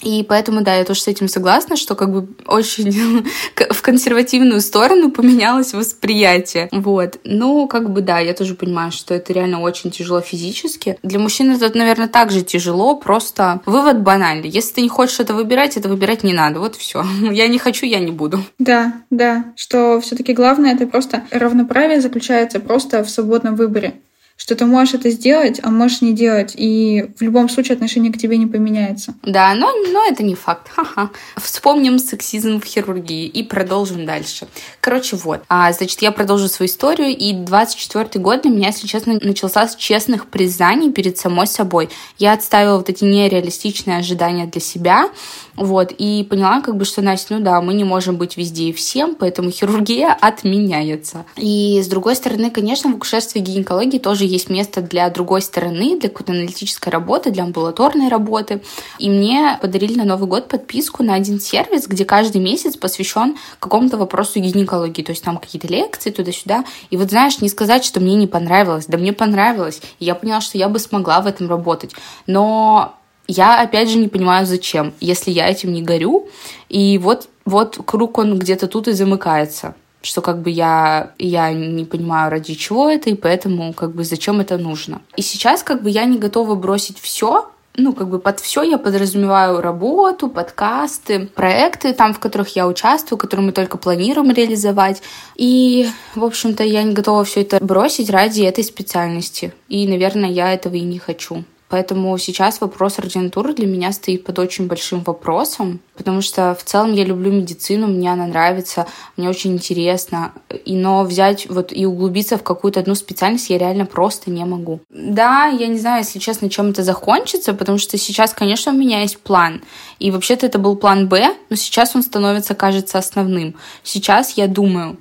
И 0.00 0.24
поэтому, 0.28 0.62
да, 0.62 0.76
я 0.76 0.84
тоже 0.84 1.00
с 1.00 1.08
этим 1.08 1.28
согласна, 1.28 1.76
что 1.76 1.94
как 1.94 2.12
бы 2.12 2.28
очень 2.46 3.24
в 3.70 3.82
консервативную 3.82 4.60
сторону 4.60 5.10
поменялось 5.10 5.72
восприятие. 5.72 6.68
Вот. 6.72 7.18
Ну, 7.24 7.66
как 7.68 7.90
бы, 7.90 8.00
да, 8.00 8.18
я 8.18 8.34
тоже 8.34 8.54
понимаю, 8.54 8.92
что 8.92 9.14
это 9.14 9.32
реально 9.32 9.60
очень 9.60 9.90
тяжело 9.90 10.20
физически. 10.20 10.98
Для 11.02 11.18
мужчин 11.18 11.50
это, 11.50 11.76
наверное, 11.76 12.08
также 12.08 12.42
тяжело, 12.42 12.96
просто 12.96 13.60
вывод 13.66 14.00
банальный. 14.00 14.48
Если 14.48 14.74
ты 14.74 14.80
не 14.82 14.88
хочешь 14.88 15.20
это 15.20 15.34
выбирать, 15.34 15.76
это 15.76 15.88
выбирать 15.88 16.22
не 16.22 16.32
надо. 16.32 16.60
Вот 16.60 16.76
все. 16.76 17.04
Я 17.32 17.48
не 17.48 17.58
хочу, 17.58 17.86
я 17.86 17.98
не 17.98 18.12
буду. 18.12 18.40
Да, 18.58 18.94
да. 19.10 19.52
Что 19.56 20.00
все-таки 20.00 20.32
главное, 20.32 20.74
это 20.74 20.86
просто 20.86 21.24
равноправие 21.30 22.00
заключается 22.00 22.60
просто 22.60 23.02
в 23.04 23.10
свободном 23.10 23.56
выборе 23.56 23.94
что 24.36 24.56
ты 24.56 24.66
можешь 24.66 24.94
это 24.94 25.10
сделать, 25.10 25.60
а 25.62 25.70
можешь 25.70 26.02
не 26.02 26.12
делать, 26.12 26.54
и 26.56 27.10
в 27.16 27.22
любом 27.22 27.48
случае 27.48 27.74
отношение 27.74 28.12
к 28.12 28.18
тебе 28.18 28.36
не 28.36 28.46
поменяется. 28.46 29.14
Да, 29.22 29.54
но, 29.54 29.72
но 29.92 30.04
это 30.04 30.22
не 30.22 30.34
факт. 30.34 30.68
Ха-ха. 30.74 31.10
Вспомним 31.36 31.98
сексизм 31.98 32.60
в 32.60 32.64
хирургии 32.64 33.26
и 33.26 33.42
продолжим 33.44 34.04
дальше. 34.04 34.48
Короче, 34.80 35.16
вот. 35.16 35.42
А, 35.48 35.72
значит, 35.72 36.02
я 36.02 36.10
продолжу 36.10 36.48
свою 36.48 36.68
историю, 36.68 37.16
и 37.16 37.32
24 37.32 38.22
год 38.22 38.42
для 38.42 38.50
меня, 38.50 38.68
если 38.68 38.86
честно, 38.88 39.18
начался 39.22 39.68
с 39.68 39.76
честных 39.76 40.26
признаний 40.26 40.92
перед 40.92 41.16
самой 41.16 41.46
собой. 41.46 41.88
Я 42.18 42.32
отставила 42.32 42.78
вот 42.78 42.90
эти 42.90 43.04
нереалистичные 43.04 43.98
ожидания 43.98 44.46
для 44.46 44.60
себя, 44.60 45.10
вот, 45.56 45.92
и 45.96 46.26
поняла, 46.28 46.60
как 46.60 46.76
бы, 46.76 46.84
что, 46.84 47.00
Настя, 47.02 47.34
ну 47.34 47.44
да, 47.44 47.60
мы 47.60 47.74
не 47.74 47.84
можем 47.84 48.16
быть 48.16 48.36
везде 48.36 48.64
и 48.64 48.72
всем, 48.72 49.14
поэтому 49.14 49.50
хирургия 49.50 50.12
отменяется. 50.12 51.24
И, 51.36 51.80
с 51.80 51.86
другой 51.86 52.16
стороны, 52.16 52.50
конечно, 52.50 52.90
в 52.92 52.96
акушерстве 52.96 53.40
гинекологии 53.40 53.98
тоже 53.98 54.23
есть 54.26 54.50
место 54.50 54.80
для 54.80 55.08
другой 55.10 55.42
стороны, 55.42 55.98
для 55.98 56.08
какой-то 56.08 56.32
аналитической 56.32 56.88
работы, 56.88 57.30
для 57.30 57.44
амбулаторной 57.44 58.08
работы. 58.08 58.62
И 58.98 59.08
мне 59.08 59.58
подарили 59.60 59.96
на 59.96 60.04
Новый 60.04 60.28
год 60.28 60.48
подписку 60.48 61.02
на 61.02 61.14
один 61.14 61.40
сервис, 61.40 61.86
где 61.86 62.04
каждый 62.04 62.40
месяц 62.40 62.76
посвящен 62.76 63.36
какому-то 63.58 63.96
вопросу 63.96 64.40
гинекологии, 64.40 65.02
то 65.02 65.10
есть 65.12 65.24
там 65.24 65.38
какие-то 65.38 65.68
лекции 65.68 66.10
туда-сюда. 66.10 66.64
И 66.90 66.96
вот, 66.96 67.10
знаешь, 67.10 67.40
не 67.40 67.48
сказать, 67.48 67.84
что 67.84 68.00
мне 68.00 68.14
не 68.14 68.26
понравилось, 68.26 68.86
да 68.86 68.98
мне 68.98 69.12
понравилось. 69.12 69.80
И 69.98 70.04
я 70.04 70.14
поняла, 70.14 70.40
что 70.40 70.58
я 70.58 70.68
бы 70.68 70.78
смогла 70.78 71.20
в 71.20 71.26
этом 71.26 71.48
работать. 71.48 71.92
Но 72.26 72.94
я, 73.26 73.60
опять 73.60 73.88
же, 73.88 73.98
не 73.98 74.08
понимаю, 74.08 74.46
зачем, 74.46 74.92
если 75.00 75.30
я 75.30 75.48
этим 75.48 75.72
не 75.72 75.82
горю. 75.82 76.28
И 76.68 76.98
вот, 76.98 77.28
вот 77.44 77.78
круг, 77.84 78.18
он 78.18 78.38
где-то 78.38 78.66
тут 78.66 78.88
и 78.88 78.92
замыкается 78.92 79.74
что 80.04 80.20
как 80.20 80.42
бы 80.42 80.50
я, 80.50 81.12
я 81.18 81.52
не 81.52 81.84
понимаю, 81.84 82.30
ради 82.30 82.54
чего 82.54 82.88
это, 82.88 83.10
и 83.10 83.14
поэтому 83.14 83.72
как 83.72 83.94
бы 83.94 84.04
зачем 84.04 84.40
это 84.40 84.58
нужно. 84.58 85.00
И 85.16 85.22
сейчас 85.22 85.62
как 85.62 85.82
бы 85.82 85.90
я 85.90 86.04
не 86.04 86.18
готова 86.18 86.54
бросить 86.54 86.98
все, 86.98 87.50
ну, 87.76 87.92
как 87.92 88.08
бы 88.08 88.18
под 88.18 88.38
все 88.38 88.62
я 88.62 88.78
подразумеваю 88.78 89.60
работу, 89.60 90.28
подкасты, 90.28 91.26
проекты 91.26 91.92
там, 91.92 92.14
в 92.14 92.20
которых 92.20 92.54
я 92.54 92.68
участвую, 92.68 93.18
которые 93.18 93.46
мы 93.46 93.52
только 93.52 93.78
планируем 93.78 94.30
реализовать. 94.30 95.02
И, 95.34 95.88
в 96.14 96.24
общем-то, 96.24 96.62
я 96.62 96.84
не 96.84 96.94
готова 96.94 97.24
все 97.24 97.42
это 97.42 97.58
бросить 97.64 98.10
ради 98.10 98.42
этой 98.42 98.62
специальности. 98.62 99.52
И, 99.68 99.88
наверное, 99.88 100.30
я 100.30 100.52
этого 100.52 100.76
и 100.76 100.82
не 100.82 100.98
хочу. 100.98 101.44
Поэтому 101.68 102.16
сейчас 102.18 102.60
вопрос 102.60 102.98
ординатуры 102.98 103.54
для 103.54 103.66
меня 103.66 103.90
стоит 103.92 104.24
под 104.24 104.38
очень 104.38 104.66
большим 104.66 105.02
вопросом, 105.02 105.80
потому 105.96 106.20
что 106.20 106.54
в 106.54 106.62
целом 106.62 106.92
я 106.92 107.04
люблю 107.04 107.32
медицину, 107.32 107.86
мне 107.86 108.12
она 108.12 108.26
нравится, 108.26 108.86
мне 109.16 109.28
очень 109.28 109.54
интересно. 109.54 110.32
И, 110.64 110.76
но 110.76 111.02
взять 111.04 111.48
вот 111.48 111.72
и 111.72 111.86
углубиться 111.86 112.36
в 112.36 112.42
какую-то 112.42 112.80
одну 112.80 112.94
специальность 112.94 113.50
я 113.50 113.58
реально 113.58 113.86
просто 113.86 114.30
не 114.30 114.44
могу. 114.44 114.80
Да, 114.90 115.46
я 115.46 115.66
не 115.66 115.78
знаю, 115.78 116.04
если 116.04 116.18
честно, 116.18 116.50
чем 116.50 116.70
это 116.70 116.82
закончится, 116.82 117.54
потому 117.54 117.78
что 117.78 117.96
сейчас, 117.96 118.34
конечно, 118.34 118.72
у 118.72 118.76
меня 118.76 119.00
есть 119.00 119.18
план. 119.18 119.62
И 119.98 120.10
вообще-то 120.10 120.46
это 120.46 120.58
был 120.58 120.76
план 120.76 121.08
Б, 121.08 121.34
но 121.48 121.56
сейчас 121.56 121.96
он 121.96 122.02
становится, 122.02 122.54
кажется, 122.54 122.98
основным. 122.98 123.54
Сейчас 123.82 124.32
я 124.36 124.48
думаю 124.48 124.98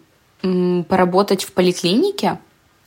поработать 0.88 1.44
в 1.44 1.54
поликлинике, 1.54 2.40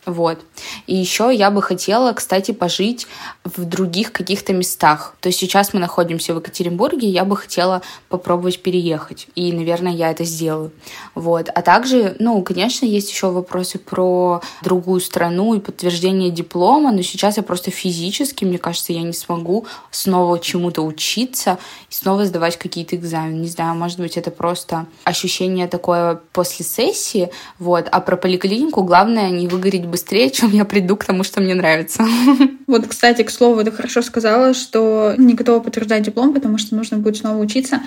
вот. 0.07 0.39
И 0.87 0.95
еще 0.95 1.35
я 1.35 1.51
бы 1.51 1.61
хотела, 1.61 2.13
кстати, 2.13 2.53
пожить 2.53 3.09
в 3.45 3.65
других 3.65 4.13
каких-то 4.13 4.53
местах. 4.53 5.17
То 5.21 5.29
есть 5.29 5.41
сейчас 5.41 5.75
мы 5.75 5.81
находимся 5.81 6.33
в 6.33 6.39
Екатеринбурге, 6.39 7.09
я 7.09 7.25
бы 7.25 7.37
хотела 7.37 7.83
попробовать 8.09 8.63
переехать. 8.63 9.27
И, 9.35 9.53
наверное, 9.53 9.93
я 9.93 10.13
это 10.13 10.23
сделаю. 10.23 10.71
Вот. 11.17 11.49
А 11.53 11.61
также, 11.61 12.15
ну, 12.21 12.41
конечно, 12.43 12.87
есть 12.87 13.11
еще 13.11 13.31
вопросы 13.31 13.81
про 13.81 14.41
другую 14.63 15.01
страну 15.01 15.55
и 15.55 15.61
подтверждение 15.61 16.31
диплома, 16.31 16.93
но 16.93 17.03
сейчас 17.03 17.37
я 17.37 17.43
просто 17.43 17.73
физически, 17.73 18.45
мне 18.45 18.59
кажется, 18.59 18.93
я 18.93 19.03
не 19.03 19.13
смогу 19.13 19.67
снова 19.91 20.39
чему-то 20.39 20.83
учиться 20.83 21.59
и 21.91 21.95
снова 21.95 22.25
сдавать 22.27 22.59
какие-то 22.59 22.95
экзамены. 22.95 23.41
Не 23.41 23.49
знаю, 23.49 23.75
может 23.75 23.99
быть, 23.99 24.17
это 24.17 24.31
просто 24.31 24.87
ощущение 25.03 25.67
такое 25.67 26.21
после 26.33 26.65
сессии. 26.65 27.31
Вот. 27.59 27.89
А 27.91 28.01
про 28.01 28.17
поликлинику 28.17 28.85
главное 28.85 29.31
не 29.31 29.49
выгореть 29.49 29.87
быстрее, 29.97 30.31
чем 30.39 30.51
я 30.51 30.65
приду 30.67 30.97
к 30.97 31.05
тому, 31.05 31.25
что 31.25 31.41
мне 31.41 31.55
нравится. 31.55 32.05
Вот, 32.67 32.89
кстати, 32.89 33.23
к 33.23 33.31
слову, 33.31 33.63
ты 33.63 33.71
хорошо 33.71 34.03
сказала, 34.03 34.53
что 34.53 35.15
не 35.17 35.35
готова 35.35 35.61
подтверждать 35.61 36.03
диплом, 36.03 36.35
потому 36.35 36.59
что 36.59 36.75
нужно 36.75 36.99
будет 36.99 37.17
снова 37.17 37.41
учиться. 37.41 37.81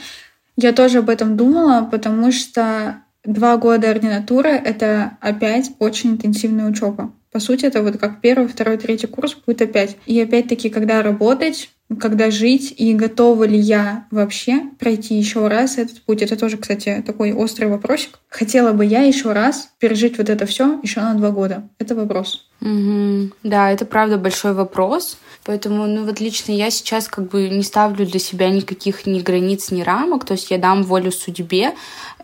Я 0.55 0.72
тоже 0.72 0.99
об 0.99 1.10
этом 1.10 1.36
думала, 1.36 1.86
потому 1.91 2.32
что 2.32 2.95
два 3.26 3.57
года 3.57 3.89
ординатуры— 3.89 4.49
это 4.72 5.18
опять 5.20 5.72
очень 5.80 6.12
интенсивная 6.12 6.66
учеба. 6.66 7.12
По 7.32 7.40
сути, 7.40 7.66
это 7.66 7.84
вот 7.84 7.98
как 7.98 8.22
первый, 8.22 8.48
второй, 8.48 8.78
третий 8.78 9.08
курс 9.08 9.36
будет 9.46 9.62
опять. 9.62 9.98
И 10.06 10.20
опять-таки, 10.20 10.70
когда 10.70 11.02
работать, 11.02 11.70
когда 12.00 12.30
жить 12.30 12.74
и 12.78 12.94
готова 12.94 13.46
ли 13.46 13.58
я 13.58 14.06
вообще 14.12 14.62
пройти 14.78 15.16
еще 15.16 15.48
раз 15.48 15.78
этот 15.78 16.02
путь. 16.04 16.22
Это 16.22 16.36
тоже, 16.36 16.58
кстати, 16.58 17.04
такой 17.06 17.34
острый 17.34 17.66
вопросик. 17.66 18.20
Хотела 18.30 18.74
бы 18.74 18.86
я 18.86 19.02
еще 19.02 19.32
раз 19.34 19.72
пережить 19.80 20.18
вот 20.18 20.30
это 20.30 20.46
все 20.46 20.80
еще 20.84 21.02
на 21.02 21.16
два 21.16 21.32
года. 21.32 21.68
Это 21.80 21.96
вопрос. 21.96 22.48
Угу. 22.62 23.32
Да, 23.44 23.72
это 23.72 23.86
правда 23.86 24.18
большой 24.18 24.54
вопрос. 24.54 25.18
Поэтому, 25.46 25.88
ну 25.88 26.06
вот 26.06 26.20
лично 26.20 26.52
я 26.52 26.70
сейчас 26.70 27.08
как 27.08 27.30
бы 27.30 27.50
не 27.50 27.64
ставлю 27.64 28.06
для 28.06 28.20
себя 28.20 28.50
никаких 28.50 29.06
ни 29.06 29.20
границ, 29.20 29.72
ни 29.72 29.82
рамок. 29.82 30.26
То 30.26 30.34
есть 30.34 30.52
я 30.52 30.58
дам 30.58 30.84
волю 30.84 31.12
судьбе. 31.12 31.74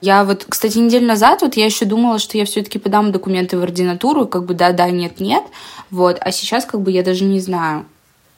Я 0.01 0.23
вот, 0.23 0.45
кстати, 0.47 0.77
неделю 0.77 1.07
назад 1.07 1.41
вот 1.41 1.55
я 1.55 1.65
еще 1.65 1.85
думала, 1.85 2.19
что 2.19 2.37
я 2.37 2.45
все-таки 2.45 2.77
подам 2.77 3.11
документы 3.11 3.57
в 3.57 3.63
ординатуру, 3.63 4.27
как 4.27 4.45
бы 4.45 4.53
да-да, 4.53 4.89
нет-нет. 4.89 5.43
Вот. 5.89 6.17
А 6.19 6.31
сейчас 6.31 6.65
как 6.65 6.81
бы 6.81 6.91
я 6.91 7.03
даже 7.03 7.23
не 7.23 7.39
знаю 7.39 7.85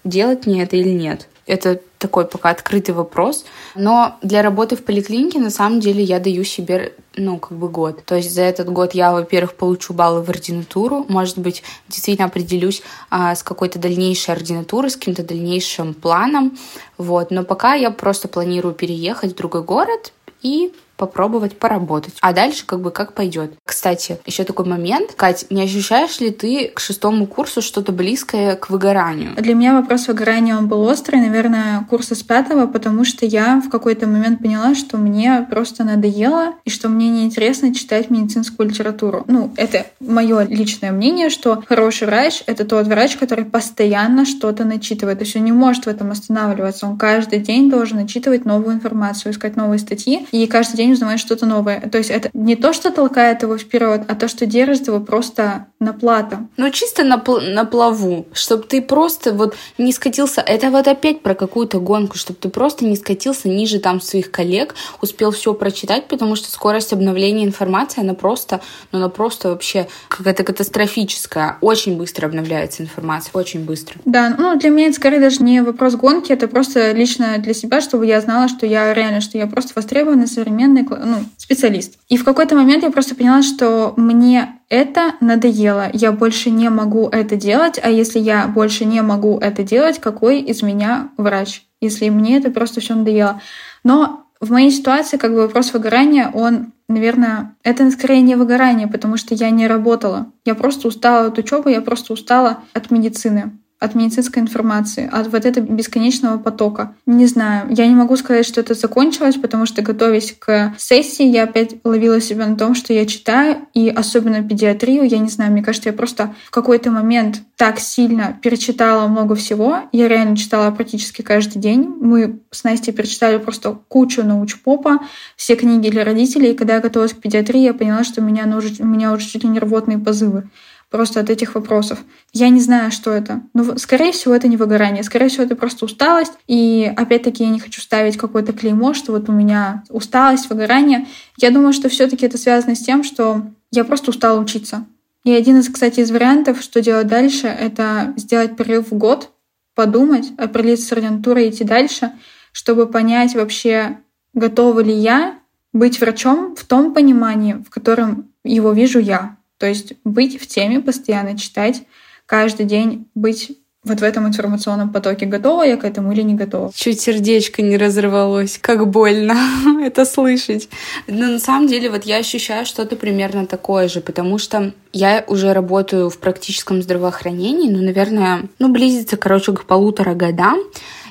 делать 0.04 0.46
мне 0.46 0.64
это 0.64 0.78
или 0.78 0.90
нет. 0.90 1.28
Это 1.48 1.80
такой 1.98 2.26
пока 2.26 2.50
открытый 2.50 2.94
вопрос. 2.94 3.46
Но 3.74 4.18
для 4.22 4.42
работы 4.42 4.76
в 4.76 4.84
поликлинике 4.84 5.40
на 5.40 5.50
самом 5.50 5.80
деле 5.80 6.04
я 6.04 6.20
даю 6.20 6.44
себе 6.44 6.94
ну, 7.16 7.40
как 7.40 7.58
бы 7.58 7.70
год. 7.70 8.06
То 8.06 8.16
есть 8.16 8.32
за 8.34 8.44
этот 8.44 8.70
год 8.70 8.94
я, 8.94 9.12
во-первых, 9.12 9.56
получу 9.56 9.94
баллы 9.94 10.22
в 10.22 10.30
ординатуру, 10.30 11.06
может 11.10 11.40
быть, 11.40 11.64
действительно 11.90 12.28
определюсь 12.28 12.84
а, 13.10 13.34
с 13.34 13.42
какой-то 13.42 13.80
дальнейшей 13.80 14.36
ординатурой, 14.36 14.92
с 14.92 14.98
каким-то 14.98 15.24
дальнейшим 15.24 15.94
планом, 15.94 16.58
вот. 16.98 17.32
Но 17.32 17.44
пока 17.44 17.74
я 17.74 17.90
просто 17.90 18.28
планирую 18.28 18.76
переехать 18.76 19.34
в 19.34 19.36
другой 19.36 19.64
город 19.64 20.14
и 20.42 20.74
попробовать 20.98 21.58
поработать. 21.58 22.16
А 22.22 22.34
дальше 22.34 22.66
как 22.66 22.82
бы 22.82 22.92
как 22.92 23.14
пойдет. 23.14 23.54
Кстати, 23.66 24.20
еще 24.26 24.44
такой 24.44 24.66
момент. 24.66 25.14
Кать, 25.16 25.46
не 25.50 25.62
ощущаешь 25.62 26.20
ли 26.20 26.32
ты 26.32 26.72
к 26.74 26.80
шестому 26.80 27.28
курсу 27.28 27.62
что-то 27.62 27.92
близкое 27.92 28.56
к 28.56 28.70
выгоранию? 28.70 29.36
Для 29.36 29.54
меня 29.54 29.74
вопрос 29.80 30.08
выгорания, 30.08 30.58
он 30.58 30.68
был 30.68 30.82
острый, 30.82 31.22
наверное, 31.22 31.86
курса 31.90 32.16
с 32.16 32.24
пятого, 32.24 32.68
потому 32.68 33.06
что 33.06 33.26
я 33.26 33.62
в 33.64 33.70
какой-то 33.70 34.08
момент 34.08 34.40
поняла, 34.40 34.76
что 34.76 34.98
мне 34.98 35.46
просто 35.50 35.84
надоело 35.84 36.56
и 36.66 36.70
что 36.70 36.90
мне 36.90 37.10
неинтересно 37.10 37.74
читать 37.74 38.10
медицинскую 38.10 38.70
литературу. 38.70 39.24
Ну, 39.28 39.54
это 39.56 39.86
мое 40.00 40.44
личное 40.44 40.92
мнение, 40.92 41.30
что 41.30 41.64
хороший 41.68 42.08
врач— 42.08 42.44
это 42.48 42.66
тот 42.66 42.88
врач, 42.88 43.16
который 43.18 43.46
постоянно 43.46 44.26
что-то 44.26 44.66
начитывает. 44.66 45.20
То 45.20 45.26
есть 45.26 45.36
он 45.36 45.44
не 45.44 45.52
может 45.52 45.86
в 45.86 45.90
этом 45.90 46.12
останавливаться. 46.12 46.88
Он 46.88 46.98
каждый 46.98 47.40
день 47.40 47.70
должен 47.70 47.98
начитывать 47.98 48.46
новую 48.46 48.76
информацию, 48.76 49.32
искать 49.32 49.56
новые 49.56 49.80
статьи. 49.80 50.26
И 50.32 50.48
каждый 50.48 50.78
день 50.78 50.87
день 50.88 50.94
узнавать 50.94 51.20
что-то 51.20 51.46
новое. 51.46 51.82
То 51.82 51.98
есть 51.98 52.10
это 52.10 52.30
не 52.34 52.56
то, 52.56 52.74
что 52.74 52.92
толкает 52.92 53.44
его 53.44 53.58
вперед, 53.58 54.02
а 54.08 54.16
то, 54.16 54.28
что 54.28 54.46
держит 54.46 54.88
его 54.88 55.00
просто 55.00 55.68
на 55.80 55.94
плата. 55.94 56.48
Ну, 56.58 56.70
чисто 56.72 57.04
на, 57.04 57.18
пл- 57.18 57.42
на 57.42 57.66
плаву, 57.66 58.26
чтобы 58.34 58.64
ты 58.64 58.82
просто 58.82 59.34
вот 59.34 59.56
не 59.78 59.92
скатился. 59.92 60.42
Это 60.42 60.70
вот 60.72 60.88
опять 60.88 61.22
про 61.22 61.36
какую-то 61.36 61.80
гонку, 61.80 62.18
чтобы 62.18 62.40
ты 62.40 62.50
просто 62.50 62.86
не 62.86 62.96
скатился 62.96 63.50
ниже 63.50 63.80
там 63.80 64.02
своих 64.02 64.32
коллег, 64.32 64.76
успел 65.02 65.32
все 65.32 65.54
прочитать, 65.54 66.08
потому 66.08 66.36
что 66.36 66.50
скорость 66.50 66.94
обновления 66.94 67.46
информации, 67.46 68.02
она 68.02 68.14
просто, 68.14 68.62
ну, 68.92 69.00
она 69.00 69.10
просто 69.10 69.50
вообще 69.50 69.88
какая-то 70.08 70.44
катастрофическая. 70.44 71.58
Очень 71.62 71.98
быстро 71.98 72.28
обновляется 72.28 72.84
информация, 72.84 73.32
очень 73.34 73.66
быстро. 73.66 74.00
Да, 74.06 74.34
ну, 74.38 74.58
для 74.58 74.70
меня 74.70 74.88
это 74.88 74.96
скорее 74.96 75.20
даже 75.20 75.44
не 75.44 75.62
вопрос 75.62 75.96
гонки, 75.96 76.32
это 76.32 76.48
просто 76.48 76.92
лично 76.92 77.38
для 77.38 77.54
себя, 77.54 77.82
чтобы 77.82 78.06
я 78.06 78.22
знала, 78.22 78.48
что 78.48 78.66
я 78.66 78.94
реально, 78.94 79.22
что 79.22 79.38
я 79.38 79.48
просто 79.48 79.74
востребованный 79.76 80.28
современный 80.28 80.77
полноценный 80.84 81.20
ну, 81.20 81.26
специалист. 81.38 81.98
И 82.10 82.18
в 82.18 82.24
какой-то 82.24 82.56
момент 82.56 82.84
я 82.84 82.92
просто 82.92 83.16
поняла, 83.16 83.42
что 83.42 83.94
мне 83.98 84.60
это 84.70 85.14
надоело, 85.22 85.90
я 85.94 86.12
больше 86.12 86.50
не 86.50 86.70
могу 86.70 87.08
это 87.08 87.36
делать, 87.36 87.80
а 87.82 87.90
если 87.90 88.20
я 88.20 88.48
больше 88.48 88.86
не 88.86 89.02
могу 89.02 89.38
это 89.40 89.64
делать, 89.64 90.00
какой 90.00 90.42
из 90.42 90.62
меня 90.62 91.10
врач, 91.18 91.64
если 91.82 92.10
мне 92.10 92.38
это 92.38 92.52
просто 92.52 92.82
все 92.82 92.96
надоело. 92.96 93.42
Но 93.84 94.26
в 94.40 94.52
моей 94.52 94.72
ситуации 94.72 95.18
как 95.18 95.32
бы 95.32 95.42
вопрос 95.42 95.74
выгорания, 95.74 96.30
он, 96.34 96.74
наверное, 96.88 97.56
это 97.64 97.90
скорее 97.92 98.22
не 98.22 98.36
выгорание, 98.36 98.88
потому 98.88 99.18
что 99.18 99.34
я 99.34 99.50
не 99.50 99.68
работала. 99.68 100.28
Я 100.46 100.56
просто 100.56 100.88
устала 100.88 101.28
от 101.28 101.38
учебы, 101.38 101.72
я 101.72 101.82
просто 101.82 102.14
устала 102.14 102.60
от 102.74 102.92
медицины 102.92 103.52
от 103.80 103.94
медицинской 103.94 104.42
информации, 104.42 105.08
от 105.12 105.32
вот 105.32 105.46
этого 105.46 105.66
бесконечного 105.66 106.40
потока. 106.40 106.96
Не 107.06 107.28
знаю, 107.28 107.68
я 107.70 107.88
не 107.88 107.94
могу 107.94 108.18
сказать, 108.18 108.46
что 108.46 108.62
это 108.62 108.74
закончилось, 108.74 109.36
потому 109.36 109.68
что, 109.68 109.84
готовясь 109.84 110.36
к 110.38 110.74
сессии, 110.78 111.26
я 111.26 111.44
опять 111.44 111.76
ловила 111.84 112.20
себя 112.20 112.48
на 112.48 112.56
том, 112.56 112.74
что 112.74 112.94
я 112.94 113.06
читаю, 113.06 113.68
и 113.74 113.90
особенно 113.90 114.42
педиатрию, 114.42 115.04
я 115.04 115.20
не 115.20 115.30
знаю, 115.30 115.52
мне 115.52 115.62
кажется, 115.62 115.90
я 115.90 115.94
просто 115.94 116.34
в 116.46 116.52
какой-то 116.52 116.90
момент 116.90 117.42
так 117.56 117.80
сильно 117.80 118.38
перечитала 118.42 119.08
много 119.08 119.36
всего. 119.36 119.80
Я 119.92 120.08
реально 120.08 120.38
читала 120.38 120.72
практически 120.72 121.22
каждый 121.22 121.60
день. 121.60 121.88
Мы 122.00 122.40
с 122.52 122.64
Настей 122.64 122.94
перечитали 122.94 123.38
просто 123.38 123.78
кучу 123.88 124.24
научпопа, 124.24 125.00
все 125.36 125.56
книги 125.56 125.90
для 125.90 126.04
родителей, 126.04 126.52
и 126.52 126.56
когда 126.56 126.76
я 126.76 126.82
готовилась 126.82 127.14
к 127.14 127.18
педиатрии, 127.18 127.62
я 127.62 127.74
поняла, 127.74 128.04
что 128.04 128.22
у 128.22 128.24
меня, 128.24 128.46
у 128.46 128.86
меня 128.86 129.14
уже 129.14 129.28
чуть 129.28 129.44
ли 129.44 129.50
не 129.50 129.60
рвотные 129.60 130.00
позывы 130.00 130.50
просто 130.90 131.20
от 131.20 131.30
этих 131.30 131.56
вопросов. 131.56 132.00
Я 132.34 132.50
не 132.50 132.62
знаю, 132.62 132.92
что 132.92 133.12
это. 133.12 133.42
Но, 133.54 133.78
скорее 133.78 134.12
всего, 134.12 134.34
это 134.34 134.48
не 134.48 134.58
выгорание. 134.58 135.04
Скорее 135.04 135.28
всего, 135.28 135.44
это 135.44 135.56
просто 135.56 135.86
усталость. 135.86 136.34
И, 136.48 136.92
опять-таки, 136.96 137.44
я 137.44 137.50
не 137.50 137.60
хочу 137.60 137.82
ставить 137.82 138.18
какое-то 138.18 138.54
клеймо, 138.54 138.94
что 138.94 139.12
вот 139.12 139.30
у 139.30 139.32
меня 139.32 139.84
усталость, 139.90 140.50
выгорание. 140.50 141.08
Я 141.38 141.52
думаю, 141.52 141.74
что 141.74 141.90
все 141.90 142.08
таки 142.08 142.26
это 142.26 142.38
связано 142.38 142.76
с 142.76 142.80
тем, 142.80 143.04
что 143.04 143.44
я 143.72 143.84
просто 143.84 144.12
устала 144.12 144.40
учиться. 144.40 144.86
И 145.24 145.32
один 145.32 145.60
из, 145.60 145.70
кстати, 145.70 146.00
из 146.00 146.10
вариантов, 146.10 146.62
что 146.62 146.82
делать 146.82 147.08
дальше, 147.08 147.48
это 147.48 148.14
сделать 148.16 148.56
перерыв 148.56 148.92
в 148.92 148.98
год, 148.98 149.32
подумать, 149.76 150.32
определиться 150.38 150.88
с 150.88 150.92
ординатурой 150.94 151.48
и 151.48 151.50
идти 151.50 151.64
дальше, 151.64 152.12
чтобы 152.54 152.88
понять 152.88 153.36
вообще, 153.36 153.98
готова 154.34 154.80
ли 154.80 154.94
я 154.94 155.38
быть 155.74 156.00
врачом 156.00 156.56
в 156.56 156.64
том 156.66 156.94
понимании, 156.94 157.54
в 157.54 157.70
котором 157.70 158.32
его 158.44 158.72
вижу 158.72 159.00
я. 159.00 159.37
То 159.58 159.66
есть 159.66 159.94
быть 160.04 160.42
в 160.42 160.48
теме, 160.48 160.80
постоянно 160.80 161.38
читать, 161.38 161.84
каждый 162.26 162.66
день 162.66 163.08
быть 163.16 163.58
вот 163.88 164.00
в 164.00 164.04
этом 164.04 164.28
информационном 164.28 164.92
потоке. 164.92 165.26
Готова 165.26 165.64
я 165.64 165.78
к 165.78 165.86
этому 165.86 166.12
или 166.12 166.22
не 166.22 166.36
готова? 166.36 166.72
Чуть 166.76 167.00
сердечко 167.00 167.62
не 167.62 167.78
разорвалось. 167.78 168.58
Как 168.62 168.88
больно 168.88 169.36
это 169.84 170.06
слышать. 170.06 170.70
Но 171.08 171.28
на 171.28 171.40
самом 171.40 171.68
деле 171.68 171.90
вот 171.90 172.04
я 172.04 172.18
ощущаю 172.18 172.66
что-то 172.66 172.96
примерно 172.96 173.46
такое 173.48 173.88
же, 173.88 174.02
потому 174.02 174.38
что 174.38 174.74
я 174.94 175.24
уже 175.28 175.54
работаю 175.54 176.10
в 176.10 176.18
практическом 176.18 176.82
здравоохранении, 176.82 177.70
ну, 177.70 177.82
наверное, 177.82 178.44
ну, 178.60 178.70
близится, 178.70 179.18
короче, 179.18 179.54
к 179.54 179.66
полутора 179.66 180.14
годам. 180.14 180.60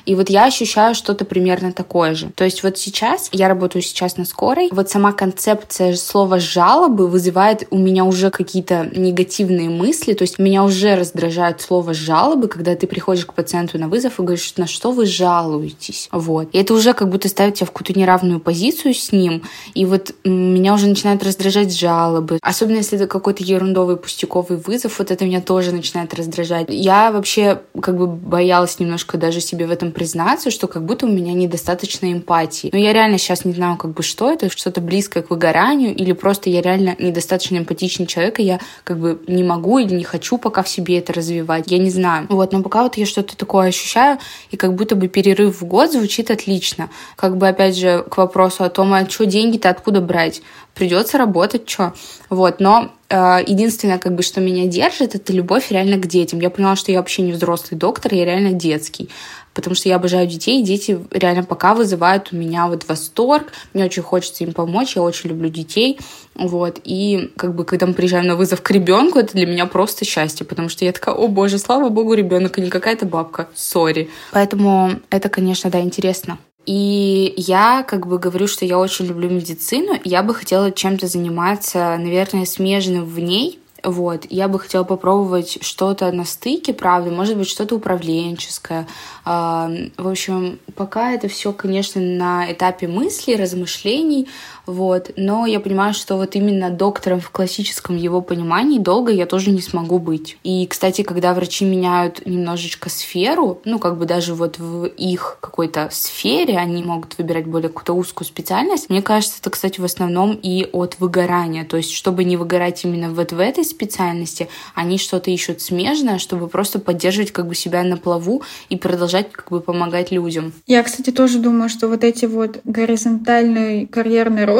И 0.07 0.15
вот 0.15 0.29
я 0.29 0.45
ощущаю 0.45 0.95
что-то 0.95 1.25
примерно 1.25 1.73
такое 1.73 2.15
же. 2.15 2.29
То 2.33 2.45
есть 2.45 2.63
вот 2.63 2.77
сейчас, 2.77 3.27
я 3.33 3.49
работаю 3.49 3.81
сейчас 3.81 4.15
на 4.15 4.23
скорой, 4.23 4.69
вот 4.71 4.89
сама 4.89 5.11
концепция 5.11 5.95
слова 5.97 6.39
жалобы 6.39 7.07
вызывает 7.07 7.67
у 7.71 7.77
меня 7.77 8.05
уже 8.05 8.31
какие-то 8.31 8.89
негативные 8.95 9.69
мысли, 9.69 10.13
то 10.13 10.21
есть 10.21 10.39
меня 10.39 10.63
уже 10.63 10.95
раздражает 10.95 11.59
слово 11.59 11.93
жалобы, 11.93 12.47
когда 12.47 12.73
ты 12.75 12.87
приходишь 12.87 13.25
к 13.25 13.33
пациенту 13.33 13.77
на 13.79 13.89
вызов 13.89 14.17
и 14.17 14.23
говоришь, 14.23 14.53
на 14.55 14.65
что 14.65 14.91
вы 14.91 15.05
жалуетесь. 15.05 16.07
Вот. 16.13 16.47
И 16.53 16.57
это 16.57 16.73
уже 16.73 16.93
как 16.93 17.09
будто 17.09 17.27
ставит 17.27 17.55
тебя 17.55 17.65
в 17.65 17.71
какую-то 17.71 17.99
неравную 17.99 18.39
позицию 18.39 18.93
с 18.93 19.11
ним. 19.11 19.43
И 19.73 19.83
вот 19.83 20.15
меня 20.23 20.73
уже 20.73 20.87
начинает 20.87 21.21
раздражать 21.21 21.77
жалобы. 21.77 22.39
Особенно 22.41 22.77
если 22.77 22.97
это 22.97 23.07
какой-то 23.07 23.43
ерундовый 23.43 23.97
пустяковый 23.97 24.57
вызов, 24.57 24.99
вот 24.99 25.11
это 25.11 25.25
меня 25.25 25.41
тоже 25.41 25.73
начинает 25.73 26.13
раздражать. 26.13 26.67
Я 26.69 27.11
вообще 27.11 27.59
как 27.81 27.97
бы 27.97 28.07
боялась 28.07 28.79
немножко 28.79 29.17
даже 29.17 29.41
себе 29.41 29.67
в 29.67 29.71
этом 29.71 29.91
признаться, 29.97 30.51
что 30.51 30.67
как 30.67 30.85
будто 30.85 31.07
у 31.07 31.09
меня 31.09 31.33
недостаточно 31.33 32.13
эмпатии. 32.13 32.69
Но 32.71 32.77
я 32.77 32.93
реально 32.93 33.17
сейчас 33.17 33.45
не 33.45 33.53
знаю, 33.53 33.77
как 33.77 33.93
бы 33.93 34.03
что 34.03 34.31
это, 34.31 34.47
что-то 34.47 34.79
близкое 34.79 35.23
к 35.23 35.31
выгоранию, 35.31 35.95
или 35.95 36.11
просто 36.11 36.51
я 36.51 36.61
реально 36.61 36.95
недостаточно 36.99 37.57
эмпатичный 37.57 38.05
человек, 38.05 38.39
и 38.39 38.43
я 38.43 38.59
как 38.83 38.99
бы 38.99 39.19
не 39.25 39.43
могу 39.43 39.79
или 39.79 39.95
не 39.95 40.03
хочу 40.03 40.37
пока 40.37 40.61
в 40.61 40.69
себе 40.69 40.99
это 40.99 41.13
развивать. 41.13 41.71
Я 41.71 41.79
не 41.79 41.89
знаю. 41.89 42.27
Вот, 42.29 42.53
но 42.53 42.61
пока 42.61 42.83
вот 42.83 42.95
я 42.95 43.07
что-то 43.07 43.35
такое 43.35 43.69
ощущаю, 43.69 44.19
и 44.51 44.55
как 44.55 44.75
будто 44.75 44.95
бы 44.95 45.07
перерыв 45.07 45.61
в 45.61 45.65
год 45.65 45.91
звучит 45.91 46.29
отлично. 46.29 46.91
Как 47.15 47.35
бы, 47.35 47.47
опять 47.47 47.75
же, 47.75 48.05
к 48.07 48.17
вопросу 48.17 48.65
о 48.65 48.69
том, 48.69 48.93
а 48.93 49.09
что 49.09 49.25
деньги-то 49.25 49.71
откуда 49.71 49.99
брать? 49.99 50.43
Придется 50.75 51.17
работать, 51.17 51.67
что? 51.67 51.93
Вот, 52.29 52.59
но 52.59 52.91
э, 53.09 53.39
единственное, 53.47 53.97
как 53.97 54.13
бы, 54.13 54.21
что 54.21 54.41
меня 54.41 54.67
держит, 54.67 55.15
это 55.15 55.33
любовь 55.33 55.71
реально 55.71 55.97
к 55.97 56.05
детям. 56.05 56.39
Я 56.39 56.51
поняла, 56.51 56.75
что 56.75 56.91
я 56.91 56.99
вообще 56.99 57.23
не 57.23 57.31
взрослый 57.31 57.79
доктор, 57.79 58.13
я 58.13 58.25
реально 58.25 58.51
детский 58.51 59.09
потому 59.57 59.75
что 59.75 59.89
я 59.89 59.95
обожаю 59.95 60.27
детей, 60.27 60.61
и 60.61 60.63
дети 60.63 60.99
реально 61.09 61.43
пока 61.43 61.73
вызывают 61.73 62.29
у 62.31 62.35
меня 62.35 62.67
вот 62.67 62.87
восторг, 62.87 63.51
мне 63.73 63.85
очень 63.85 64.03
хочется 64.03 64.43
им 64.43 64.53
помочь, 64.53 64.95
я 64.95 65.01
очень 65.01 65.31
люблю 65.31 65.49
детей, 65.49 65.99
вот, 66.35 66.79
и 66.83 67.31
как 67.35 67.55
бы, 67.55 67.65
когда 67.65 67.87
мы 67.87 67.95
приезжаем 67.95 68.27
на 68.27 68.35
вызов 68.35 68.61
к 68.61 68.69
ребенку, 68.69 69.17
это 69.17 69.33
для 69.33 69.47
меня 69.47 69.65
просто 69.65 70.05
счастье, 70.05 70.45
потому 70.45 70.69
что 70.69 70.85
я 70.85 70.91
такая, 70.91 71.15
о 71.15 71.27
боже, 71.27 71.57
слава 71.57 71.89
богу, 71.89 72.13
ребенок, 72.13 72.59
а 72.59 72.61
не 72.61 72.69
какая-то 72.69 73.07
бабка, 73.07 73.49
сори. 73.55 74.11
Поэтому 74.31 74.99
это, 75.09 75.27
конечно, 75.27 75.71
да, 75.71 75.79
интересно. 75.79 76.37
И 76.67 77.33
я 77.35 77.83
как 77.87 78.05
бы 78.05 78.19
говорю, 78.19 78.45
что 78.45 78.63
я 78.63 78.77
очень 78.77 79.05
люблю 79.07 79.27
медицину, 79.27 79.99
я 80.03 80.21
бы 80.21 80.35
хотела 80.35 80.71
чем-то 80.71 81.07
заниматься, 81.07 81.97
наверное, 81.97 82.45
смежным 82.45 83.05
в 83.05 83.17
ней, 83.19 83.57
вот, 83.83 84.25
я 84.29 84.47
бы 84.47 84.59
хотела 84.59 84.83
попробовать 84.83 85.59
что-то 85.61 86.11
на 86.11 86.25
стыке, 86.25 86.73
правда, 86.73 87.11
может 87.11 87.37
быть, 87.37 87.47
что-то 87.47 87.75
управленческое. 87.75 88.87
В 89.25 89.89
общем, 89.97 90.59
пока 90.75 91.11
это 91.11 91.27
все, 91.27 91.53
конечно, 91.53 92.01
на 92.01 92.51
этапе 92.51 92.87
мыслей, 92.87 93.35
размышлений, 93.35 94.27
вот, 94.67 95.11
но 95.15 95.45
я 95.45 95.59
понимаю, 95.59 95.93
что 95.93 96.17
вот 96.17 96.35
именно 96.35 96.69
доктором 96.69 97.19
в 97.19 97.31
классическом 97.31 97.95
его 97.95 98.21
понимании 98.21 98.79
долго 98.79 99.11
я 99.11 99.25
тоже 99.25 99.51
не 99.51 99.61
смогу 99.61 99.97
быть. 99.97 100.37
И, 100.43 100.67
кстати, 100.67 101.01
когда 101.01 101.33
врачи 101.33 101.65
меняют 101.65 102.25
немножечко 102.25 102.89
сферу, 102.89 103.61
ну, 103.65 103.79
как 103.79 103.97
бы 103.97 104.05
даже 104.05 104.35
вот 104.35 104.59
в 104.59 104.85
их 104.85 105.37
какой-то 105.41 105.89
сфере 105.91 106.57
они 106.57 106.83
могут 106.83 107.17
выбирать 107.17 107.45
более 107.45 107.69
какую-то 107.69 107.93
узкую 107.93 108.27
специальность, 108.27 108.89
мне 108.89 109.01
кажется, 109.01 109.37
это, 109.39 109.49
кстати, 109.49 109.79
в 109.79 109.85
основном 109.85 110.33
и 110.41 110.67
от 110.73 110.99
выгорания, 110.99 111.63
то 111.63 111.77
есть, 111.77 111.91
чтобы 111.91 112.23
не 112.25 112.35
выгорать 112.35 112.83
именно 112.83 113.09
вот 113.09 113.31
в 113.31 113.39
этой 113.39 113.63
специальности, 113.63 114.49
они 114.75 114.97
что-то 114.97 115.31
ищут 115.31 115.61
смежное, 115.61 116.17
чтобы 116.19 116.47
просто 116.47 116.79
поддерживать 116.79 117.31
как 117.31 117.47
бы 117.47 117.55
себя 117.55 117.83
на 117.83 117.97
плаву 117.97 118.43
и 118.69 118.75
продолжать 118.75 119.31
как 119.31 119.49
бы 119.49 119.61
помогать 119.61 120.11
людям. 120.11 120.53
Я, 120.65 120.83
кстати, 120.83 121.11
тоже 121.11 121.39
думаю, 121.39 121.69
что 121.69 121.87
вот 121.87 122.03
эти 122.03 122.25
вот 122.25 122.59
горизонтальный 122.65 123.87
карьерный 123.87 124.45
рост, 124.45 124.56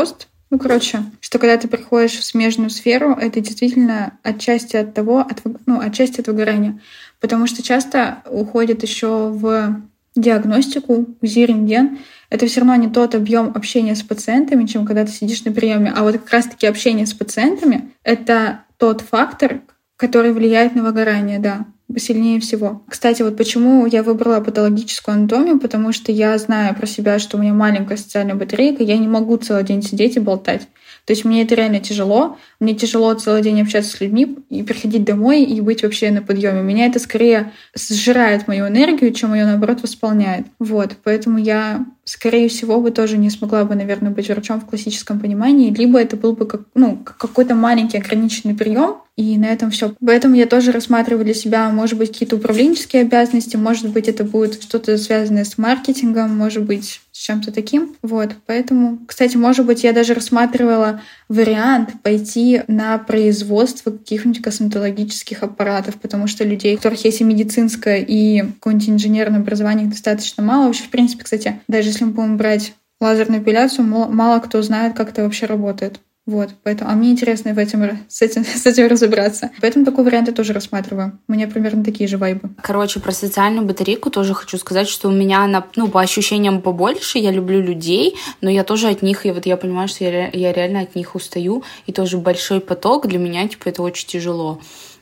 ну, 0.50 0.60
короче, 0.60 1.04
что 1.20 1.40
когда 1.40 1.58
ты 1.58 1.68
приходишь 1.68 2.14
в 2.14 2.24
смежную 2.24 2.70
сферу, 2.70 3.14
это 3.14 3.42
действительно 3.42 4.18
отчасти 4.24 4.78
от 4.78 4.94
того, 4.94 5.20
от, 5.20 5.42
ну, 5.66 5.82
отчасти 5.82 6.22
от 6.22 6.28
выгорания. 6.28 6.80
Потому 7.20 7.48
что 7.48 7.62
часто 7.62 8.20
уходит 8.30 8.82
еще 8.84 9.28
в 9.28 9.82
диагностику, 10.16 11.06
УЗИ, 11.22 11.40
рентген, 11.40 12.00
это 12.30 12.48
все 12.48 12.62
равно 12.62 12.76
не 12.76 12.90
тот 12.90 13.14
объем 13.14 13.52
общения 13.56 13.96
с 13.96 14.04
пациентами, 14.04 14.66
чем 14.66 14.86
когда 14.86 15.06
ты 15.06 15.12
сидишь 15.12 15.44
на 15.44 15.52
приеме. 15.52 15.94
А 15.96 16.04
вот 16.04 16.14
как 16.14 16.30
раз-таки 16.32 16.66
общение 16.66 17.06
с 17.06 17.14
пациентами— 17.14 17.92
это 18.04 18.62
тот 18.78 19.02
фактор, 19.02 19.62
который 19.96 20.32
влияет 20.32 20.76
на 20.76 20.84
выгорание, 20.84 21.40
да, 21.40 21.66
сильнее 21.96 22.40
всего. 22.40 22.84
Кстати, 22.88 23.22
вот 23.22 23.38
почему 23.38 23.86
я 23.86 24.04
выбрала 24.04 24.42
патологическую 24.42 25.16
анатомию, 25.16 25.60
потому 25.60 25.94
что 25.94 26.12
я 26.12 26.38
знаю 26.38 26.76
про 26.76 26.86
себя, 26.86 27.18
что 27.20 27.38
у 27.38 27.40
меня 27.40 27.54
маленькая 27.54 27.98
социальная 27.98 28.36
батарейка, 28.36 28.84
я 28.84 28.98
не 28.98 29.08
могу 29.08 29.38
целый 29.38 29.64
день 29.64 29.82
сидеть 29.82 30.18
и 30.18 30.20
болтать. 30.20 30.68
То 31.06 31.14
есть 31.14 31.24
мне 31.24 31.44
это 31.44 31.56
реально 31.56 31.80
тяжело. 31.80 32.38
Мне 32.60 32.76
тяжело 32.76 33.14
целый 33.14 33.42
день 33.42 33.62
общаться 33.62 33.96
с 33.96 34.02
людьми 34.02 34.38
и 34.50 34.62
приходить 34.62 35.06
домой 35.06 35.44
и 35.44 35.62
быть 35.62 35.82
вообще 35.82 36.12
на 36.12 36.22
подъеме. 36.22 36.62
Меня 36.62 36.86
это 36.86 37.00
скорее 37.00 37.54
сжирает 37.74 38.50
мою 38.50 38.68
энергию, 38.68 39.14
чем 39.14 39.34
ее, 39.34 39.46
наоборот, 39.46 39.82
восполняет. 39.82 40.48
Вот, 40.60 40.98
поэтому 41.06 41.38
я 41.38 41.86
скорее 42.08 42.48
всего, 42.48 42.80
бы 42.80 42.92
тоже 42.92 43.18
не 43.18 43.30
смогла 43.30 43.66
бы, 43.66 43.76
наверное, 43.76 44.12
быть 44.12 44.30
врачом 44.30 44.62
в 44.62 44.66
классическом 44.66 45.20
понимании, 45.20 45.74
либо 45.74 46.00
это 46.00 46.16
был 46.16 46.34
бы 46.34 46.46
как, 46.46 46.62
ну, 46.74 46.98
какой-то 47.04 47.54
маленький 47.54 47.98
ограниченный 47.98 48.56
прием, 48.56 48.96
и 49.18 49.38
на 49.38 49.48
этом 49.48 49.72
все. 49.72 49.94
Поэтому 50.06 50.36
я 50.36 50.46
тоже 50.46 50.72
рассматриваю 50.72 51.26
для 51.26 51.34
себя, 51.34 51.70
может 51.70 51.98
быть, 51.98 52.14
какие-то 52.14 52.38
управленческие 52.38 53.02
обязанности, 53.02 53.58
может 53.58 53.90
быть, 53.90 54.08
это 54.08 54.24
будет 54.24 54.62
что-то 54.64 54.98
связанное 54.98 55.44
с 55.44 55.58
маркетингом, 55.58 56.38
может 56.38 56.64
быть, 56.64 57.02
с 57.12 57.18
чем-то 57.18 57.52
таким. 57.52 57.96
Вот, 58.02 58.30
поэтому, 58.46 59.00
кстати, 59.06 59.36
может 59.36 59.66
быть, 59.66 59.84
я 59.84 59.92
даже 59.92 60.14
рассматривала 60.14 61.02
вариант 61.30 62.02
пойти 62.04 62.62
на 62.68 62.98
производство 62.98 63.92
каких-нибудь 63.92 64.42
косметологических 64.42 65.44
аппаратов, 65.44 65.96
потому 65.96 66.28
что 66.28 66.44
людей, 66.44 66.76
у 66.76 66.78
которых 66.78 67.04
есть 67.04 67.22
и 67.22 67.26
медицинское, 67.26 68.02
и 68.02 68.44
какое-нибудь 68.44 68.90
инженерное 68.90 69.40
образование, 69.40 69.88
достаточно 69.88 70.44
мало. 70.44 70.68
Вообще, 70.68 70.84
в 70.84 70.90
принципе, 70.90 71.24
кстати, 71.24 71.60
даже 71.68 71.90
если 71.90 72.06
мы 72.06 72.12
будем 72.12 72.38
брать 72.38 72.74
лазерную 73.00 73.42
эпиляцию, 73.42 73.86
мало 73.86 74.40
кто 74.40 74.62
знает, 74.62 74.96
как 74.96 75.10
это 75.10 75.24
вообще 75.24 75.46
работает. 75.46 76.00
Вот, 76.28 76.50
поэтому, 76.62 76.92
а 76.92 76.94
мне 76.94 77.12
интересно 77.12 77.54
в 77.54 77.58
этом, 77.58 78.00
с, 78.10 78.22
этим, 78.22 78.44
с 78.46 78.66
этим 78.66 78.88
разобраться. 78.88 79.50
Поэтому 79.62 79.86
такой 79.86 80.04
вариант 80.04 80.28
я 80.28 80.34
тоже 80.34 80.52
рассматриваю. 80.52 81.18
У 81.30 81.32
меня 81.32 81.48
примерно 81.48 81.86
такие 81.86 82.08
же 82.08 82.18
вайбы. 82.18 82.50
Короче, 82.62 83.00
про 83.00 83.14
социальную 83.14 83.66
батарейку 83.66 84.10
тоже 84.12 84.34
хочу 84.34 84.58
сказать, 84.58 84.90
что 84.90 85.08
у 85.08 85.12
меня 85.12 85.44
она, 85.44 85.66
ну, 85.78 85.88
по 85.88 86.02
ощущениям 86.02 86.62
побольше, 86.62 87.18
я 87.18 87.32
люблю 87.32 87.62
людей, 87.62 88.18
но 88.42 88.50
я 88.50 88.66
тоже 88.66 88.90
от 88.90 89.02
них, 89.02 89.26
и 89.26 89.32
вот 89.32 89.46
я 89.46 89.56
понимаю, 89.56 89.88
что 89.88 90.04
я, 90.04 90.30
я 90.34 90.52
реально 90.52 90.82
от 90.82 90.96
них 90.96 91.16
устаю, 91.16 91.64
и 91.86 91.94
тоже 91.94 92.18
большой 92.18 92.60
поток 92.60 93.08
для 93.08 93.20
меня, 93.20 93.48
типа, 93.48 93.70
это 93.70 93.82
очень 93.82 94.08
тяжело. 94.08 94.60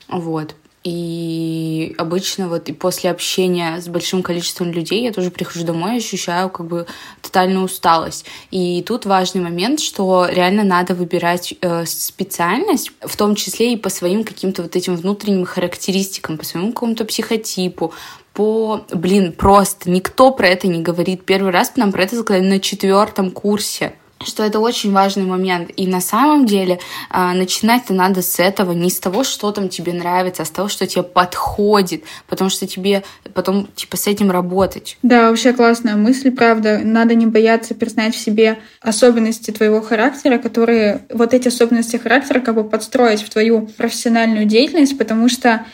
Вот. 0.07 0.55
И 0.85 1.95
обычно 1.97 2.47
вот 2.47 2.69
и 2.69 2.71
после 2.71 3.09
общения 3.09 3.81
с 3.81 3.87
большим 3.87 4.21
количеством 4.21 4.71
людей 4.71 5.01
я 5.01 5.11
тоже 5.11 5.31
прихожу 5.31 5.65
домой 5.65 5.95
и 5.95 5.97
ощущаю 5.97 6.51
как 6.51 6.67
бы 6.67 6.85
тотальную 7.23 7.65
усталость. 7.65 8.25
И 8.51 8.83
тут 8.85 9.07
важный 9.07 9.41
момент, 9.41 9.79
что 9.79 10.27
реально 10.29 10.63
надо 10.63 10.93
выбирать 10.93 11.55
э, 11.59 11.85
специальность, 11.87 12.91
в 13.01 13.17
том 13.17 13.33
числе 13.33 13.73
и 13.73 13.77
по 13.77 13.89
своим 13.89 14.23
каким-то 14.23 14.61
вот 14.61 14.75
этим 14.75 14.95
внутренним 14.95 15.45
характеристикам, 15.45 16.37
по 16.37 16.45
своему 16.45 16.71
какому-то 16.71 17.03
психотипу, 17.05 17.91
по, 18.33 18.85
блин, 18.93 19.31
просто 19.31 19.89
никто 19.89 20.29
про 20.29 20.49
это 20.49 20.67
не 20.67 20.83
говорит. 20.83 21.25
Первый 21.25 21.51
раз 21.51 21.75
нам 21.77 21.91
про 21.91 22.03
это 22.03 22.21
сказали 22.21 22.45
на 22.45 22.59
четвертом 22.59 23.31
курсе 23.31 23.93
что 24.23 24.43
это 24.43 24.59
очень 24.59 24.91
важный 24.91 25.25
момент. 25.25 25.71
И 25.75 25.87
на 25.87 26.01
самом 26.01 26.45
деле 26.45 26.79
э, 27.11 27.31
начинать-то 27.33 27.93
надо 27.93 28.21
с 28.21 28.39
этого, 28.39 28.71
не 28.71 28.89
с 28.89 28.99
того, 28.99 29.23
что 29.23 29.51
там 29.51 29.69
тебе 29.69 29.93
нравится, 29.93 30.43
а 30.43 30.45
с 30.45 30.49
того, 30.49 30.67
что 30.67 30.87
тебе 30.87 31.03
подходит, 31.03 32.03
потому 32.27 32.49
что 32.49 32.67
тебе 32.67 33.03
потом 33.33 33.67
типа 33.75 33.97
с 33.97 34.07
этим 34.07 34.31
работать. 34.31 34.97
Да, 35.03 35.29
вообще 35.29 35.53
классная 35.53 35.95
мысль, 35.95 36.31
правда. 36.31 36.79
Надо 36.83 37.15
не 37.15 37.25
бояться 37.25 37.75
признать 37.75 38.15
в 38.15 38.19
себе 38.19 38.59
особенности 38.81 39.51
твоего 39.51 39.81
характера, 39.81 40.37
которые 40.37 41.05
вот 41.11 41.33
эти 41.33 41.49
особенности 41.49 41.97
характера 41.97 42.39
как 42.39 42.55
бы 42.55 42.63
подстроить 42.63 43.21
в 43.21 43.29
твою 43.29 43.67
профессиональную 43.77 44.45
деятельность, 44.45 44.97
потому 44.97 45.29
что 45.29 45.65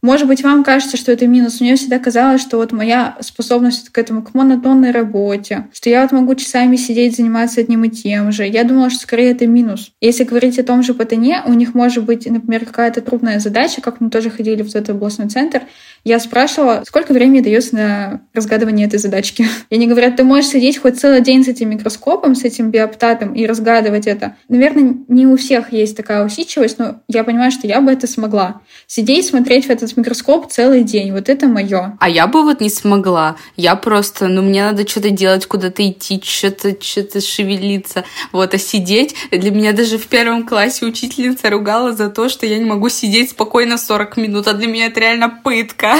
может 0.00 0.28
быть, 0.28 0.42
вам 0.42 0.62
кажется, 0.62 0.96
что 0.96 1.10
это 1.10 1.26
минус. 1.26 1.60
Мне 1.60 1.74
всегда 1.74 1.98
казалось, 1.98 2.40
что 2.40 2.58
вот 2.58 2.70
моя 2.70 3.16
способность 3.20 3.88
к 3.88 3.98
этому, 3.98 4.22
к 4.22 4.32
монотонной 4.32 4.92
работе, 4.92 5.66
что 5.72 5.90
я 5.90 6.02
вот 6.02 6.12
могу 6.12 6.34
часами 6.36 6.76
сидеть, 6.76 7.16
заниматься 7.16 7.60
одним 7.60 7.84
и 7.84 7.90
тем 7.90 8.30
же. 8.30 8.46
Я 8.46 8.62
думала, 8.62 8.90
что 8.90 9.00
скорее 9.00 9.32
это 9.32 9.46
минус. 9.46 9.90
Если 10.00 10.22
говорить 10.22 10.58
о 10.58 10.62
том 10.62 10.84
же 10.84 10.94
Патане, 10.94 11.42
у 11.44 11.52
них 11.52 11.74
может 11.74 12.04
быть, 12.04 12.30
например, 12.30 12.64
какая-то 12.64 13.00
трудная 13.00 13.40
задача, 13.40 13.80
как 13.80 14.00
мы 14.00 14.08
тоже 14.10 14.30
ходили 14.30 14.62
в 14.62 14.68
этот 14.68 14.90
областной 14.90 15.28
центр, 15.28 15.62
я 16.08 16.20
спрашивала, 16.20 16.82
сколько 16.86 17.12
времени 17.12 17.40
дается 17.40 17.74
на 17.74 18.20
разгадывание 18.34 18.86
этой 18.86 18.98
задачки. 18.98 19.46
И 19.70 19.74
они 19.74 19.86
говорят, 19.86 20.16
ты 20.16 20.24
можешь 20.24 20.50
сидеть 20.50 20.78
хоть 20.78 20.98
целый 20.98 21.20
день 21.20 21.44
с 21.44 21.48
этим 21.48 21.70
микроскопом, 21.70 22.34
с 22.34 22.44
этим 22.44 22.70
биоптатом 22.70 23.34
и 23.34 23.46
разгадывать 23.46 24.06
это. 24.06 24.36
Наверное, 24.48 24.96
не 25.08 25.26
у 25.26 25.36
всех 25.36 25.72
есть 25.72 25.96
такая 25.96 26.24
усидчивость, 26.24 26.78
но 26.78 27.00
я 27.08 27.24
понимаю, 27.24 27.50
что 27.50 27.66
я 27.66 27.80
бы 27.80 27.92
это 27.92 28.06
смогла. 28.06 28.60
Сидеть, 28.86 29.26
смотреть 29.26 29.66
в 29.66 29.70
это 29.70 29.78
этот 29.84 29.96
микроскоп 29.96 30.50
целый 30.50 30.82
день. 30.82 31.12
Вот 31.12 31.28
это 31.28 31.46
мое. 31.46 31.96
А 32.00 32.08
я 32.08 32.26
бы 32.26 32.42
вот 32.42 32.60
не 32.60 32.70
смогла. 32.70 33.36
Я 33.56 33.76
просто, 33.76 34.28
ну, 34.28 34.42
мне 34.42 34.64
надо 34.64 34.86
что-то 34.88 35.10
делать, 35.10 35.46
куда-то 35.46 35.88
идти, 35.88 36.20
что-то 36.24 36.76
что 36.80 37.20
шевелиться. 37.20 38.04
Вот, 38.32 38.54
а 38.54 38.58
сидеть... 38.58 39.14
Для 39.30 39.50
меня 39.50 39.72
даже 39.72 39.98
в 39.98 40.06
первом 40.06 40.46
классе 40.46 40.84
учительница 40.84 41.50
ругала 41.50 41.92
за 41.92 42.10
то, 42.10 42.28
что 42.28 42.46
я 42.46 42.58
не 42.58 42.64
могу 42.64 42.88
сидеть 42.88 43.30
спокойно 43.30 43.78
40 43.78 44.16
минут, 44.16 44.48
а 44.48 44.54
для 44.54 44.66
меня 44.66 44.86
это 44.86 45.00
реально 45.00 45.28
пытка. 45.28 45.97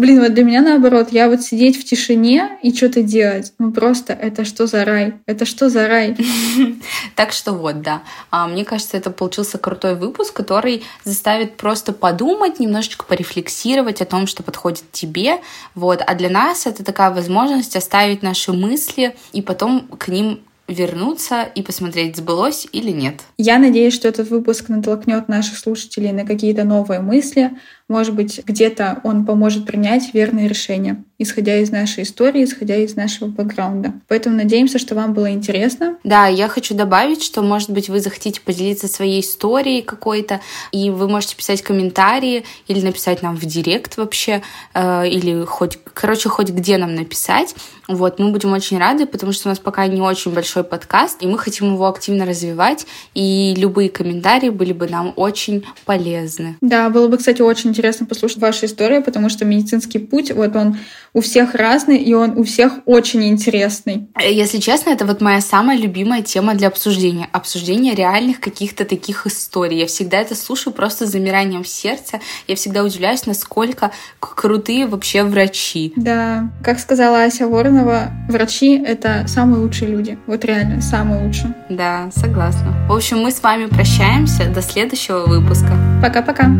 Блин, 0.00 0.20
вот 0.20 0.32
для 0.32 0.44
меня 0.44 0.62
наоборот, 0.62 1.08
я 1.10 1.28
вот 1.28 1.42
сидеть 1.42 1.78
в 1.78 1.84
тишине 1.84 2.58
и 2.62 2.74
что-то 2.74 3.02
делать, 3.02 3.52
ну 3.58 3.70
просто 3.70 4.14
это 4.14 4.46
что 4.46 4.66
за 4.66 4.86
рай? 4.86 5.14
Это 5.26 5.44
что 5.44 5.68
за 5.68 5.88
рай? 5.88 6.16
Так 7.16 7.32
что 7.32 7.52
вот, 7.52 7.82
да. 7.82 8.02
А, 8.30 8.48
мне 8.48 8.64
кажется, 8.64 8.96
это 8.96 9.10
получился 9.10 9.58
крутой 9.58 9.96
выпуск, 9.96 10.32
который 10.32 10.84
заставит 11.04 11.58
просто 11.58 11.92
подумать, 11.92 12.58
немножечко 12.58 13.04
порефлексировать 13.04 14.00
о 14.00 14.06
том, 14.06 14.26
что 14.26 14.42
подходит 14.42 14.84
тебе. 14.90 15.40
Вот. 15.74 16.02
А 16.06 16.14
для 16.14 16.30
нас 16.30 16.66
это 16.66 16.82
такая 16.82 17.10
возможность 17.10 17.76
оставить 17.76 18.22
наши 18.22 18.54
мысли 18.54 19.14
и 19.32 19.42
потом 19.42 19.82
к 19.98 20.08
ним 20.08 20.40
вернуться 20.70 21.42
и 21.42 21.62
посмотреть, 21.62 22.16
сбылось 22.16 22.66
или 22.72 22.90
нет. 22.90 23.20
Я 23.36 23.58
надеюсь, 23.58 23.92
что 23.92 24.08
этот 24.08 24.30
выпуск 24.30 24.68
натолкнет 24.68 25.28
наших 25.28 25.58
слушателей 25.58 26.12
на 26.12 26.24
какие-то 26.24 26.64
новые 26.64 27.00
мысли, 27.00 27.50
может 27.90 28.14
быть, 28.14 28.40
где-то 28.46 29.00
он 29.02 29.26
поможет 29.26 29.66
принять 29.66 30.14
верные 30.14 30.46
решения, 30.46 31.02
исходя 31.18 31.56
из 31.56 31.72
нашей 31.72 32.04
истории, 32.04 32.44
исходя 32.44 32.76
из 32.76 32.94
нашего 32.94 33.28
бэкграунда. 33.28 33.94
Поэтому 34.06 34.36
надеемся, 34.36 34.78
что 34.78 34.94
вам 34.94 35.12
было 35.12 35.32
интересно. 35.32 35.96
Да, 36.04 36.28
я 36.28 36.48
хочу 36.48 36.74
добавить, 36.74 37.22
что, 37.22 37.42
может 37.42 37.70
быть, 37.70 37.88
вы 37.88 38.00
захотите 38.00 38.40
поделиться 38.40 38.86
своей 38.86 39.20
историей 39.20 39.82
какой-то, 39.82 40.40
и 40.70 40.88
вы 40.88 41.08
можете 41.08 41.34
писать 41.34 41.62
комментарии 41.62 42.44
или 42.68 42.80
написать 42.80 43.22
нам 43.22 43.36
в 43.36 43.44
директ 43.44 43.96
вообще, 43.96 44.40
э, 44.72 45.08
или 45.08 45.44
хоть, 45.44 45.76
короче, 45.92 46.28
хоть 46.28 46.50
где 46.50 46.78
нам 46.78 46.94
написать. 46.94 47.56
Вот, 47.88 48.20
мы 48.20 48.30
будем 48.30 48.52
очень 48.52 48.78
рады, 48.78 49.04
потому 49.04 49.32
что 49.32 49.48
у 49.48 49.50
нас 49.50 49.58
пока 49.58 49.88
не 49.88 50.00
очень 50.00 50.32
большой 50.32 50.62
подкаст, 50.62 51.24
и 51.24 51.26
мы 51.26 51.38
хотим 51.38 51.74
его 51.74 51.88
активно 51.88 52.24
развивать, 52.24 52.86
и 53.14 53.52
любые 53.58 53.88
комментарии 53.88 54.50
были 54.50 54.72
бы 54.72 54.86
нам 54.86 55.12
очень 55.16 55.64
полезны. 55.84 56.56
Да, 56.60 56.88
было 56.88 57.08
бы, 57.08 57.18
кстати, 57.18 57.42
очень 57.42 57.70
интересно 57.70 57.79
послушать 58.06 58.38
вашу 58.38 58.66
историю, 58.66 59.02
потому 59.02 59.28
что 59.28 59.44
медицинский 59.44 59.98
путь, 59.98 60.32
вот 60.32 60.56
он 60.56 60.78
у 61.12 61.20
всех 61.20 61.54
разный, 61.54 61.98
и 61.98 62.14
он 62.14 62.38
у 62.38 62.44
всех 62.44 62.80
очень 62.86 63.26
интересный. 63.26 64.08
Если 64.20 64.58
честно, 64.58 64.90
это 64.90 65.04
вот 65.04 65.20
моя 65.20 65.40
самая 65.40 65.76
любимая 65.76 66.22
тема 66.22 66.54
для 66.54 66.68
обсуждения. 66.68 67.28
Обсуждение 67.32 67.94
реальных 67.94 68.40
каких-то 68.40 68.84
таких 68.84 69.26
историй. 69.26 69.78
Я 69.78 69.86
всегда 69.86 70.18
это 70.18 70.34
слушаю 70.34 70.72
просто 70.72 71.06
с 71.06 71.10
замиранием 71.10 71.64
сердца. 71.64 72.20
Я 72.46 72.56
всегда 72.56 72.84
удивляюсь, 72.84 73.26
насколько 73.26 73.90
крутые 74.20 74.86
вообще 74.86 75.24
врачи. 75.24 75.92
Да, 75.96 76.50
как 76.62 76.78
сказала 76.78 77.24
Ася 77.24 77.46
Воронова, 77.46 78.10
врачи— 78.28 78.76
это 78.86 79.24
самые 79.26 79.60
лучшие 79.62 79.90
люди. 79.90 80.18
Вот 80.26 80.44
реально, 80.44 80.80
самые 80.80 81.26
лучшие. 81.26 81.54
Да, 81.68 82.10
согласна. 82.14 82.86
В 82.88 82.92
общем, 82.92 83.18
мы 83.18 83.30
с 83.30 83.42
вами 83.42 83.66
прощаемся. 83.66 84.46
До 84.46 84.62
следующего 84.62 85.26
выпуска. 85.26 85.72
Пока-пока. 86.02 86.50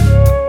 you 0.00 0.39